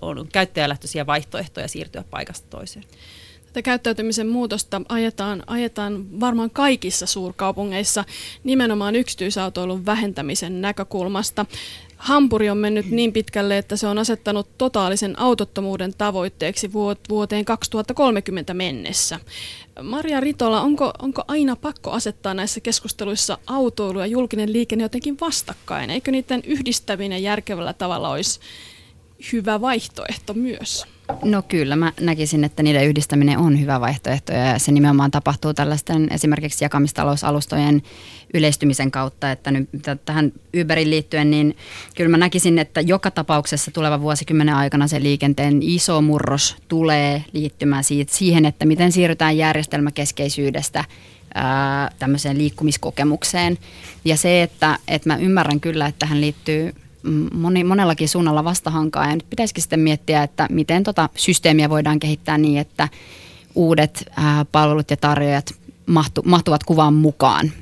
on 0.00 0.28
käyttäjälähtöisiä 0.32 1.06
vaihtoehtoja 1.06 1.68
siirtyä 1.68 2.04
paikasta 2.10 2.46
toiseen. 2.50 2.84
Tätä 3.56 3.64
käyttäytymisen 3.64 4.28
muutosta 4.28 4.82
ajetaan, 4.88 5.42
ajetaan 5.46 6.20
varmaan 6.20 6.50
kaikissa 6.50 7.06
suurkaupungeissa 7.06 8.04
nimenomaan 8.44 8.96
yksityisautoilun 8.96 9.86
vähentämisen 9.86 10.60
näkökulmasta. 10.60 11.46
Hampuri 11.96 12.50
on 12.50 12.58
mennyt 12.58 12.90
niin 12.90 13.12
pitkälle, 13.12 13.58
että 13.58 13.76
se 13.76 13.86
on 13.86 13.98
asettanut 13.98 14.48
totaalisen 14.58 15.18
autottomuuden 15.18 15.94
tavoitteeksi 15.98 16.72
vuoteen 17.08 17.44
2030 17.44 18.54
mennessä. 18.54 19.20
Maria 19.82 20.20
Ritola, 20.20 20.60
onko, 20.60 20.92
onko 20.98 21.24
aina 21.28 21.56
pakko 21.56 21.90
asettaa 21.90 22.34
näissä 22.34 22.60
keskusteluissa 22.60 23.38
autoilu 23.46 24.00
ja 24.00 24.06
julkinen 24.06 24.52
liikenne 24.52 24.84
jotenkin 24.84 25.16
vastakkain? 25.20 25.90
Eikö 25.90 26.10
niiden 26.10 26.42
yhdistäminen 26.44 27.22
järkevällä 27.22 27.72
tavalla 27.72 28.08
olisi 28.08 28.40
hyvä 29.32 29.60
vaihtoehto 29.60 30.34
myös? 30.34 30.86
No 31.24 31.42
kyllä, 31.42 31.76
mä 31.76 31.92
näkisin, 32.00 32.44
että 32.44 32.62
niiden 32.62 32.86
yhdistäminen 32.86 33.38
on 33.38 33.60
hyvä 33.60 33.80
vaihtoehto 33.80 34.32
ja 34.32 34.58
se 34.58 34.72
nimenomaan 34.72 35.10
tapahtuu 35.10 35.54
tällaisten 35.54 36.08
esimerkiksi 36.12 36.64
jakamistalousalustojen 36.64 37.82
yleistymisen 38.34 38.90
kautta, 38.90 39.30
että 39.30 39.50
nyt 39.50 39.68
tähän 40.04 40.32
Uberin 40.60 40.90
liittyen, 40.90 41.30
niin 41.30 41.56
kyllä 41.96 42.10
mä 42.10 42.16
näkisin, 42.16 42.58
että 42.58 42.80
joka 42.80 43.10
tapauksessa 43.10 43.70
tulevan 43.70 44.00
vuosikymmenen 44.00 44.54
aikana 44.54 44.88
se 44.88 45.02
liikenteen 45.02 45.62
iso 45.62 46.02
murros 46.02 46.56
tulee 46.68 47.24
liittymään 47.32 47.84
siihen, 48.06 48.44
että 48.44 48.66
miten 48.66 48.92
siirrytään 48.92 49.36
järjestelmäkeskeisyydestä 49.36 50.84
tämmöiseen 51.98 52.38
liikkumiskokemukseen. 52.38 53.58
Ja 54.04 54.16
se, 54.16 54.42
että, 54.42 54.78
että 54.88 55.08
mä 55.08 55.16
ymmärrän 55.16 55.60
kyllä, 55.60 55.86
että 55.86 55.98
tähän 55.98 56.20
liittyy 56.20 56.74
moni, 57.34 57.64
monellakin 57.64 58.08
suunnalla 58.08 58.44
vastahankaa. 58.44 59.06
Ja 59.06 59.14
nyt 59.14 59.30
pitäisikin 59.30 59.62
sitten 59.62 59.80
miettiä, 59.80 60.22
että 60.22 60.46
miten 60.50 60.84
tota 60.84 61.08
systeemiä 61.16 61.70
voidaan 61.70 61.98
kehittää 61.98 62.38
niin, 62.38 62.58
että 62.58 62.88
uudet 63.54 64.10
ää, 64.16 64.44
palvelut 64.44 64.90
ja 64.90 64.96
tarjoajat 64.96 65.54
mahtu, 65.86 66.22
mahtuvat 66.24 66.64
kuvaan 66.64 66.94
mukaan. 66.94 67.52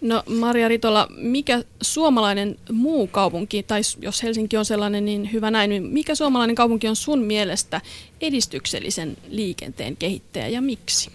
No 0.00 0.22
Maria 0.40 0.68
Ritola, 0.68 1.08
mikä 1.16 1.64
suomalainen 1.82 2.56
muu 2.72 3.06
kaupunki, 3.06 3.62
tai 3.62 3.80
jos 4.00 4.22
Helsinki 4.22 4.56
on 4.56 4.64
sellainen, 4.64 5.04
niin 5.04 5.32
hyvä 5.32 5.50
näin, 5.50 5.70
niin 5.70 5.82
mikä 5.82 6.14
suomalainen 6.14 6.56
kaupunki 6.56 6.88
on 6.88 6.96
sun 6.96 7.18
mielestä 7.18 7.80
edistyksellisen 8.20 9.16
liikenteen 9.28 9.96
kehittäjä 9.96 10.48
ja 10.48 10.60
miksi? 10.60 11.10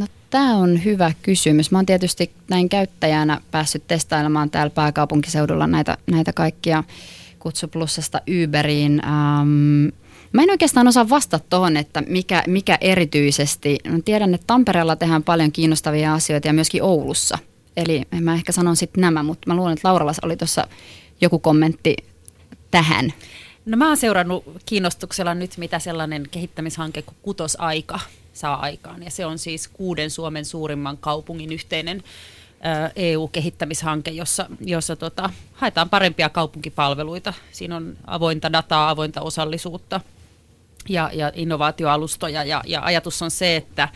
No 0.00 0.06
tämä 0.30 0.56
on 0.56 0.84
hyvä 0.84 1.12
kysymys. 1.22 1.70
Mä 1.70 1.78
oon 1.78 1.86
tietysti 1.86 2.30
näin 2.50 2.68
käyttäjänä 2.68 3.40
päässyt 3.50 3.86
testailemaan 3.86 4.50
täällä 4.50 4.70
pääkaupunkiseudulla 4.70 5.66
näitä, 5.66 5.98
näitä 6.10 6.32
kaikkia 6.32 6.84
kutsuplussasta 7.38 8.20
Uberiin. 8.44 9.02
Ähm, 9.04 9.88
Mä 10.34 10.42
en 10.42 10.50
oikeastaan 10.50 10.88
osaa 10.88 11.08
vastata 11.08 11.44
tuohon, 11.50 11.76
että 11.76 12.02
mikä, 12.06 12.42
mikä 12.46 12.78
erityisesti. 12.80 13.78
Mä 13.88 13.98
tiedän, 14.04 14.34
että 14.34 14.46
Tampereella 14.46 14.96
tehdään 14.96 15.22
paljon 15.22 15.52
kiinnostavia 15.52 16.14
asioita 16.14 16.46
ja 16.46 16.52
myöskin 16.52 16.82
Oulussa. 16.82 17.38
Eli 17.76 18.02
mä 18.20 18.34
ehkä 18.34 18.52
sanon 18.52 18.76
sitten 18.76 19.00
nämä, 19.00 19.22
mutta 19.22 19.50
mä 19.50 19.56
luulen, 19.56 19.72
että 19.72 19.88
Lauralla 19.88 20.12
oli 20.22 20.36
tuossa 20.36 20.66
joku 21.20 21.38
kommentti 21.38 21.96
tähän. 22.70 23.12
No 23.66 23.76
mä 23.76 23.88
oon 23.88 23.96
seurannut 23.96 24.44
kiinnostuksella 24.66 25.34
nyt, 25.34 25.56
mitä 25.56 25.78
sellainen 25.78 26.28
kehittämishanke 26.30 27.02
kuin 27.02 27.16
Kutosaika 27.22 28.00
saa 28.32 28.60
aikaan. 28.60 29.02
Ja 29.02 29.10
se 29.10 29.26
on 29.26 29.38
siis 29.38 29.68
kuuden 29.68 30.10
Suomen 30.10 30.44
suurimman 30.44 30.98
kaupungin 30.98 31.52
yhteinen 31.52 32.02
EU-kehittämishanke, 32.96 34.10
jossa, 34.10 34.46
jossa 34.60 34.96
tota, 34.96 35.30
haetaan 35.52 35.90
parempia 35.90 36.28
kaupunkipalveluita. 36.28 37.32
Siinä 37.52 37.76
on 37.76 37.96
avointa 38.06 38.52
dataa, 38.52 38.90
avointa 38.90 39.20
osallisuutta 39.20 40.00
ja, 40.88 41.10
ja 41.12 41.32
innovaatioalustoja. 41.34 42.44
Ja, 42.44 42.62
ja 42.66 42.84
ajatus 42.84 43.22
on 43.22 43.30
se, 43.30 43.56
että 43.56 43.88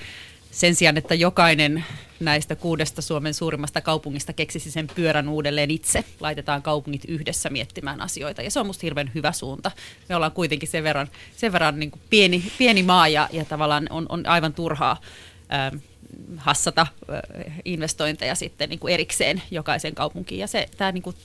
sen 0.51 0.75
sijaan, 0.75 0.97
että 0.97 1.15
jokainen 1.15 1.85
näistä 2.21 2.57
kuudesta 2.57 3.03
Suomen 3.03 3.35
suurimmasta 3.35 3.81
kaupungista 3.81 4.33
keksisi 4.33 4.71
sen 4.71 4.87
pyörän 4.95 5.29
uudelleen 5.29 5.71
itse. 5.71 6.05
Laitetaan 6.21 6.63
kaupungit 6.63 7.05
yhdessä 7.09 7.51
miettimään 7.51 8.01
asioita 8.01 8.43
ja 8.43 8.51
se 8.51 8.61
on 8.61 8.67
musta 8.67 8.81
hirveän 8.83 9.11
hyvä 9.15 9.33
suunta. 9.33 9.71
Me 10.09 10.17
ollaan 10.17 10.33
kuitenkin 10.33 10.69
sen 10.69 10.85
verran, 10.85 11.09
sen 11.37 11.53
verran 11.53 11.81
niin 11.81 11.91
kuin 11.91 12.03
pieni, 12.11 12.53
pieni 12.59 12.83
maa 12.83 13.09
ja, 13.09 13.29
ja 13.33 13.45
tavallaan 13.45 13.87
on, 13.91 14.07
on 14.09 14.27
aivan 14.27 14.55
turhaa 14.55 15.01
ähm, 15.53 15.77
hassata 16.37 16.81
äh, 16.81 17.55
investointeja 17.65 18.35
sitten 18.35 18.69
niin 18.69 18.79
kuin 18.79 18.95
erikseen 18.95 19.43
jokaisen 19.51 19.95
kaupunkiin. 19.95 20.39
Ja 20.39 20.47
se, 20.47 20.67
tämä 20.77 20.93
niin 20.93 21.03
kuin 21.03 21.17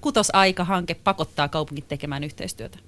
kutosaika-hanke 0.00 0.94
pakottaa 0.94 1.48
kaupungit 1.48 1.88
tekemään 1.88 2.24
yhteistyötä. 2.24 2.78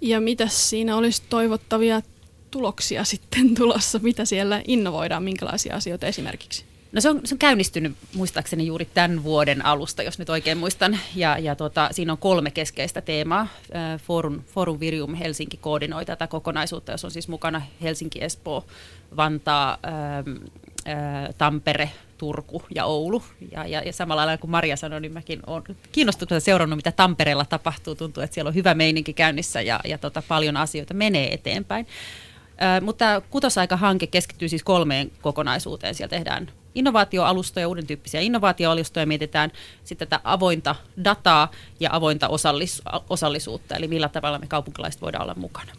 Ja 0.00 0.20
mitä 0.20 0.48
siinä 0.48 0.96
olisi 0.96 1.22
toivottavia 1.28 2.02
tuloksia 2.50 3.04
sitten 3.04 3.54
tulossa? 3.54 3.98
Mitä 4.02 4.24
siellä 4.24 4.62
innovoidaan, 4.66 5.22
minkälaisia 5.22 5.76
asioita 5.76 6.06
esimerkiksi? 6.06 6.64
No 6.92 7.00
se 7.00 7.10
on, 7.10 7.20
se 7.24 7.34
on 7.34 7.38
käynnistynyt 7.38 7.96
muistaakseni 8.14 8.66
juuri 8.66 8.88
tämän 8.94 9.22
vuoden 9.22 9.64
alusta, 9.64 10.02
jos 10.02 10.18
nyt 10.18 10.30
oikein 10.30 10.58
muistan. 10.58 10.98
Ja, 11.14 11.38
ja 11.38 11.54
tota, 11.54 11.88
siinä 11.92 12.12
on 12.12 12.18
kolme 12.18 12.50
keskeistä 12.50 13.00
teemaa. 13.00 13.48
Forum, 14.06 14.42
Forum 14.54 14.80
Virium 14.80 15.14
Helsinki 15.14 15.56
koordinoi 15.56 16.04
tätä 16.04 16.26
kokonaisuutta, 16.26 16.92
jos 16.92 17.04
on 17.04 17.10
siis 17.10 17.28
mukana 17.28 17.62
Helsinki, 17.82 18.24
Espoo, 18.24 18.64
Vantaa, 19.16 19.78
Tampere, 21.38 21.90
Turku 22.18 22.62
ja 22.74 22.84
Oulu. 22.84 23.22
Ja, 23.52 23.66
ja, 23.66 23.82
ja 23.82 23.92
samalla 23.92 24.26
lailla 24.26 24.40
kuin 24.40 24.50
Maria 24.50 24.76
sanoi, 24.76 25.00
niin 25.00 25.12
mäkin 25.12 25.40
olen 25.46 25.62
kiinnostuneena 25.92 26.40
seurannut, 26.40 26.76
mitä 26.76 26.92
Tampereella 26.92 27.44
tapahtuu. 27.44 27.94
Tuntuu, 27.94 28.22
että 28.22 28.34
siellä 28.34 28.48
on 28.48 28.54
hyvä 28.54 28.74
meininki 28.74 29.12
käynnissä 29.12 29.62
ja, 29.62 29.80
ja 29.84 29.98
tota, 29.98 30.22
paljon 30.28 30.56
asioita 30.56 30.94
menee 30.94 31.34
eteenpäin. 31.34 31.86
Mutta 32.80 33.22
kutosaika-hanke 33.30 34.06
keskittyy 34.06 34.48
siis 34.48 34.64
kolmeen 34.64 35.10
kokonaisuuteen. 35.22 35.94
Siellä 35.94 36.10
tehdään 36.10 36.50
innovaatioalustoja, 36.74 37.68
uuden 37.68 37.86
tyyppisiä 37.86 38.20
innovaatioalustoja, 38.20 39.06
mietitään 39.06 39.52
sitten 39.84 40.08
tätä 40.08 40.20
avointa 40.24 40.74
dataa 41.04 41.50
ja 41.80 41.90
avointa 41.92 42.28
osallis- 42.28 42.82
osallisuutta, 43.10 43.76
eli 43.76 43.88
millä 43.88 44.08
tavalla 44.08 44.38
me 44.38 44.46
kaupunkilaiset 44.46 45.02
voidaan 45.02 45.22
olla 45.22 45.34
mukana. 45.34 45.72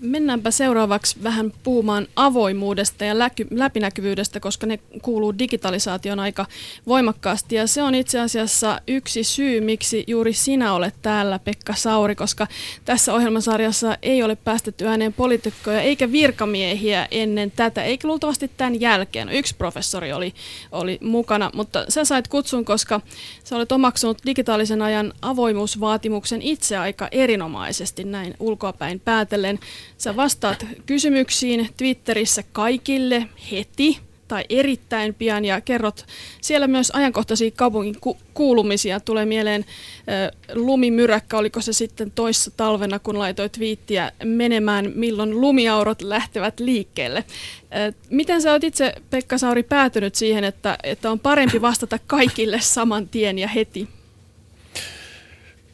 Mennäänpä 0.00 0.50
seuraavaksi 0.50 1.22
vähän 1.22 1.52
puhumaan 1.62 2.06
avoimuudesta 2.16 3.04
ja 3.04 3.14
läpinäkyvyydestä, 3.50 4.40
koska 4.40 4.66
ne 4.66 4.78
kuuluu 5.02 5.38
digitalisaation 5.38 6.20
aika 6.20 6.46
voimakkaasti. 6.86 7.54
Ja 7.54 7.66
se 7.66 7.82
on 7.82 7.94
itse 7.94 8.20
asiassa 8.20 8.80
yksi 8.88 9.24
syy, 9.24 9.60
miksi 9.60 10.04
juuri 10.06 10.32
sinä 10.32 10.72
olet 10.72 10.94
täällä, 11.02 11.38
Pekka 11.38 11.74
Sauri, 11.74 12.14
koska 12.14 12.46
tässä 12.84 13.14
ohjelmasarjassa 13.14 13.98
ei 14.02 14.22
ole 14.22 14.36
päästetty 14.36 14.86
ääneen 14.86 15.12
poliitikkoja 15.12 15.80
eikä 15.80 16.12
virkamiehiä 16.12 17.08
ennen 17.10 17.50
tätä, 17.50 17.82
eikä 17.82 18.08
luultavasti 18.08 18.50
tämän 18.56 18.80
jälkeen. 18.80 19.28
Yksi 19.28 19.54
professori 19.54 20.12
oli, 20.12 20.34
oli 20.72 20.98
mukana, 21.02 21.50
mutta 21.54 21.84
sä 21.88 22.04
sait 22.04 22.28
kutsun, 22.28 22.64
koska 22.64 23.00
sä 23.44 23.56
olet 23.56 23.72
omaksunut 23.72 24.18
digitaalisen 24.26 24.82
ajan 24.82 25.12
avoimuusvaatimuksen 25.22 26.42
itse 26.42 26.76
aika 26.76 27.08
erinomaisesti 27.12 28.04
näin 28.04 28.34
ulkoapäin 28.40 29.00
päätellen. 29.00 29.58
Sä 29.98 30.16
vastaat 30.16 30.66
kysymyksiin 30.86 31.68
Twitterissä 31.76 32.44
kaikille 32.52 33.28
heti 33.50 33.98
tai 34.28 34.44
erittäin 34.48 35.14
pian 35.14 35.44
ja 35.44 35.60
kerrot 35.60 36.06
siellä 36.40 36.66
myös 36.66 36.90
ajankohtaisia 36.90 37.50
kaupungin 37.50 37.96
ku- 38.00 38.16
kuulumisia. 38.34 39.00
Tulee 39.00 39.24
mieleen 39.24 39.64
äh, 39.64 40.38
lumimyräkkä, 40.54 41.38
oliko 41.38 41.60
se 41.60 41.72
sitten 41.72 42.10
toissa 42.10 42.50
talvena, 42.50 42.98
kun 42.98 43.18
laitoit 43.18 43.58
viittiä 43.58 44.12
menemään, 44.24 44.92
milloin 44.94 45.40
lumiaurot 45.40 46.02
lähtevät 46.02 46.60
liikkeelle. 46.60 47.18
Äh, 47.18 47.94
miten 48.10 48.42
sä 48.42 48.52
oot 48.52 48.64
itse, 48.64 48.94
Pekka 49.10 49.38
Sauri, 49.38 49.62
päätynyt 49.62 50.14
siihen, 50.14 50.44
että, 50.44 50.78
että 50.82 51.10
on 51.10 51.20
parempi 51.20 51.62
vastata 51.62 51.98
kaikille 52.06 52.60
saman 52.60 53.08
tien 53.08 53.38
ja 53.38 53.48
heti? 53.48 53.88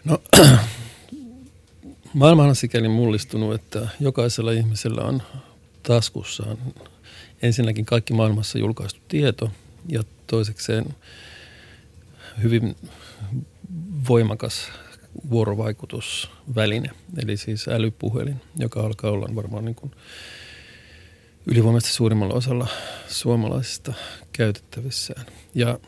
No 0.05 0.19
Maailma 2.15 2.45
on 2.45 2.57
sikäli 2.57 2.89
mullistunut, 2.89 3.55
että 3.55 3.89
jokaisella 4.01 4.53
ihmisellä 4.53 5.03
on 5.03 5.23
taskussaan 5.83 6.59
ensinnäkin 7.43 7.85
kaikki 7.85 8.15
maailmassa 8.15 8.59
julkaistu 8.59 9.01
tieto 9.09 9.51
ja 9.89 10.03
toisekseen 10.27 10.85
hyvin 12.43 12.77
voimakas 14.09 14.69
vuorovaikutusväline, 15.31 16.91
eli 17.23 17.37
siis 17.37 17.69
älypuhelin, 17.69 18.41
joka 18.57 18.81
alkaa 18.81 19.11
olla 19.11 19.35
varmaan 19.35 19.65
niin 19.65 19.75
kuin 19.75 19.93
ylivoimaisesti 21.47 21.95
suurimmalla 21.95 22.35
osalla 22.35 22.69
suomalaisista 23.09 23.93
käytettävissään. 24.33 25.27
Ja 25.55 25.79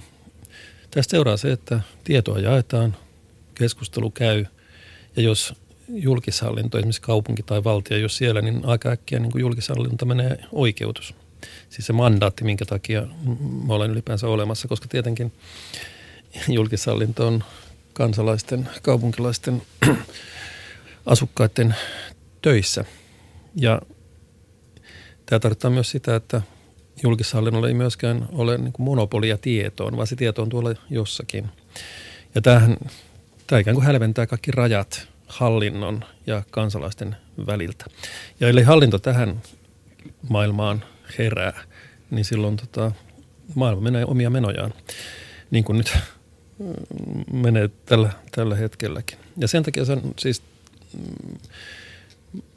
tästä 0.91 1.11
seuraa 1.11 1.37
se, 1.37 1.53
että 1.53 1.81
tietoa 2.05 2.39
jaetaan, 2.39 2.97
keskustelu 3.55 4.11
käy, 4.11 4.45
ja 5.16 5.22
jos 5.22 5.55
julkishallinto, 5.89 6.78
esimerkiksi 6.78 7.03
kaupunki 7.03 7.43
tai 7.43 7.64
valtio, 7.64 7.97
jos 7.97 8.16
siellä, 8.16 8.41
niin 8.41 8.61
aika 8.64 8.89
äkkiä 8.89 9.18
niin 9.18 9.32
kuin 9.32 9.41
julkishallinto 9.41 10.07
menee 10.07 10.39
oikeutus. 10.53 11.14
Siis 11.70 11.87
se 11.87 11.93
mandaatti, 11.93 12.45
minkä 12.45 12.64
takia 12.64 13.07
mä 13.66 13.74
olen 13.74 13.91
ylipäänsä 13.91 14.28
olemassa, 14.28 14.68
koska 14.68 14.89
tietenkin 14.89 15.32
julkishallinto 16.49 17.26
on 17.26 17.45
kansalaisten, 17.93 18.68
kaupunkilaisten, 18.82 19.62
asukkaiden 21.07 21.74
töissä. 22.43 22.84
Ja 23.57 23.82
tämä 25.26 25.41
tarkoittaa 25.41 25.70
myös 25.70 25.91
sitä, 25.91 26.16
että 26.16 26.43
julkishallinnolla 27.03 27.68
ei 27.68 27.74
myöskään 27.74 28.28
ole 28.32 28.59
niin 28.59 28.72
monopolia 28.78 29.39
tietoon, 29.39 29.97
vaan 29.97 30.07
se 30.07 30.16
tieto 30.16 30.43
on 30.43 30.49
tuolla 30.49 30.74
jossakin. 30.91 31.49
Ja 32.34 32.43
tämähän, 32.43 32.76
tämä 33.47 33.61
ikään 33.61 33.74
kuin 33.74 33.87
hälventää 33.87 34.26
kaikki 34.26 34.51
rajat 34.51 35.09
hallinnon 35.27 36.05
ja 36.27 36.43
kansalaisten 36.51 37.16
väliltä. 37.47 37.85
Ja 38.41 38.49
ellei 38.49 38.64
hallinto 38.64 38.99
tähän 38.99 39.43
maailmaan 40.29 40.85
herää, 41.18 41.62
niin 42.11 42.24
silloin 42.24 42.57
tota, 42.57 42.93
maailma 43.55 43.83
menee 43.83 44.05
omia 44.05 44.31
menojaan, 44.31 44.74
niin 45.51 45.64
kuin 45.64 45.79
nyt 45.79 45.99
menee 47.33 47.70
tällä, 47.87 48.11
tällä 48.31 48.55
hetkelläkin. 48.55 49.18
Ja 49.37 49.49
sen 49.49 49.62
takia 49.62 49.85
sen, 49.85 50.01
siis 50.18 50.43
mm, 50.93 51.39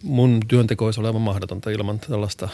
mun 0.04 0.40
työnteko 0.48 0.86
olisi 0.86 1.00
olevan 1.00 1.22
mahdotonta 1.22 1.70
ilman 1.70 2.00
tällaista, 2.00 2.50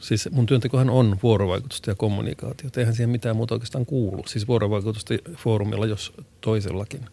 siis 0.00 0.28
mun 0.30 0.46
työntekohan 0.46 0.90
on 0.90 1.18
vuorovaikutusta 1.22 1.90
ja 1.90 1.94
kommunikaatiota. 1.94 2.80
Eihän 2.80 2.94
siihen 2.94 3.10
mitään 3.10 3.36
muuta 3.36 3.54
oikeastaan 3.54 3.86
kuulu. 3.86 4.22
Siis 4.26 4.48
vuorovaikutusta 4.48 5.14
foorumilla, 5.36 5.86
jos 5.86 6.12
toisellakin. 6.40 7.06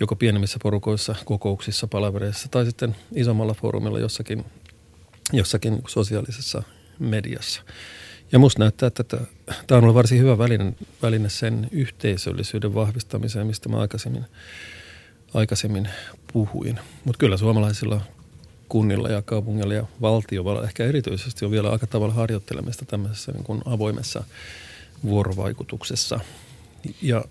Joko 0.00 0.16
pienemmissä 0.16 0.58
porukoissa, 0.62 1.14
kokouksissa, 1.24 1.86
palavereissa 1.86 2.48
tai 2.48 2.64
sitten 2.64 2.96
isommalla 3.14 3.54
foorumilla 3.54 3.98
jossakin, 3.98 4.44
jossakin 5.32 5.82
sosiaalisessa 5.88 6.62
mediassa. 6.98 7.62
Ja 8.32 8.38
musta 8.38 8.58
näyttää, 8.62 8.86
että 8.86 9.02
tämä 9.66 9.78
on 9.78 9.84
ollut 9.84 9.94
varsin 9.94 10.18
hyvä 10.18 10.38
väline, 10.38 10.72
väline 11.02 11.28
sen 11.28 11.68
yhteisöllisyyden 11.70 12.74
vahvistamiseen, 12.74 13.46
mistä 13.46 13.68
mä 13.68 13.80
aikaisemmin, 13.80 14.24
aikaisemmin 15.34 15.88
puhuin. 16.32 16.78
Mutta 17.04 17.18
kyllä 17.18 17.36
suomalaisilla 17.36 18.00
kunnilla 18.68 19.08
ja 19.08 19.22
kaupungilla 19.22 19.74
ja 19.74 19.86
valtiovalla 20.00 20.64
ehkä 20.64 20.84
erityisesti 20.84 21.44
on 21.44 21.50
vielä 21.50 21.70
aika 21.70 21.86
tavalla 21.86 22.14
harjoittelemista 22.14 22.84
tämmöisessä 22.84 23.32
niin 23.32 23.44
kuin 23.44 23.60
avoimessa 23.64 24.24
vuorovaikutuksessa. 25.04 26.20
Ja, 27.02 27.24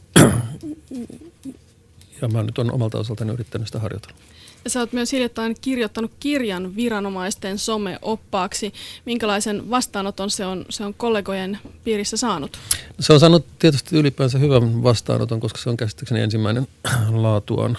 ja 2.22 2.28
mä 2.28 2.44
nyt 2.44 2.58
on 2.58 2.72
omalta 2.72 2.98
osaltani 2.98 3.34
yrittänyt 3.34 3.68
sitä 3.68 3.80
harjoitella. 3.80 4.18
Ja 4.64 4.70
sä 4.70 4.80
oot 4.80 4.94
myös 4.94 5.12
hiljattain 5.12 5.56
kirjoittanut 5.62 6.12
kirjan 6.20 6.76
viranomaisten 6.76 7.58
someoppaaksi. 7.58 8.74
Minkälaisen 9.06 9.70
vastaanoton 9.70 10.30
se 10.30 10.46
on, 10.46 10.66
se 10.70 10.86
on 10.86 10.94
kollegojen 10.94 11.60
piirissä 11.84 12.18
saanut? 12.18 12.58
Se 13.00 13.14
on 13.14 13.20
saanut 13.20 13.46
tietysti 13.60 13.98
ylipäänsä 13.98 14.38
hyvän 14.38 14.84
vastaanoton, 14.84 15.40
koska 15.40 15.60
se 15.60 15.70
on 15.70 15.78
käsittääkseni 15.78 16.22
ensimmäinen 16.22 16.68
laatuaan, 17.12 17.78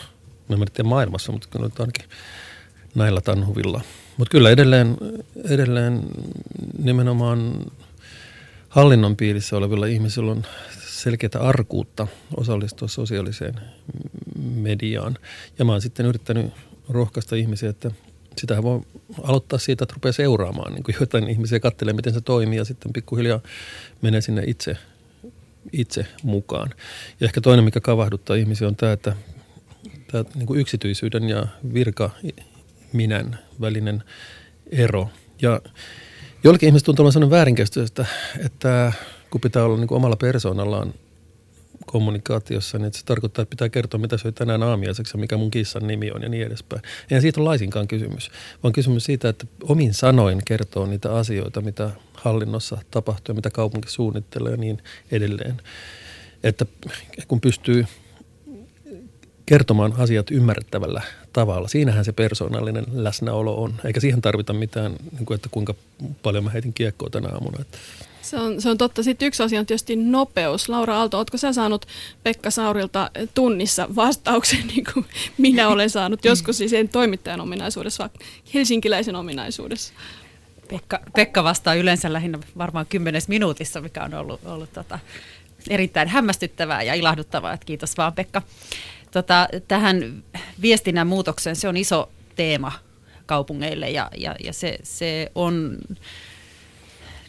en 0.51 0.59
tiedä 0.75 0.89
maailmassa, 0.89 1.33
mutta 1.33 1.49
kyllä 1.51 1.71
ainakin 1.79 2.05
näillä 2.95 3.21
tanhuvilla. 3.21 3.81
Mutta 4.17 4.31
kyllä 4.31 4.51
edelleen, 4.51 4.97
edelleen 5.45 6.03
nimenomaan 6.79 7.67
hallinnon 8.69 9.17
piirissä 9.17 9.57
olevilla 9.57 9.87
ihmisillä 9.87 10.31
on 10.31 10.43
selkeää 10.87 11.41
arkuutta 11.41 12.07
osallistua 12.37 12.89
sosiaaliseen 12.89 13.55
mediaan. 14.55 15.19
Ja 15.59 15.65
mä 15.65 15.73
oon 15.73 15.81
sitten 15.81 16.07
yrittänyt 16.07 16.53
rohkaista 16.89 17.37
ihmisiä, 17.37 17.71
että 17.71 17.91
sitähän 18.37 18.63
voi 18.63 18.81
aloittaa 19.23 19.59
siitä, 19.59 19.85
että 19.85 19.95
rupeaa 19.95 20.13
seuraamaan 20.13 20.73
niin 20.73 20.85
jotain 21.01 21.31
ihmisiä, 21.31 21.61
katselee 21.61 21.95
miten 21.95 22.15
se 22.15 22.21
toimii 22.21 22.59
ja 22.59 22.65
sitten 22.65 22.93
pikkuhiljaa 22.93 23.41
menee 24.03 24.21
sinne 24.21 24.45
itse, 24.47 24.77
itse 25.73 26.07
mukaan. 26.23 26.71
Ja 27.21 27.25
ehkä 27.25 27.41
toinen, 27.41 27.65
mikä 27.65 27.81
kavahduttaa 27.81 28.37
ihmisiä 28.37 28.69
on 28.69 28.77
tämä, 28.77 28.93
että 28.93 29.17
tämä 30.13 30.25
niin 30.35 30.57
yksityisyyden 30.61 31.29
ja 31.29 31.47
virka 31.75 32.11
minän 32.93 33.39
välinen 33.61 34.03
ero. 34.71 35.09
Ja 35.43 35.61
joillekin 36.45 36.67
ihmiset 36.67 36.87
tuntuu 36.87 37.03
olevan 37.03 37.13
sellainen 37.13 37.37
väärinkäsitys, 37.37 37.89
että, 37.89 38.07
että 38.45 38.93
kun 39.31 39.41
pitää 39.41 39.65
olla 39.65 39.77
niin 39.77 39.89
kuin 39.89 39.97
omalla 39.97 40.17
persoonallaan 40.17 40.95
kommunikaatiossa, 41.87 42.79
niin 42.79 42.93
se 42.93 43.05
tarkoittaa, 43.05 43.43
että 43.43 43.51
pitää 43.51 43.69
kertoa, 43.69 44.01
mitä 44.01 44.19
söi 44.19 44.33
tänään 44.33 44.63
aamiaiseksi 44.63 45.17
ja 45.17 45.21
mikä 45.21 45.37
mun 45.37 45.51
kissan 45.51 45.87
nimi 45.87 46.11
on 46.11 46.23
ja 46.23 46.29
niin 46.29 46.47
edespäin. 46.47 46.83
Eihän 47.11 47.23
siitä 47.23 47.41
ole 47.41 47.49
laisinkaan 47.49 47.89
kysymys, 47.89 48.31
vaan 48.63 48.73
kysymys 48.73 49.05
siitä, 49.05 49.29
että 49.29 49.47
omin 49.63 49.95
sanoin 49.95 50.41
kertoo 50.45 50.87
niitä 50.87 51.15
asioita, 51.15 51.61
mitä 51.61 51.91
hallinnossa 52.15 52.79
tapahtuu 52.91 53.33
ja 53.33 53.37
mitä 53.37 53.51
kaupunki 53.51 53.91
suunnittelee 53.91 54.51
ja 54.51 54.57
niin 54.57 54.83
edelleen. 55.11 55.61
Että 56.43 56.67
kun 57.29 57.41
pystyy 57.41 57.87
kertomaan 59.47 59.95
asiat 59.99 60.31
ymmärrettävällä 60.31 61.03
tavalla. 61.39 61.69
Siinähän 61.69 62.05
se 62.05 62.13
persoonallinen 62.13 62.85
läsnäolo 62.93 63.63
on, 63.63 63.75
eikä 63.85 64.01
siihen 64.01 64.23
tarvita 64.23 64.53
mitään, 64.53 64.97
niin 65.13 65.27
kuin, 65.27 65.35
että 65.35 65.49
kuinka 65.51 65.75
paljon 66.23 66.45
mä 66.45 66.51
heitin 66.51 66.73
kiekkoa 66.73 67.11
tänä 67.11 67.29
aamuna. 67.29 67.59
Että 67.61 67.79
se 68.23 68.37
on, 68.37 68.61
se 68.63 68.71
on 68.71 68.79
totta. 68.79 69.03
Sitten 69.03 69.27
yksi 69.27 69.43
asia 69.43 69.61
on 69.61 69.67
tietysti 69.67 69.97
nopeus. 69.97 70.69
Laura 70.69 70.97
Aalto, 70.97 71.19
oletko 71.19 71.37
sä 71.37 71.53
saanut 71.53 71.87
Pekka 72.23 72.51
Saurilta 72.51 73.11
tunnissa 73.35 73.89
vastauksen, 73.97 74.67
niin 74.75 74.85
kuin 74.95 75.07
minä 75.39 75.69
olen 75.69 75.91
saanut 75.91 76.25
joskus 76.25 76.59
siis 76.59 76.73
en 76.73 76.89
toimittajan 76.89 77.41
ominaisuudessa, 77.41 78.05
vaan 78.05 78.27
helsinkiläisen 78.55 79.17
ominaisuudessa? 79.17 79.93
Pekka, 80.69 81.01
Pekka 81.15 81.45
vastaa 81.45 81.75
yleensä 81.75 82.13
lähinnä 82.13 82.39
varmaan 82.59 82.87
kymmenes 82.87 83.29
minuutissa, 83.29 83.81
mikä 83.81 84.05
on 84.05 84.15
ollut, 84.15 84.41
ollut 84.45 84.73
tota, 84.73 84.99
erittäin 85.71 86.09
hämmästyttävää 86.09 86.83
ja 86.83 86.95
ilahduttavaa. 86.95 87.53
Että 87.53 87.67
kiitos 87.67 87.97
vaan 87.97 88.13
Pekka. 88.13 88.43
Tota, 89.11 89.49
tähän 89.69 90.25
viestinnän 90.63 91.07
muutokseen 91.07 91.57
se 91.57 91.69
on 91.69 91.77
iso 91.77 92.09
teema 92.37 92.73
kaupungeille 93.27 93.91
ja, 93.91 94.11
ja, 94.17 94.35
ja 94.45 94.53
se, 94.53 94.79
se 94.83 95.33
on 95.35 95.79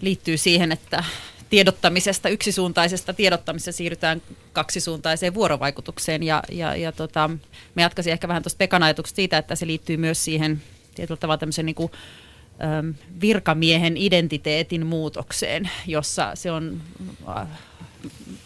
liittyy 0.02 0.38
siihen, 0.38 0.72
että 0.72 1.04
tiedottamisesta, 1.50 2.30
yksisuuntaisesta 2.30 3.14
tiedottamisesta 3.14 3.78
siirrytään 3.78 4.22
kaksisuuntaiseen 4.54 5.34
vuorovaikutukseen. 5.34 6.24
Ja, 6.24 6.44
ja, 6.52 6.76
ja 6.76 6.92
tota, 6.92 7.30
me 7.76 7.82
jatkaisin 7.82 8.14
ehkä 8.14 8.28
vähän 8.28 8.44
tuosta 8.44 8.58
Pekan 8.58 8.82
siitä, 9.06 9.38
että 9.38 9.56
se 9.56 9.68
liittyy 9.68 9.98
myös 9.98 10.26
siihen 10.26 10.62
tietyllä 10.96 11.20
tavalla 11.20 11.38
tämmöisen 11.38 11.66
niin 11.66 11.76
kuin, 11.76 11.92
virkamiehen 13.22 13.98
identiteetin 13.98 14.86
muutokseen, 14.86 15.70
jossa 15.88 16.32
se 16.36 16.52
on 16.52 16.82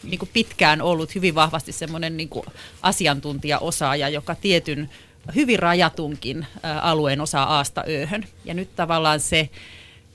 niin 0.04 0.20
kuin 0.20 0.30
pitkään 0.34 0.82
ollut 0.82 1.16
hyvin 1.16 1.36
vahvasti 1.36 1.72
semmoinen 1.72 2.18
niin 2.18 2.30
kuin 2.30 2.45
asiantuntijaosaaja, 2.82 4.10
joka 4.10 4.36
tietyn 4.36 4.89
hyvin 5.36 5.60
rajatunkin 5.60 6.47
alueen 6.82 7.22
osaa 7.22 7.56
aasta 7.56 7.84
ööhön. 7.89 8.26
Ja 8.45 8.54
nyt 8.54 8.76
tavallaan 8.76 9.20
se 9.20 9.49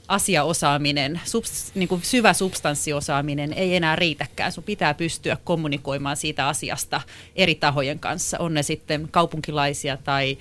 asiaosaaminen, 0.08 1.20
subs, 1.24 1.70
niin 1.74 1.88
kuin 1.88 2.02
syvä 2.02 2.32
substanssiosaaminen 2.32 3.52
ei 3.52 3.76
enää 3.76 3.96
riitäkään. 3.96 4.52
Sun 4.52 4.64
pitää 4.64 4.94
pystyä 4.94 5.36
kommunikoimaan 5.44 6.16
siitä 6.16 6.48
asiasta 6.48 7.00
eri 7.36 7.54
tahojen 7.54 7.98
kanssa, 7.98 8.38
on 8.38 8.54
ne 8.54 8.62
sitten 8.62 9.08
kaupunkilaisia 9.10 9.96
tai, 9.96 10.38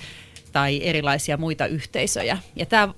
tai 0.52 0.84
erilaisia 0.84 1.38
muita 1.38 1.66
yhteisöjä. 1.66 2.38
Ja 2.56 2.66
tämä 2.66 2.94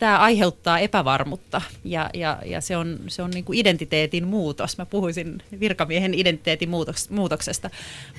tämä 0.00 0.18
aiheuttaa 0.18 0.78
epävarmuutta 0.78 1.62
ja, 1.84 2.10
ja, 2.14 2.38
ja 2.44 2.60
se 2.60 2.76
on, 2.76 2.98
se 3.08 3.22
on 3.22 3.30
niin 3.30 3.44
kuin 3.44 3.58
identiteetin 3.58 4.26
muutos. 4.26 4.78
Mä 4.78 4.86
puhuisin 4.86 5.42
virkamiehen 5.60 6.14
identiteetin 6.14 6.68
muutoks, 6.68 7.10
muutoksesta, 7.10 7.70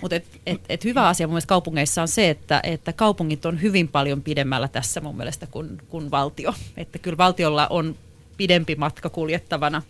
mutta 0.01 0.15
et, 0.15 0.25
et, 0.45 0.61
et 0.69 0.83
hyvä 0.83 1.07
asia 1.07 1.27
mun 1.27 1.33
mielestä 1.33 1.49
kaupungeissa 1.49 2.01
on 2.01 2.07
se, 2.07 2.29
että, 2.29 2.59
että 2.63 2.93
kaupungit 2.93 3.45
on 3.45 3.61
hyvin 3.61 3.87
paljon 3.87 4.21
pidemmällä 4.21 4.67
tässä 4.67 5.01
mun 5.01 5.17
mielestä 5.17 5.47
kuin, 5.47 5.81
kuin 5.89 6.11
valtio. 6.11 6.53
Että 6.77 6.99
kyllä 6.99 7.17
valtiolla 7.17 7.67
on 7.67 7.95
pidempi 8.37 8.75
matka 8.75 9.09
kuljettavana 9.09 9.81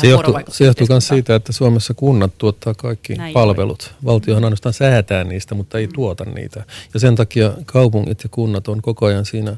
se 0.00 0.06
johtuu, 0.06 0.34
se 0.48 0.64
johtuu 0.64 0.86
myös 0.90 1.08
siitä, 1.08 1.34
että 1.34 1.52
Suomessa 1.52 1.94
kunnat 1.94 2.32
tuottaa 2.38 2.74
kaikki 2.74 3.14
Näin 3.14 3.32
palvelut. 3.32 3.82
Oli. 3.82 4.04
Valtiohan 4.04 4.44
ainoastaan 4.44 4.72
säätää 4.72 5.24
niistä, 5.24 5.54
mutta 5.54 5.78
ei 5.78 5.86
mm. 5.86 5.92
tuota 5.92 6.24
niitä. 6.24 6.64
Ja 6.94 7.00
sen 7.00 7.16
takia 7.16 7.52
kaupungit 7.66 8.22
ja 8.22 8.28
kunnat 8.28 8.68
on 8.68 8.82
koko 8.82 9.06
ajan 9.06 9.26
siinä 9.26 9.56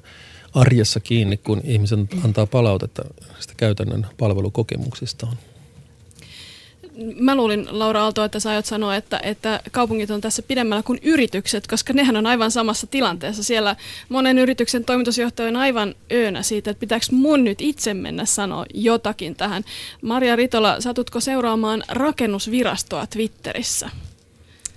arjessa 0.55 1.01
kiinni, 1.01 1.37
kun 1.37 1.61
ihmiset 1.65 1.99
antaa 2.25 2.47
palautetta 2.47 3.03
sitä 3.41 3.55
käytännön 3.57 4.07
palvelukokemuksistaan. 4.19 5.37
Mä 7.21 7.35
luulin, 7.35 7.67
Laura 7.71 8.03
Aalto, 8.03 8.25
että 8.25 8.41
sä 8.41 8.51
aiot 8.51 8.67
sanoa, 8.67 8.97
että, 8.97 9.21
että 9.23 9.61
kaupungit 9.71 10.11
on 10.11 10.21
tässä 10.21 10.43
pidemmällä 10.43 10.83
kuin 10.83 11.01
yritykset, 11.03 11.67
koska 11.67 11.93
nehän 11.93 12.17
on 12.17 12.27
aivan 12.27 12.51
samassa 12.51 12.87
tilanteessa. 12.87 13.43
Siellä 13.43 13.77
monen 14.09 14.39
yrityksen 14.39 14.85
toimitusjohtaja 14.85 15.49
on 15.49 15.57
aivan 15.57 15.95
öönä 16.13 16.43
siitä, 16.43 16.71
että 16.71 16.81
pitääkö 16.81 17.07
mun 17.11 17.45
nyt 17.45 17.61
itse 17.61 17.95
mennä 17.95 18.25
sanoa 18.25 18.67
jotakin 18.75 19.35
tähän. 19.37 19.65
Maria 20.03 20.37
Ritola, 20.37 20.81
satutko 20.81 21.21
seuraamaan 21.21 21.83
rakennusvirastoa 21.89 23.07
Twitterissä? 23.07 23.91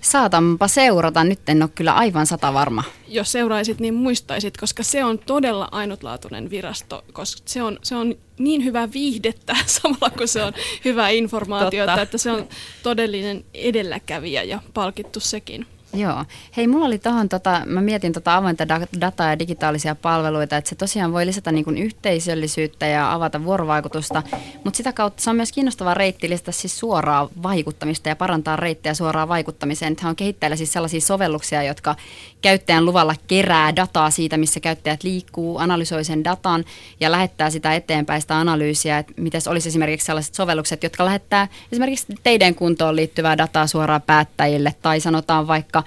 Saatanpa 0.07 0.67
seurata, 0.67 1.23
nyt 1.23 1.49
en 1.49 1.63
ole 1.63 1.69
kyllä 1.75 1.93
aivan 1.93 2.25
sata 2.25 2.53
varma. 2.53 2.83
Jos 3.07 3.31
seuraisit, 3.31 3.79
niin 3.79 3.93
muistaisit, 3.93 4.57
koska 4.57 4.83
se 4.83 5.03
on 5.03 5.19
todella 5.19 5.67
ainutlaatuinen 5.71 6.49
virasto, 6.49 7.03
koska 7.13 7.41
se 7.45 7.63
on, 7.63 7.79
se 7.83 7.95
on 7.95 8.15
niin 8.39 8.63
hyvä 8.63 8.91
viihdettä 8.93 9.55
samalla 9.65 10.09
kun 10.09 10.27
se 10.27 10.43
on 10.43 10.53
hyvää 10.85 11.09
informaatiota, 11.09 12.01
että 12.01 12.17
se 12.17 12.31
on 12.31 12.47
todellinen 12.83 13.45
edelläkävijä 13.53 14.43
ja 14.43 14.61
palkittu 14.73 15.19
sekin. 15.19 15.67
Joo. 15.93 16.25
Hei, 16.57 16.67
mulla 16.67 16.85
oli 16.85 16.99
tuohon, 16.99 17.29
tota, 17.29 17.61
mä 17.65 17.81
mietin 17.81 18.13
tota 18.13 18.35
avointa 18.35 18.67
dataa 19.01 19.29
ja 19.29 19.39
digitaalisia 19.39 19.95
palveluita, 19.95 20.57
että 20.57 20.69
se 20.69 20.75
tosiaan 20.75 21.13
voi 21.13 21.25
lisätä 21.25 21.51
niin 21.51 21.65
kuin 21.65 21.77
yhteisöllisyyttä 21.77 22.85
ja 22.85 23.13
avata 23.13 23.43
vuorovaikutusta, 23.43 24.23
mutta 24.63 24.77
sitä 24.77 24.93
kautta 24.93 25.23
se 25.23 25.29
on 25.29 25.35
myös 25.35 25.51
kiinnostava 25.51 25.93
reitti 25.93 26.29
lisätä 26.29 26.51
siis 26.51 26.79
suoraa 26.79 27.29
vaikuttamista 27.43 28.09
ja 28.09 28.15
parantaa 28.15 28.55
reittejä 28.55 28.93
suoraan 28.93 29.27
vaikuttamiseen. 29.27 29.91
Nythän 29.91 30.09
on 30.09 30.15
kehittäjillä 30.15 30.55
siis 30.55 30.73
sellaisia 30.73 31.01
sovelluksia, 31.01 31.63
jotka 31.63 31.95
käyttäjän 32.41 32.85
luvalla 32.85 33.15
kerää 33.27 33.75
dataa 33.75 34.09
siitä, 34.09 34.37
missä 34.37 34.59
käyttäjät 34.59 35.03
liikkuu, 35.03 35.57
analysoi 35.57 36.03
sen 36.03 36.23
datan 36.23 36.65
ja 36.99 37.11
lähettää 37.11 37.49
sitä 37.49 37.75
eteenpäin 37.75 38.21
sitä 38.21 38.39
analyysiä, 38.39 38.97
että 38.97 39.13
miten 39.17 39.41
olisi 39.49 39.69
esimerkiksi 39.69 40.05
sellaiset 40.05 40.35
sovellukset, 40.35 40.83
jotka 40.83 41.05
lähettää 41.05 41.47
esimerkiksi 41.71 42.05
teidän 42.23 42.55
kuntoon 42.55 42.95
liittyvää 42.95 43.37
dataa 43.37 43.67
suoraan 43.67 44.01
päättäjille 44.01 44.75
tai 44.81 44.99
sanotaan 44.99 45.47
vaikka 45.47 45.83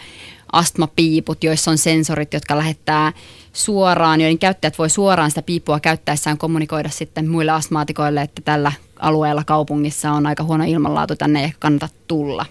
astmapiiput, 0.52 1.44
joissa 1.44 1.70
on 1.70 1.78
sensorit, 1.78 2.34
jotka 2.34 2.56
lähettää 2.56 3.12
suoraan, 3.52 4.20
joiden 4.20 4.38
käyttäjät 4.38 4.78
voi 4.78 4.90
suoraan 4.90 5.30
sitä 5.30 5.42
piipua 5.42 5.80
käyttäessään 5.80 6.38
kommunikoida 6.38 6.88
sitten 6.88 7.28
muille 7.28 7.52
astmaatikoille, 7.52 8.22
että 8.22 8.42
tällä 8.44 8.72
alueella 8.98 9.44
kaupungissa 9.44 10.12
on 10.12 10.26
aika 10.26 10.42
huono 10.42 10.64
ilmanlaatu, 10.64 11.16
tänne 11.16 11.38
ei 11.38 11.44
ehkä 11.44 11.58
kannata 11.60 11.88
tulla. 12.08 12.46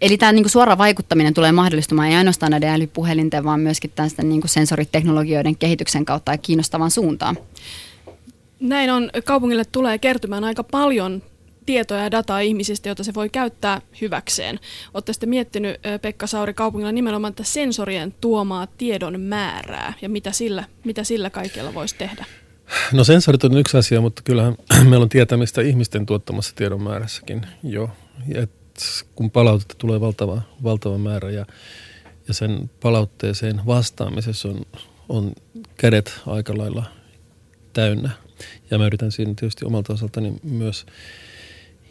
Eli 0.00 0.16
tämä 0.16 0.32
niin 0.32 0.48
suora 0.48 0.78
vaikuttaminen 0.78 1.34
tulee 1.34 1.52
mahdollistumaan 1.52 2.08
ei 2.08 2.14
ainoastaan 2.14 2.50
näiden 2.50 2.70
älypuhelinten, 2.70 3.44
vaan 3.44 3.60
myöskin 3.60 3.92
tästä 3.94 4.22
niin 4.22 4.42
sensoriteknologioiden 4.46 5.56
kehityksen 5.56 6.04
kautta 6.04 6.32
ja 6.32 6.38
kiinnostavan 6.38 6.90
suuntaan. 6.90 7.38
Näin 8.60 8.90
on. 8.90 9.10
Kaupungille 9.24 9.64
tulee 9.64 9.98
kertymään 9.98 10.44
aika 10.44 10.64
paljon 10.64 11.22
tietoa 11.66 11.98
ja 11.98 12.10
dataa 12.10 12.40
ihmisistä, 12.40 12.88
jota 12.88 13.04
se 13.04 13.14
voi 13.14 13.28
käyttää 13.28 13.80
hyväkseen. 14.00 14.60
Olette 14.94 15.12
sitten 15.12 15.28
miettinyt, 15.28 15.80
Pekka 16.02 16.26
Sauri, 16.26 16.54
kaupungilla 16.54 16.92
nimenomaan 16.92 17.30
että 17.30 17.44
sensorien 17.44 18.14
tuomaa 18.20 18.66
tiedon 18.66 19.20
määrää 19.20 19.92
ja 20.02 20.08
mitä 20.08 20.32
sillä, 20.32 20.64
mitä 20.84 21.04
sillä 21.04 21.30
kaikella 21.30 21.74
voisi 21.74 21.94
tehdä? 21.98 22.24
No 22.92 23.04
sensorit 23.04 23.44
on 23.44 23.56
yksi 23.56 23.76
asia, 23.76 24.00
mutta 24.00 24.22
kyllähän 24.22 24.56
meillä 24.88 25.02
on 25.02 25.08
tietämistä 25.08 25.62
ihmisten 25.62 26.06
tuottamassa 26.06 26.54
tiedon 26.54 26.82
määrässäkin 26.82 27.46
jo. 27.62 27.90
Et 28.34 28.50
kun 29.14 29.30
palautetta 29.30 29.74
tulee 29.78 30.00
valtava, 30.00 30.42
valtava 30.62 30.98
määrä 30.98 31.30
ja, 31.30 31.46
ja 32.28 32.34
sen 32.34 32.70
palautteeseen 32.80 33.60
vastaamisessa 33.66 34.48
on, 34.48 34.60
on 35.08 35.32
kädet 35.76 36.20
aika 36.26 36.58
lailla 36.58 36.84
täynnä. 37.72 38.10
Ja 38.70 38.78
mä 38.78 38.86
yritän 38.86 39.12
siinä 39.12 39.34
tietysti 39.36 39.64
omalta 39.64 39.92
osaltani 39.92 40.34
myös 40.42 40.86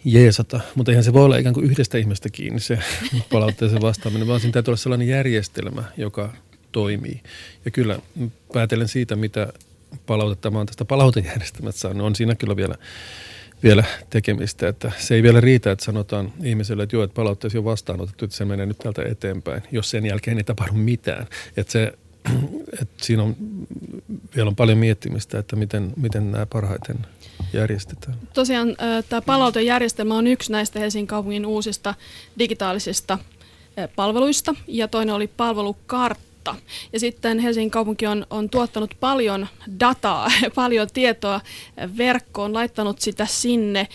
jeesata, 0.06 0.60
mutta 0.76 0.92
eihän 0.92 1.04
se 1.04 1.14
voi 1.14 1.26
olla 1.26 1.38
ikään 1.38 1.54
kuin 1.54 1.66
yhdestä 1.66 1.98
ihmistä 1.98 2.30
kiinni 2.30 2.60
se 2.60 2.80
palautteeseen 3.32 3.82
vastaaminen, 3.82 4.28
vaan 4.28 4.40
siinä 4.40 4.54
täytyy 4.54 4.72
olla 4.72 4.78
sellainen 4.78 5.08
järjestelmä, 5.08 5.84
joka 5.98 6.34
toimii. 6.72 7.22
Ja 7.66 7.72
kyllä 7.72 8.00
päätellen 8.54 8.88
siitä, 8.88 9.16
mitä 9.16 9.54
palautetta 10.06 10.52
mä 10.52 10.58
oon 10.58 10.68
tästä 10.68 10.86
palautejärjestelmästä 10.86 11.80
saanut, 11.80 12.08
on 12.08 12.16
siinä 12.16 12.36
kyllä 12.36 12.56
vielä, 12.56 12.76
vielä 13.64 13.84
tekemistä. 14.10 14.68
Että 14.68 14.92
se 14.98 15.16
ei 15.16 15.24
vielä 15.24 15.42
riitä, 15.42 15.72
että 15.72 15.86
sanotaan 15.86 16.34
ihmiselle, 16.44 16.84
että 16.84 16.96
joo, 16.96 17.04
että 17.04 17.16
palautteesi 17.16 17.58
on 17.58 17.66
vastaanotettu, 17.66 18.26
että 18.26 18.38
se 18.38 18.46
menee 18.46 18.66
nyt 18.66 18.78
täältä 18.78 19.02
eteenpäin, 19.04 19.64
jos 19.72 19.90
sen 19.90 20.06
jälkeen 20.06 20.38
ei 20.38 20.44
tapahdu 20.44 20.74
mitään. 20.74 21.28
Että 21.58 21.72
se 21.72 21.94
että 22.82 23.06
siinä 23.06 23.24
on 23.24 23.36
vielä 24.36 24.48
on 24.48 24.56
paljon 24.56 24.78
miettimistä, 24.78 25.40
että 25.40 25.56
miten, 25.56 25.94
miten 25.96 26.32
nämä 26.32 26.46
parhaiten 26.46 26.98
järjestetään. 27.54 28.18
Tosiaan 28.34 28.76
tämä 29.10 29.22
palautejärjestelmä 29.22 30.16
on 30.16 30.28
yksi 30.28 30.52
näistä 30.52 30.80
Helsingin 30.80 31.08
kaupungin 31.08 31.46
uusista 31.46 31.96
digitaalisista 32.40 33.20
palveluista 33.96 34.56
ja 34.68 34.88
toinen 34.88 35.16
oli 35.16 35.28
palvelukartta 35.28 36.35
totta. 36.46 36.56
Ja 36.94 37.00
sitten 37.00 37.40
Helsingin 37.40 37.72
kaupunki 37.72 38.08
on, 38.08 38.26
on 38.30 38.50
tuottanut 38.50 38.96
paljon 39.00 39.48
dataa, 39.80 40.28
paljon 40.56 40.88
tietoa 40.94 41.42
verkkoon, 41.98 42.54
laittanut 42.54 43.00
sitä 43.00 43.26
sinne. 43.26 43.88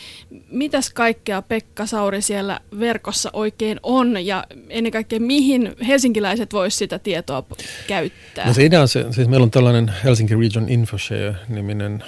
Mitäs 0.51 0.91
kaikkea 0.91 1.43
Pekka 1.43 1.87
Sauri 1.87 2.23
siellä 2.23 2.61
verkossa 2.79 3.31
oikein 3.33 3.81
on 3.83 4.27
ja 4.27 4.45
ennen 4.69 4.93
kaikkea 4.93 5.21
mihin 5.21 5.75
helsinkiläiset 5.87 6.53
voisivat 6.53 6.79
sitä 6.79 6.99
tietoa 6.99 7.45
käyttää? 7.87 8.47
No 8.47 8.55
se 8.55 8.65
idea 8.65 8.81
on 8.81 8.89
se, 8.89 9.07
siis 9.11 9.29
meillä 9.29 9.45
on 9.45 9.51
tällainen 9.51 9.95
Helsinki 10.05 10.35
Region 10.35 10.69
Infoshare-niminen 10.69 12.05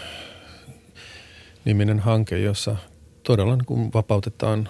niminen 1.65 1.99
hanke, 1.99 2.39
jossa 2.39 2.77
todella 3.23 3.59
kun 3.67 3.93
vapautetaan 3.93 4.69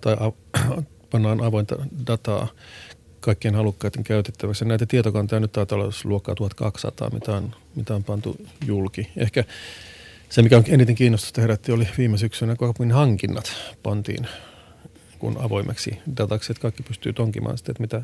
tai 0.00 0.16
pannaan 1.10 1.44
avointa 1.44 1.76
dataa 2.06 2.48
kaikkien 3.20 3.54
halukkaiden 3.54 4.04
käytettäväksi. 4.04 4.64
Näitä 4.64 4.86
tietokantoja 4.86 5.40
nyt 5.40 5.52
taitaa 5.52 5.78
olla 5.78 5.92
luokkaa 6.04 6.34
1200, 6.34 7.10
mitä 7.10 7.32
on, 7.32 7.54
mitä 7.74 7.94
on 7.94 8.04
pantu 8.04 8.36
julki. 8.66 9.08
Ehkä 9.16 9.44
se, 10.28 10.42
mikä 10.42 10.56
on 10.56 10.64
eniten 10.68 10.94
kiinnostusta 10.94 11.40
herätti, 11.40 11.72
oli 11.72 11.88
viime 11.98 12.18
syksynä, 12.18 12.56
kun 12.56 12.90
hankinnat 12.90 13.52
pantiin 13.82 14.26
kun 15.20 15.36
avoimeksi 15.40 15.98
dataksi, 16.16 16.52
että 16.52 16.62
kaikki 16.62 16.82
pystyy 16.82 17.12
tonkimaan 17.12 17.58
sitä, 17.58 17.72
että 17.72 17.82
mitä, 17.82 18.02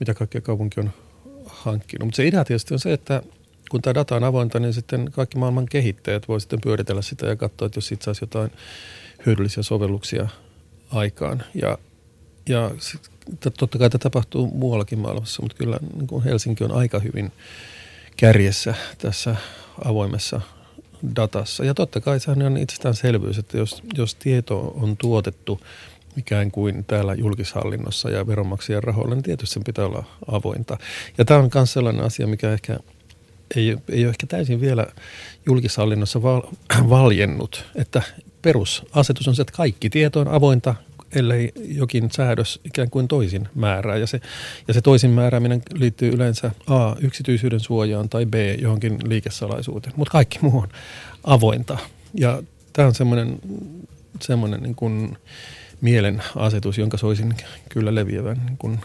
mitä 0.00 0.14
kaikkea 0.14 0.40
kaupunki 0.40 0.80
on 0.80 0.90
hankkinut. 1.46 2.06
Mutta 2.06 2.16
se 2.16 2.26
idea 2.26 2.44
tietysti 2.44 2.74
on 2.74 2.80
se, 2.80 2.92
että 2.92 3.22
kun 3.70 3.82
tämä 3.82 3.94
data 3.94 4.16
on 4.16 4.24
avointa, 4.24 4.60
niin 4.60 4.72
sitten 4.72 5.12
kaikki 5.12 5.38
maailman 5.38 5.66
kehittäjät 5.66 6.28
voi 6.28 6.40
sitten 6.40 6.60
pyöritellä 6.60 7.02
sitä 7.02 7.26
ja 7.26 7.36
katsoa, 7.36 7.66
että 7.66 7.78
jos 7.78 7.86
siitä 7.86 8.04
saisi 8.04 8.22
jotain 8.22 8.50
hyödyllisiä 9.26 9.62
sovelluksia 9.62 10.28
aikaan. 10.90 11.42
Ja, 11.54 11.78
ja 12.48 12.70
sit 12.78 13.10
totta 13.58 13.78
kai 13.78 13.90
tämä 13.90 14.02
tapahtuu 14.02 14.46
muuallakin 14.46 14.98
maailmassa, 14.98 15.42
mutta 15.42 15.56
kyllä 15.56 15.78
niin 15.96 16.06
kuin 16.06 16.24
Helsinki 16.24 16.64
on 16.64 16.72
aika 16.72 16.98
hyvin 16.98 17.32
kärjessä 18.16 18.74
tässä 18.98 19.36
avoimessa 19.84 20.40
datassa. 21.16 21.64
Ja 21.64 21.74
totta 21.74 22.00
kai 22.00 22.20
sehän 22.20 22.42
on 22.42 22.56
itsestäänselvyys, 22.56 23.38
että 23.38 23.58
jos, 23.58 23.82
jos 23.96 24.14
tieto 24.14 24.60
on 24.60 24.96
tuotettu 24.96 25.60
ikään 26.16 26.50
kuin 26.50 26.84
täällä 26.84 27.14
julkishallinnossa 27.14 28.10
ja 28.10 28.26
veronmaksajien 28.26 28.84
rahoilla, 28.84 29.14
niin 29.14 29.22
tietysti 29.22 29.54
sen 29.54 29.64
pitää 29.64 29.86
olla 29.86 30.04
avointa. 30.28 30.78
Ja 31.18 31.24
tämä 31.24 31.40
on 31.40 31.50
myös 31.54 31.72
sellainen 31.72 32.04
asia, 32.04 32.26
mikä 32.26 32.52
ehkä 32.52 32.78
ei, 33.56 33.76
ei 33.88 34.04
ole 34.04 34.10
ehkä 34.10 34.26
täysin 34.26 34.60
vielä 34.60 34.86
julkishallinnossa 35.46 36.22
val, 36.22 36.42
valjennut, 36.90 37.64
että 37.74 38.02
perusasetus 38.42 39.28
on 39.28 39.34
se, 39.34 39.42
että 39.42 39.56
kaikki 39.56 39.90
tieto 39.90 40.20
on 40.20 40.28
avointa, 40.28 40.74
ellei 41.14 41.52
jokin 41.56 42.10
säädös 42.12 42.60
ikään 42.64 42.90
kuin 42.90 43.08
toisin 43.08 43.48
määrää. 43.54 43.96
Ja 43.96 44.06
se, 44.06 44.20
ja 44.68 44.74
se 44.74 44.80
toisin 44.80 45.10
määrääminen 45.10 45.62
liittyy 45.74 46.10
yleensä 46.10 46.50
A, 46.66 46.96
yksityisyyden 47.00 47.60
suojaan 47.60 48.08
tai 48.08 48.26
B, 48.26 48.34
johonkin 48.58 48.98
liikesalaisuuteen. 49.04 49.94
Mutta 49.96 50.12
kaikki 50.12 50.38
muu 50.42 50.58
on 50.58 50.68
avointa. 51.24 51.78
Ja 52.14 52.42
tämä 52.72 52.88
on 52.88 52.94
semmoinen, 52.94 53.38
semmoinen 54.20 54.62
niin 54.62 54.74
kuin 54.74 55.16
mielen 55.80 56.22
asetus, 56.36 56.78
jonka 56.78 56.96
soisin 56.96 57.34
kyllä 57.68 57.94
leviävän 57.94 58.46
niin 58.46 58.58
kuin. 58.58 58.80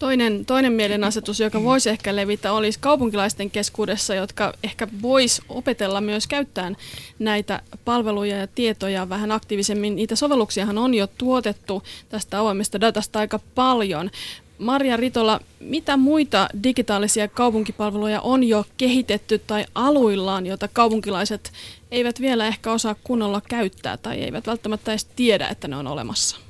Toinen, 0.00 0.46
toinen 0.46 0.72
mielenasetus, 0.72 1.40
joka 1.40 1.62
voisi 1.62 1.90
ehkä 1.90 2.16
levitä, 2.16 2.52
olisi 2.52 2.78
kaupunkilaisten 2.80 3.50
keskuudessa, 3.50 4.14
jotka 4.14 4.52
ehkä 4.64 4.88
vois 5.02 5.42
opetella 5.48 6.00
myös 6.00 6.26
käyttämään 6.26 6.76
näitä 7.18 7.62
palveluja 7.84 8.36
ja 8.36 8.46
tietoja 8.46 9.08
vähän 9.08 9.32
aktiivisemmin. 9.32 9.96
Niitä 9.96 10.16
sovelluksiahan 10.16 10.78
on 10.78 10.94
jo 10.94 11.06
tuotettu 11.06 11.82
tästä 12.08 12.40
avoimesta 12.40 12.80
datasta 12.80 13.18
aika 13.18 13.40
paljon. 13.54 14.10
Maria 14.58 14.96
Ritola, 14.96 15.40
mitä 15.60 15.96
muita 15.96 16.48
digitaalisia 16.62 17.28
kaupunkipalveluja 17.28 18.20
on 18.20 18.44
jo 18.44 18.64
kehitetty 18.76 19.38
tai 19.38 19.64
aluillaan, 19.74 20.46
joita 20.46 20.68
kaupunkilaiset 20.68 21.52
eivät 21.90 22.20
vielä 22.20 22.46
ehkä 22.46 22.72
osaa 22.72 22.96
kunnolla 23.04 23.40
käyttää 23.48 23.96
tai 23.96 24.20
eivät 24.20 24.46
välttämättä 24.46 24.92
edes 24.92 25.04
tiedä, 25.04 25.48
että 25.48 25.68
ne 25.68 25.76
on 25.76 25.86
olemassa? 25.86 26.49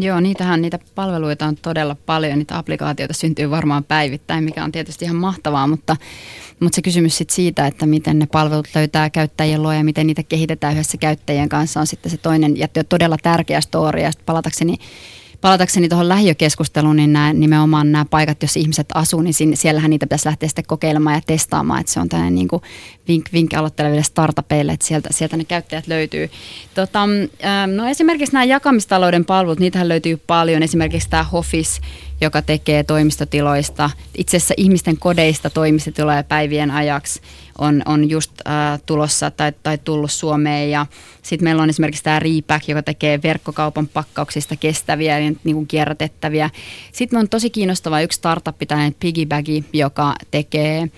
Joo, 0.00 0.20
niitähän 0.20 0.62
niitä 0.62 0.78
palveluita 0.94 1.46
on 1.46 1.56
todella 1.56 1.96
paljon, 2.06 2.38
niitä 2.38 2.58
applikaatioita 2.58 3.14
syntyy 3.14 3.50
varmaan 3.50 3.84
päivittäin, 3.84 4.44
mikä 4.44 4.64
on 4.64 4.72
tietysti 4.72 5.04
ihan 5.04 5.16
mahtavaa, 5.16 5.66
mutta, 5.66 5.96
mutta 6.60 6.76
se 6.76 6.82
kysymys 6.82 7.18
sit 7.18 7.30
siitä, 7.30 7.66
että 7.66 7.86
miten 7.86 8.18
ne 8.18 8.26
palvelut 8.26 8.68
löytää 8.74 9.10
käyttäjien 9.10 9.62
luo 9.62 9.72
ja 9.72 9.84
miten 9.84 10.06
niitä 10.06 10.22
kehitetään 10.22 10.74
yhdessä 10.74 10.98
käyttäjien 10.98 11.48
kanssa 11.48 11.80
on 11.80 11.86
sitten 11.86 12.10
se 12.10 12.16
toinen 12.16 12.56
ja 12.56 12.68
todella 12.88 13.16
tärkeä 13.22 13.60
story. 13.60 14.00
Ja 14.00 14.10
palatakseni 14.26 14.76
palatakseni 15.40 15.88
tuohon 15.88 16.08
lähiökeskusteluun, 16.08 16.96
niin 16.96 17.12
nämä, 17.12 17.32
nimenomaan 17.32 17.92
nämä 17.92 18.04
paikat, 18.04 18.42
jos 18.42 18.56
ihmiset 18.56 18.86
asuu, 18.94 19.22
niin 19.22 19.56
siellähän 19.56 19.90
niitä 19.90 20.06
pitäisi 20.06 20.26
lähteä 20.26 20.48
sitten 20.48 20.66
kokeilemaan 20.66 21.16
ja 21.16 21.22
testaamaan, 21.26 21.80
että 21.80 21.92
se 21.92 22.00
on 22.00 22.08
tämmöinen 22.08 22.34
niin 22.34 22.48
vink, 23.08 23.32
vink 23.32 23.54
aloitteleville 23.54 24.02
startupeille, 24.02 24.72
että 24.72 24.86
sieltä, 24.86 25.08
sieltä 25.12 25.36
ne 25.36 25.44
käyttäjät 25.44 25.86
löytyy. 25.86 26.30
Tota, 26.74 27.06
no 27.76 27.86
esimerkiksi 27.88 28.32
nämä 28.32 28.44
jakamistalouden 28.44 29.24
palvelut, 29.24 29.60
niitähän 29.60 29.88
löytyy 29.88 30.16
paljon, 30.16 30.62
esimerkiksi 30.62 31.10
tämä 31.10 31.22
Hofis, 31.22 31.80
joka 32.20 32.42
tekee 32.42 32.84
toimistotiloista, 32.84 33.90
itse 34.18 34.36
asiassa 34.36 34.54
ihmisten 34.56 34.98
kodeista 34.98 35.50
toimistotiloja 35.50 36.22
päivien 36.22 36.70
ajaksi 36.70 37.20
on, 37.58 37.82
on 37.86 38.10
just 38.10 38.32
äh, 38.48 38.80
tulossa 38.86 39.30
tai, 39.30 39.52
tai 39.62 39.78
tullut 39.78 40.10
Suomeen. 40.10 40.70
Ja 40.70 40.86
sitten 41.22 41.44
meillä 41.44 41.62
on 41.62 41.70
esimerkiksi 41.70 42.02
tämä 42.04 42.18
Repack, 42.18 42.68
joka 42.68 42.82
tekee 42.82 43.22
verkkokaupan 43.22 43.88
pakkauksista 43.88 44.56
kestäviä 44.56 45.18
ja 45.18 45.30
niin 45.44 45.54
kuin 45.54 45.66
kierrätettäviä. 45.66 46.50
Sitten 46.92 47.18
on 47.18 47.28
tosi 47.28 47.50
kiinnostava 47.50 48.00
yksi 48.00 48.16
startup, 48.16 48.56
tämä 48.68 48.90
Piggybaggy, 49.00 49.64
joka 49.72 50.14
tekee 50.30 50.90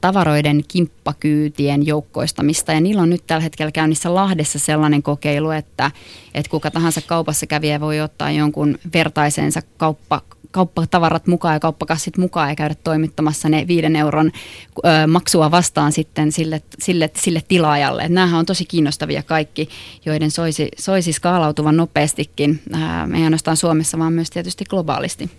tavaroiden 0.00 0.64
kimppakyytien 0.68 1.86
joukkoistamista. 1.86 2.72
Ja 2.72 2.80
niillä 2.80 3.02
on 3.02 3.10
nyt 3.10 3.26
tällä 3.26 3.42
hetkellä 3.42 3.72
käynnissä 3.72 4.14
Lahdessa 4.14 4.58
sellainen 4.58 5.02
kokeilu, 5.02 5.50
että, 5.50 5.90
että 6.34 6.50
kuka 6.50 6.70
tahansa 6.70 7.00
kaupassa 7.00 7.46
kävijä 7.46 7.80
voi 7.80 8.00
ottaa 8.00 8.30
jonkun 8.30 8.78
vertaisensa 8.94 9.60
kauppa, 9.76 10.22
kauppatavarat 10.50 11.26
mukaan 11.26 11.54
ja 11.54 11.60
kauppakassit 11.60 12.16
mukaan 12.16 12.48
ja 12.48 12.54
käydä 12.54 12.74
toimittamassa 12.84 13.48
ne 13.48 13.66
viiden 13.66 13.96
euron 13.96 14.32
ö, 14.78 15.06
maksua 15.06 15.50
vastaan 15.50 15.92
sitten 15.92 16.32
sille, 16.32 16.62
sille, 16.78 17.10
sille 17.16 17.42
tilaajalle. 17.48 18.08
Nämähän 18.08 18.38
on 18.38 18.46
tosi 18.46 18.64
kiinnostavia 18.64 19.22
kaikki, 19.22 19.68
joiden 20.06 20.30
soisi, 20.30 20.68
soisi 20.78 21.12
skaalautuvan 21.12 21.76
nopeastikin, 21.76 22.60
ää, 22.72 23.08
ei 23.14 23.24
ainoastaan 23.24 23.56
Suomessa, 23.56 23.98
vaan 23.98 24.12
myös 24.12 24.30
tietysti 24.30 24.64
globaalisti. 24.64 25.30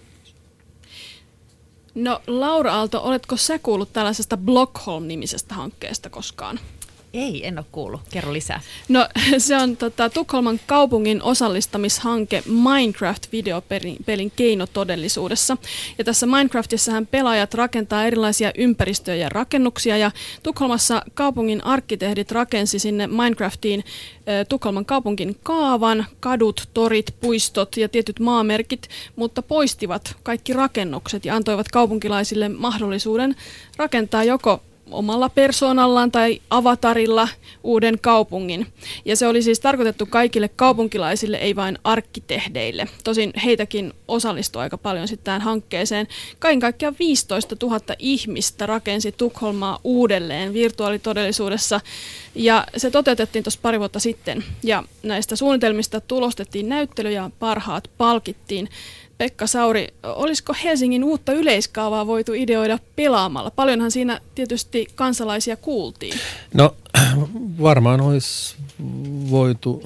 No 1.95 2.21
Laura 2.27 2.73
Aalto, 2.73 3.01
oletko 3.03 3.37
sä 3.37 3.59
kuullut 3.59 3.93
tällaisesta 3.93 4.37
Blockholm-nimisestä 4.37 5.55
hankkeesta 5.55 6.09
koskaan? 6.09 6.59
Ei, 7.15 7.47
en 7.47 7.57
ole 7.57 7.65
kuullut. 7.71 8.01
Kerro 8.09 8.33
lisää. 8.33 8.61
No 8.89 9.07
se 9.37 9.57
on 9.57 9.77
tota, 9.77 10.09
Tukholman 10.09 10.59
kaupungin 10.67 11.23
osallistamishanke 11.23 12.43
Minecraft-videopelin 12.47 14.31
keinotodellisuudessa. 14.35 15.57
Ja 15.97 16.03
tässä 16.03 16.25
Minecraftissahan 16.25 17.07
pelaajat 17.07 17.53
rakentaa 17.53 18.05
erilaisia 18.05 18.51
ympäristöjä 18.57 19.15
ja 19.15 19.29
rakennuksia. 19.29 19.97
Ja 19.97 20.11
Tukholmassa 20.43 21.01
kaupungin 21.13 21.65
arkkitehdit 21.65 22.31
rakensi 22.31 22.79
sinne 22.79 23.07
Minecraftiin 23.07 23.79
äh, 23.79 24.45
Tukholman 24.49 24.85
kaupungin 24.85 25.37
kaavan, 25.43 26.05
kadut, 26.19 26.69
torit, 26.73 27.15
puistot 27.19 27.77
ja 27.77 27.89
tietyt 27.89 28.19
maamerkit, 28.19 28.89
mutta 29.15 29.41
poistivat 29.41 30.15
kaikki 30.23 30.53
rakennukset 30.53 31.25
ja 31.25 31.35
antoivat 31.35 31.67
kaupunkilaisille 31.71 32.49
mahdollisuuden 32.49 33.35
rakentaa 33.77 34.23
joko 34.23 34.61
omalla 34.91 35.29
persoonallaan 35.29 36.11
tai 36.11 36.41
avatarilla 36.49 37.27
uuden 37.63 37.99
kaupungin. 38.01 38.67
Ja 39.05 39.15
se 39.15 39.27
oli 39.27 39.41
siis 39.41 39.59
tarkoitettu 39.59 40.05
kaikille 40.05 40.49
kaupunkilaisille, 40.49 41.37
ei 41.37 41.55
vain 41.55 41.79
arkkitehdeille. 41.83 42.87
Tosin 43.03 43.33
heitäkin 43.45 43.93
osallistui 44.07 44.61
aika 44.61 44.77
paljon 44.77 45.07
sitten 45.07 45.25
tähän 45.25 45.41
hankkeeseen. 45.41 46.07
Kaiken 46.39 46.59
kaikkiaan 46.59 46.95
15 46.99 47.55
000 47.61 47.79
ihmistä 47.99 48.65
rakensi 48.65 49.11
Tukholmaa 49.11 49.79
uudelleen 49.83 50.53
virtuaalitodellisuudessa. 50.53 51.81
Ja 52.35 52.65
se 52.77 52.91
toteutettiin 52.91 53.43
tuossa 53.43 53.59
pari 53.63 53.79
vuotta 53.79 53.99
sitten. 53.99 54.43
Ja 54.63 54.83
näistä 55.03 55.35
suunnitelmista 55.35 56.01
tulostettiin 56.01 56.69
näyttely 56.69 57.11
ja 57.11 57.29
parhaat 57.39 57.89
palkittiin. 57.97 58.69
Pekka 59.17 59.47
Sauri, 59.47 59.87
olisiko 60.03 60.55
Helsingin 60.63 61.03
uutta 61.03 61.33
yleiskaavaa 61.33 62.07
voitu 62.07 62.33
ideoida 62.33 62.79
pelaamalla? 62.95 63.51
Paljonhan 63.51 63.91
siinä 63.91 64.21
tietysti 64.35 64.87
kansalaisia 64.95 65.57
kuultiin. 65.57 66.19
No 66.53 66.75
varmaan 67.61 68.01
olisi 68.01 68.55
voitu 69.29 69.83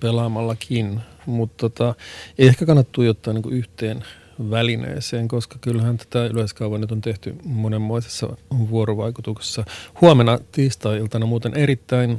pelaamallakin, 0.00 1.00
mutta 1.26 1.56
tota, 1.56 1.94
ei 2.38 2.46
ehkä 2.46 2.66
kannata 2.66 2.90
tuijottaa 2.92 3.34
niin 3.34 3.52
yhteen 3.52 4.04
välineeseen, 4.50 5.28
koska 5.28 5.58
kyllähän 5.60 5.98
tätä 5.98 6.26
yleiskaavaa 6.26 6.78
nyt 6.78 6.92
on 6.92 7.00
tehty 7.00 7.36
monenmoisessa 7.44 8.36
vuorovaikutuksessa. 8.70 9.64
Huomenna 10.00 10.38
tiistai-iltana 10.52 11.26
muuten 11.26 11.54
erittäin 11.54 12.18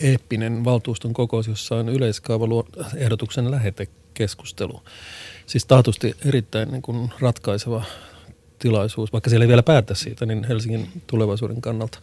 eeppinen 0.00 0.64
valtuuston 0.64 1.14
kokous, 1.14 1.48
jossa 1.48 1.76
on 1.76 1.88
yleiskaava 1.88 2.46
ehdotuksen 2.96 3.50
lähetekeskustelu 4.14 4.82
siis 5.46 5.64
taatusti 5.66 6.16
erittäin 6.24 6.70
niin 6.70 6.82
kuin 6.82 7.10
ratkaiseva 7.20 7.82
tilaisuus, 8.58 9.12
vaikka 9.12 9.30
siellä 9.30 9.44
ei 9.44 9.48
vielä 9.48 9.62
päätä 9.62 9.94
siitä, 9.94 10.26
niin 10.26 10.44
Helsingin 10.44 10.88
tulevaisuuden 11.06 11.60
kannalta. 11.60 11.98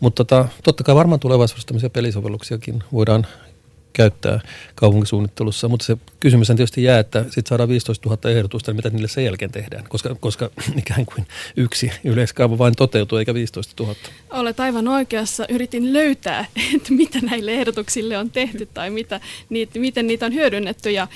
Mutta 0.00 0.24
tota, 0.24 0.48
totta 0.64 0.84
kai 0.84 0.94
varmaan 0.94 1.20
tulevaisuudessa 1.20 1.66
tämmöisiä 1.66 1.90
pelisovelluksiakin 1.90 2.84
voidaan 2.92 3.26
käyttää 3.96 4.40
kaupunkisuunnittelussa, 4.74 5.68
mutta 5.68 5.86
se 5.86 5.96
kysymys 6.20 6.46
tietysti 6.46 6.82
jää, 6.82 6.98
että 6.98 7.22
sitten 7.22 7.46
saadaan 7.46 7.68
15 7.68 8.08
000 8.08 8.30
ehdotusta, 8.30 8.70
niin 8.70 8.76
mitä 8.76 8.90
niille 8.90 9.08
sen 9.08 9.24
jälkeen 9.24 9.52
tehdään, 9.52 9.84
koska, 9.88 10.14
koska 10.20 10.50
ikään 10.78 11.06
kuin 11.06 11.26
yksi 11.56 11.90
yleiskaava 12.04 12.58
vain 12.58 12.74
toteutuu, 12.76 13.18
eikä 13.18 13.34
15 13.34 13.82
000. 13.82 13.96
Olet 14.30 14.60
aivan 14.60 14.88
oikeassa. 14.88 15.46
Yritin 15.48 15.92
löytää, 15.92 16.46
että 16.76 16.92
mitä 16.92 17.18
näille 17.22 17.52
ehdotuksille 17.52 18.18
on 18.18 18.30
tehty 18.30 18.68
tai 18.74 18.90
mitä, 18.90 19.20
niitä, 19.48 19.78
miten 19.78 20.06
niitä 20.06 20.26
on 20.26 20.34
hyödynnetty 20.34 20.90
ja 20.90 21.08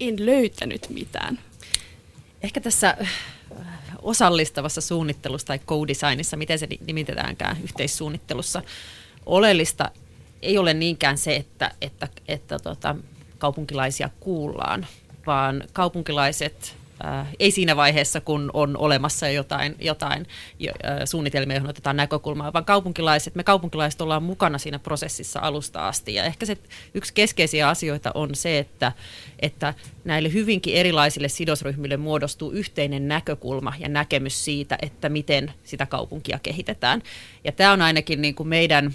en 0.00 0.26
löytänyt 0.26 0.86
mitään. 0.88 1.38
Ehkä 2.42 2.60
tässä 2.60 2.96
äh, 3.00 3.08
osallistavassa 4.02 4.80
suunnittelussa 4.80 5.46
tai 5.46 5.58
co-designissa, 5.58 6.36
miten 6.36 6.58
se 6.58 6.68
nimitetäänkään 6.86 7.56
yhteissuunnittelussa, 7.62 8.62
oleellista 9.26 9.90
ei 10.42 10.58
ole 10.58 10.74
niinkään 10.74 11.18
se, 11.18 11.36
että, 11.36 11.70
että, 11.80 12.08
että 12.28 12.58
tota, 12.58 12.96
kaupunkilaisia 13.38 14.10
kuullaan, 14.20 14.86
vaan 15.26 15.64
kaupunkilaiset 15.72 16.76
Äh, 17.04 17.26
ei 17.38 17.50
siinä 17.50 17.76
vaiheessa, 17.76 18.20
kun 18.20 18.50
on 18.54 18.76
olemassa 18.76 19.28
jotain, 19.28 19.76
jotain 19.80 20.26
jo, 20.58 20.72
äh, 20.84 20.98
suunnitelmia, 21.04 21.56
joihin 21.56 21.70
otetaan 21.70 21.96
näkökulmaa, 21.96 22.52
vaan 22.52 22.64
kaupunkilaiset, 22.64 23.34
me 23.34 23.44
kaupunkilaiset 23.44 24.00
ollaan 24.00 24.22
mukana 24.22 24.58
siinä 24.58 24.78
prosessissa 24.78 25.40
alusta 25.40 25.88
asti. 25.88 26.14
Ja 26.14 26.24
ehkä 26.24 26.46
se 26.46 26.58
yksi 26.94 27.14
keskeisiä 27.14 27.68
asioita 27.68 28.10
on 28.14 28.34
se, 28.34 28.58
että, 28.58 28.92
että 29.40 29.74
näille 30.04 30.32
hyvinkin 30.32 30.74
erilaisille 30.74 31.28
sidosryhmille 31.28 31.96
muodostuu 31.96 32.50
yhteinen 32.50 33.08
näkökulma 33.08 33.72
ja 33.78 33.88
näkemys 33.88 34.44
siitä, 34.44 34.78
että 34.82 35.08
miten 35.08 35.52
sitä 35.64 35.86
kaupunkia 35.86 36.38
kehitetään. 36.42 37.02
Ja 37.44 37.52
tämä 37.52 37.72
on 37.72 37.82
ainakin 37.82 38.22
niin 38.22 38.34
kuin 38.34 38.48
meidän, 38.48 38.94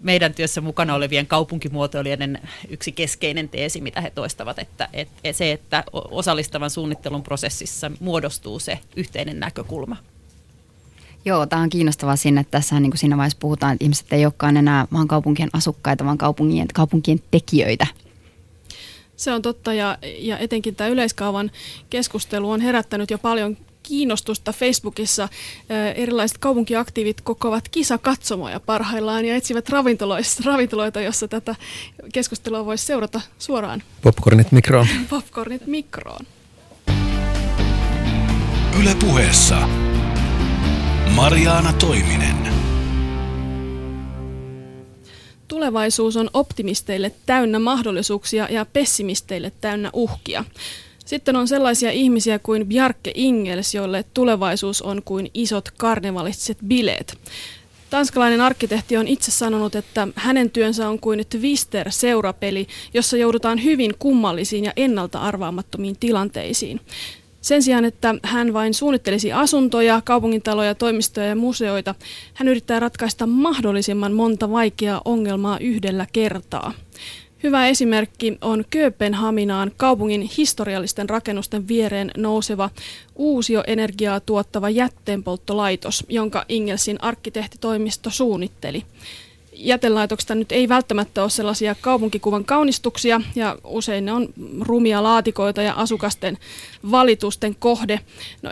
meidän 0.00 0.34
työssä 0.34 0.60
mukana 0.60 0.94
olevien 0.94 1.26
kaupunkimuotoilijoiden 1.26 2.40
yksi 2.68 2.92
keskeinen 2.92 3.48
teesi, 3.48 3.80
mitä 3.80 4.00
he 4.00 4.10
toistavat, 4.10 4.58
että, 4.58 4.88
että 4.92 5.32
se, 5.32 5.52
että 5.52 5.84
osallistavan 5.92 6.70
suunnittelun 6.70 7.22
prosessissa 7.32 7.90
muodostuu 8.00 8.58
se 8.58 8.78
yhteinen 8.96 9.40
näkökulma. 9.40 9.96
Joo, 11.24 11.46
tämä 11.46 11.62
on 11.62 11.70
kiinnostavaa 11.70 12.16
siinä, 12.16 12.40
että 12.40 12.50
tässä 12.50 12.80
niin 12.80 12.90
kuin 12.90 12.98
siinä 12.98 13.16
vaiheessa 13.16 13.38
puhutaan, 13.40 13.72
että 13.72 13.84
ihmiset 13.84 14.12
ei 14.12 14.24
olekaan 14.24 14.56
enää 14.56 14.86
vaan 14.92 15.08
kaupunkien 15.08 15.50
asukkaita, 15.52 16.04
vaan 16.04 16.18
kaupunkien, 16.18 16.68
kaupunkien 16.74 17.20
tekijöitä. 17.30 17.86
Se 19.16 19.32
on 19.32 19.42
totta 19.42 19.72
ja, 19.72 19.98
ja 20.18 20.38
etenkin 20.38 20.76
tämä 20.76 20.88
yleiskaavan 20.88 21.50
keskustelu 21.90 22.50
on 22.50 22.60
herättänyt 22.60 23.10
jo 23.10 23.18
paljon 23.18 23.56
kiinnostusta 23.82 24.52
Facebookissa. 24.52 25.28
Erilaiset 25.94 26.38
kaupunkiaktiivit 26.38 27.20
kokoavat 27.20 27.68
kisakatsomoja 27.68 28.60
parhaillaan 28.60 29.24
ja 29.24 29.36
etsivät 29.36 29.68
ravintoloita, 30.44 31.00
jossa 31.00 31.28
tätä 31.28 31.54
keskustelua 32.12 32.66
voisi 32.66 32.86
seurata 32.86 33.20
suoraan. 33.38 33.82
Popcornit 34.02 34.52
mikroon. 34.52 34.86
Popcornit 35.10 35.66
mikroon. 35.66 36.26
Yle 38.80 38.94
puheessa 39.00 39.68
Mariana 41.14 41.72
Toiminen. 41.72 42.36
Tulevaisuus 45.48 46.16
on 46.16 46.30
optimisteille 46.34 47.12
täynnä 47.26 47.58
mahdollisuuksia 47.58 48.48
ja 48.50 48.66
pessimisteille 48.72 49.52
täynnä 49.60 49.90
uhkia. 49.92 50.44
Sitten 51.04 51.36
on 51.36 51.48
sellaisia 51.48 51.90
ihmisiä 51.90 52.38
kuin 52.38 52.66
Bjarke 52.66 53.12
Ingels, 53.14 53.74
joille 53.74 54.04
tulevaisuus 54.14 54.82
on 54.82 55.02
kuin 55.04 55.30
isot 55.34 55.70
karnevalistiset 55.70 56.58
bileet. 56.66 57.18
Tanskalainen 57.90 58.40
arkkitehti 58.40 58.96
on 58.96 59.08
itse 59.08 59.30
sanonut, 59.30 59.74
että 59.74 60.08
hänen 60.14 60.50
työnsä 60.50 60.88
on 60.88 60.98
kuin 60.98 61.24
Twister-seurapeli, 61.28 62.66
jossa 62.94 63.16
joudutaan 63.16 63.64
hyvin 63.64 63.94
kummallisiin 63.98 64.64
ja 64.64 64.72
ennalta 64.76 65.20
arvaamattomiin 65.20 65.96
tilanteisiin. 66.00 66.80
Sen 67.42 67.62
sijaan, 67.62 67.84
että 67.84 68.14
hän 68.22 68.52
vain 68.52 68.74
suunnittelisi 68.74 69.32
asuntoja, 69.32 70.02
kaupungintaloja, 70.04 70.74
toimistoja 70.74 71.26
ja 71.26 71.36
museoita, 71.36 71.94
hän 72.34 72.48
yrittää 72.48 72.80
ratkaista 72.80 73.26
mahdollisimman 73.26 74.12
monta 74.12 74.50
vaikeaa 74.50 75.02
ongelmaa 75.04 75.58
yhdellä 75.58 76.06
kertaa. 76.12 76.72
Hyvä 77.42 77.68
esimerkki 77.68 78.38
on 78.40 78.64
Kööpenhaminaan 78.70 79.72
kaupungin 79.76 80.30
historiallisten 80.38 81.08
rakennusten 81.08 81.68
viereen 81.68 82.10
nouseva 82.16 82.70
uusioenergiaa 83.16 84.20
tuottava 84.20 84.70
jätteenpolttolaitos, 84.70 86.04
jonka 86.08 86.44
Ingelsin 86.48 87.02
arkkitehtitoimisto 87.02 88.10
suunnitteli 88.10 88.84
jätelaitoksista 89.52 90.34
nyt 90.34 90.52
ei 90.52 90.68
välttämättä 90.68 91.22
ole 91.22 91.30
sellaisia 91.30 91.74
kaupunkikuvan 91.80 92.44
kaunistuksia 92.44 93.20
ja 93.34 93.58
usein 93.64 94.04
ne 94.04 94.12
on 94.12 94.28
rumia 94.60 95.02
laatikoita 95.02 95.62
ja 95.62 95.74
asukasten 95.74 96.38
valitusten 96.90 97.56
kohde. 97.58 98.00
No 98.42 98.50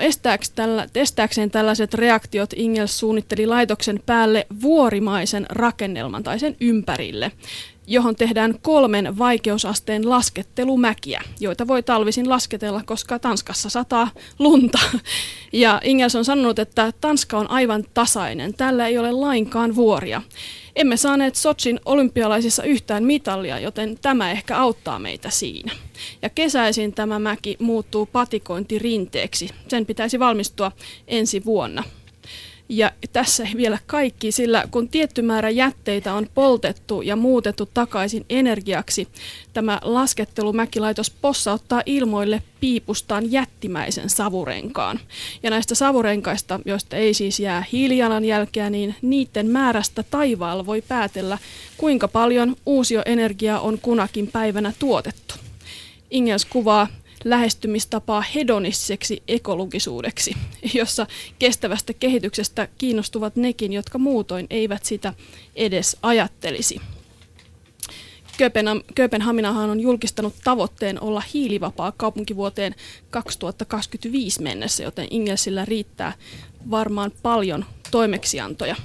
tällä, 0.55 0.87
estääkseen 0.95 1.51
tällaiset 1.51 1.95
reaktiot 1.95 2.51
Ingels 2.57 2.99
suunnitteli 2.99 3.47
laitoksen 3.47 4.03
päälle 4.07 4.47
vuorimaisen 4.63 5.47
rakennelman 5.51 6.23
tai 6.23 6.39
sen 6.39 6.57
ympärille 6.61 7.33
johon 7.91 8.17
tehdään 8.17 8.55
kolmen 8.63 9.19
vaikeusasteen 9.19 10.11
laskettelumäkiä, 10.11 11.23
joita 11.41 11.67
voi 11.67 11.83
talvisin 11.83 12.29
lasketella, 12.29 12.83
koska 12.85 13.19
Tanskassa 13.19 13.71
sataa 13.71 14.11
lunta. 14.39 14.79
Ja 15.53 15.81
Ingels 15.85 16.15
on 16.15 16.25
sanonut, 16.25 16.59
että 16.59 16.93
Tanska 17.01 17.39
on 17.39 17.51
aivan 17.51 17.85
tasainen, 17.95 18.55
tällä 18.55 18.87
ei 18.87 18.99
ole 18.99 19.13
lainkaan 19.13 19.75
vuoria. 19.75 20.23
Emme 20.77 20.97
saaneet 20.97 21.35
Sotsin 21.37 21.81
olympialaisissa 21.85 22.63
yhtään 22.63 23.05
mitalia, 23.05 23.59
joten 23.59 23.99
tämä 24.03 24.31
ehkä 24.31 24.59
auttaa 24.59 24.99
meitä 24.99 25.31
siinä. 25.31 25.73
Ja 26.23 26.31
kesäisin 26.31 26.93
tämä 26.93 27.19
mäki 27.19 27.57
muuttuu 27.61 28.07
patikointirinteeksi. 28.07 29.49
Sen 29.69 29.87
pitäisi 29.87 30.19
valmistua 30.19 30.73
ensi 31.09 31.45
vuonna. 31.45 31.85
Ja 32.73 32.93
tässä 33.13 33.45
ei 33.45 33.55
vielä 33.57 33.79
kaikki, 33.87 34.33
sillä 34.33 34.65
kun 34.71 34.89
tietty 34.89 35.23
määrä 35.23 35.51
jätteitä 35.51 36.15
on 36.15 36.27
poltettu 36.35 37.03
ja 37.03 37.17
muutettu 37.17 37.67
takaisin 37.75 38.25
energiaksi, 38.29 39.09
tämä 39.53 39.81
laskettelumäkilaitos 39.83 41.11
possauttaa 41.11 41.83
ilmoille 41.87 42.43
piipustaan 42.61 43.33
jättimäisen 43.33 44.11
savurenkaan. 44.11 45.01
Ja 45.43 45.51
näistä 45.51 45.75
savurenkaista, 45.75 46.61
joista 46.65 46.97
ei 46.97 47.15
siis 47.15 47.41
jää 47.41 47.65
hiilijalanjälkeä, 47.73 48.71
niin 48.71 48.95
niiden 49.03 49.47
määrästä 49.47 50.05
taivaalla 50.11 50.67
voi 50.67 50.83
päätellä, 50.83 51.39
kuinka 51.77 52.09
paljon 52.09 52.57
uusioenergiaa 52.67 53.61
on 53.61 53.79
kunakin 53.79 54.27
päivänä 54.27 54.73
tuotettu. 54.79 55.35
Ingels 56.11 56.45
kuvaa 56.45 56.87
lähestymistapaa 57.25 58.25
hedonistiseksi 58.35 59.23
ekologisuudeksi, 59.29 60.37
jossa 60.75 61.07
kestävästä 61.39 61.93
kehityksestä 61.93 62.69
kiinnostuvat 62.79 63.37
nekin, 63.37 63.73
jotka 63.73 63.99
muutoin 63.99 64.47
eivät 64.51 64.85
sitä 64.85 65.15
edes 65.57 65.97
ajattelisi. 66.03 66.81
Kööpenhaminahan 68.95 69.71
on 69.71 69.81
julkistanut 69.81 70.35
tavoitteen 70.45 71.01
olla 71.03 71.23
hiilivapaa 71.35 71.93
kaupunkivuoteen 71.93 72.75
2025 73.11 74.43
mennessä, 74.43 74.83
joten 74.83 75.07
Ingelsillä 75.11 75.65
riittää 75.65 76.13
varmaan 76.71 77.13
paljon 77.23 77.65
toimeksiantoja. 77.91 78.77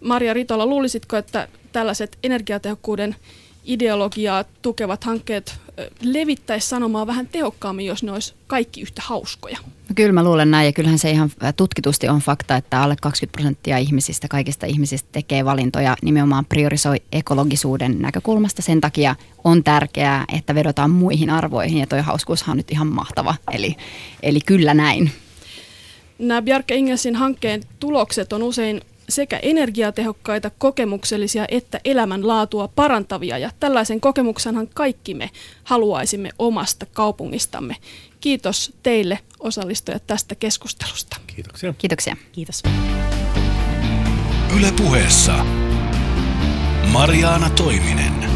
Maria 0.00 0.34
Ritola, 0.34 0.66
luulisitko, 0.66 1.16
että 1.16 1.48
tällaiset 1.72 2.18
energiatehokkuuden 2.22 3.16
ideologiaa 3.64 4.44
tukevat 4.62 5.04
hankkeet 5.04 5.54
levittäisi 6.02 6.68
sanomaa 6.68 7.06
vähän 7.06 7.28
tehokkaammin, 7.28 7.86
jos 7.86 8.02
ne 8.02 8.12
olisi 8.12 8.34
kaikki 8.46 8.80
yhtä 8.80 9.02
hauskoja. 9.04 9.58
No 9.88 9.94
kyllä 9.94 10.12
mä 10.12 10.24
luulen 10.24 10.50
näin 10.50 10.66
ja 10.66 10.72
kyllähän 10.72 10.98
se 10.98 11.10
ihan 11.10 11.30
tutkitusti 11.56 12.08
on 12.08 12.20
fakta, 12.20 12.56
että 12.56 12.82
alle 12.82 12.96
20 13.02 13.32
prosenttia 13.32 13.78
ihmisistä, 13.78 14.28
kaikista 14.28 14.66
ihmisistä 14.66 15.08
tekee 15.12 15.44
valintoja 15.44 15.96
nimenomaan 16.02 16.44
priorisoi 16.44 16.96
ekologisuuden 17.12 17.98
näkökulmasta. 17.98 18.62
Sen 18.62 18.80
takia 18.80 19.16
on 19.44 19.64
tärkeää, 19.64 20.24
että 20.32 20.54
vedotaan 20.54 20.90
muihin 20.90 21.30
arvoihin 21.30 21.78
ja 21.78 21.86
toi 21.86 22.00
hauskuushan 22.00 22.50
on 22.50 22.56
nyt 22.56 22.70
ihan 22.70 22.86
mahtava. 22.86 23.34
Eli, 23.52 23.76
eli 24.22 24.40
kyllä 24.46 24.74
näin. 24.74 25.10
Nämä 26.18 26.42
Bjarke 26.42 26.74
Ingelsin 26.74 27.16
hankkeen 27.16 27.62
tulokset 27.80 28.32
on 28.32 28.42
usein 28.42 28.80
sekä 29.08 29.38
energiatehokkaita, 29.42 30.50
kokemuksellisia 30.58 31.44
että 31.48 31.80
elämänlaatua 31.84 32.68
parantavia. 32.68 33.38
Ja 33.38 33.50
tällaisen 33.60 34.00
kokemuksenhan 34.00 34.68
kaikki 34.74 35.14
me 35.14 35.30
haluaisimme 35.64 36.30
omasta 36.38 36.86
kaupungistamme. 36.92 37.76
Kiitos 38.20 38.72
teille 38.82 39.18
osallistujat 39.40 40.06
tästä 40.06 40.34
keskustelusta. 40.34 41.16
Kiitoksia. 41.26 41.74
Kiitoksia. 41.78 42.16
Kiitos. 42.32 42.62
Yle 44.58 44.72
puheessa 44.76 45.44
Mariaana 46.92 47.50
Toiminen. 47.50 48.33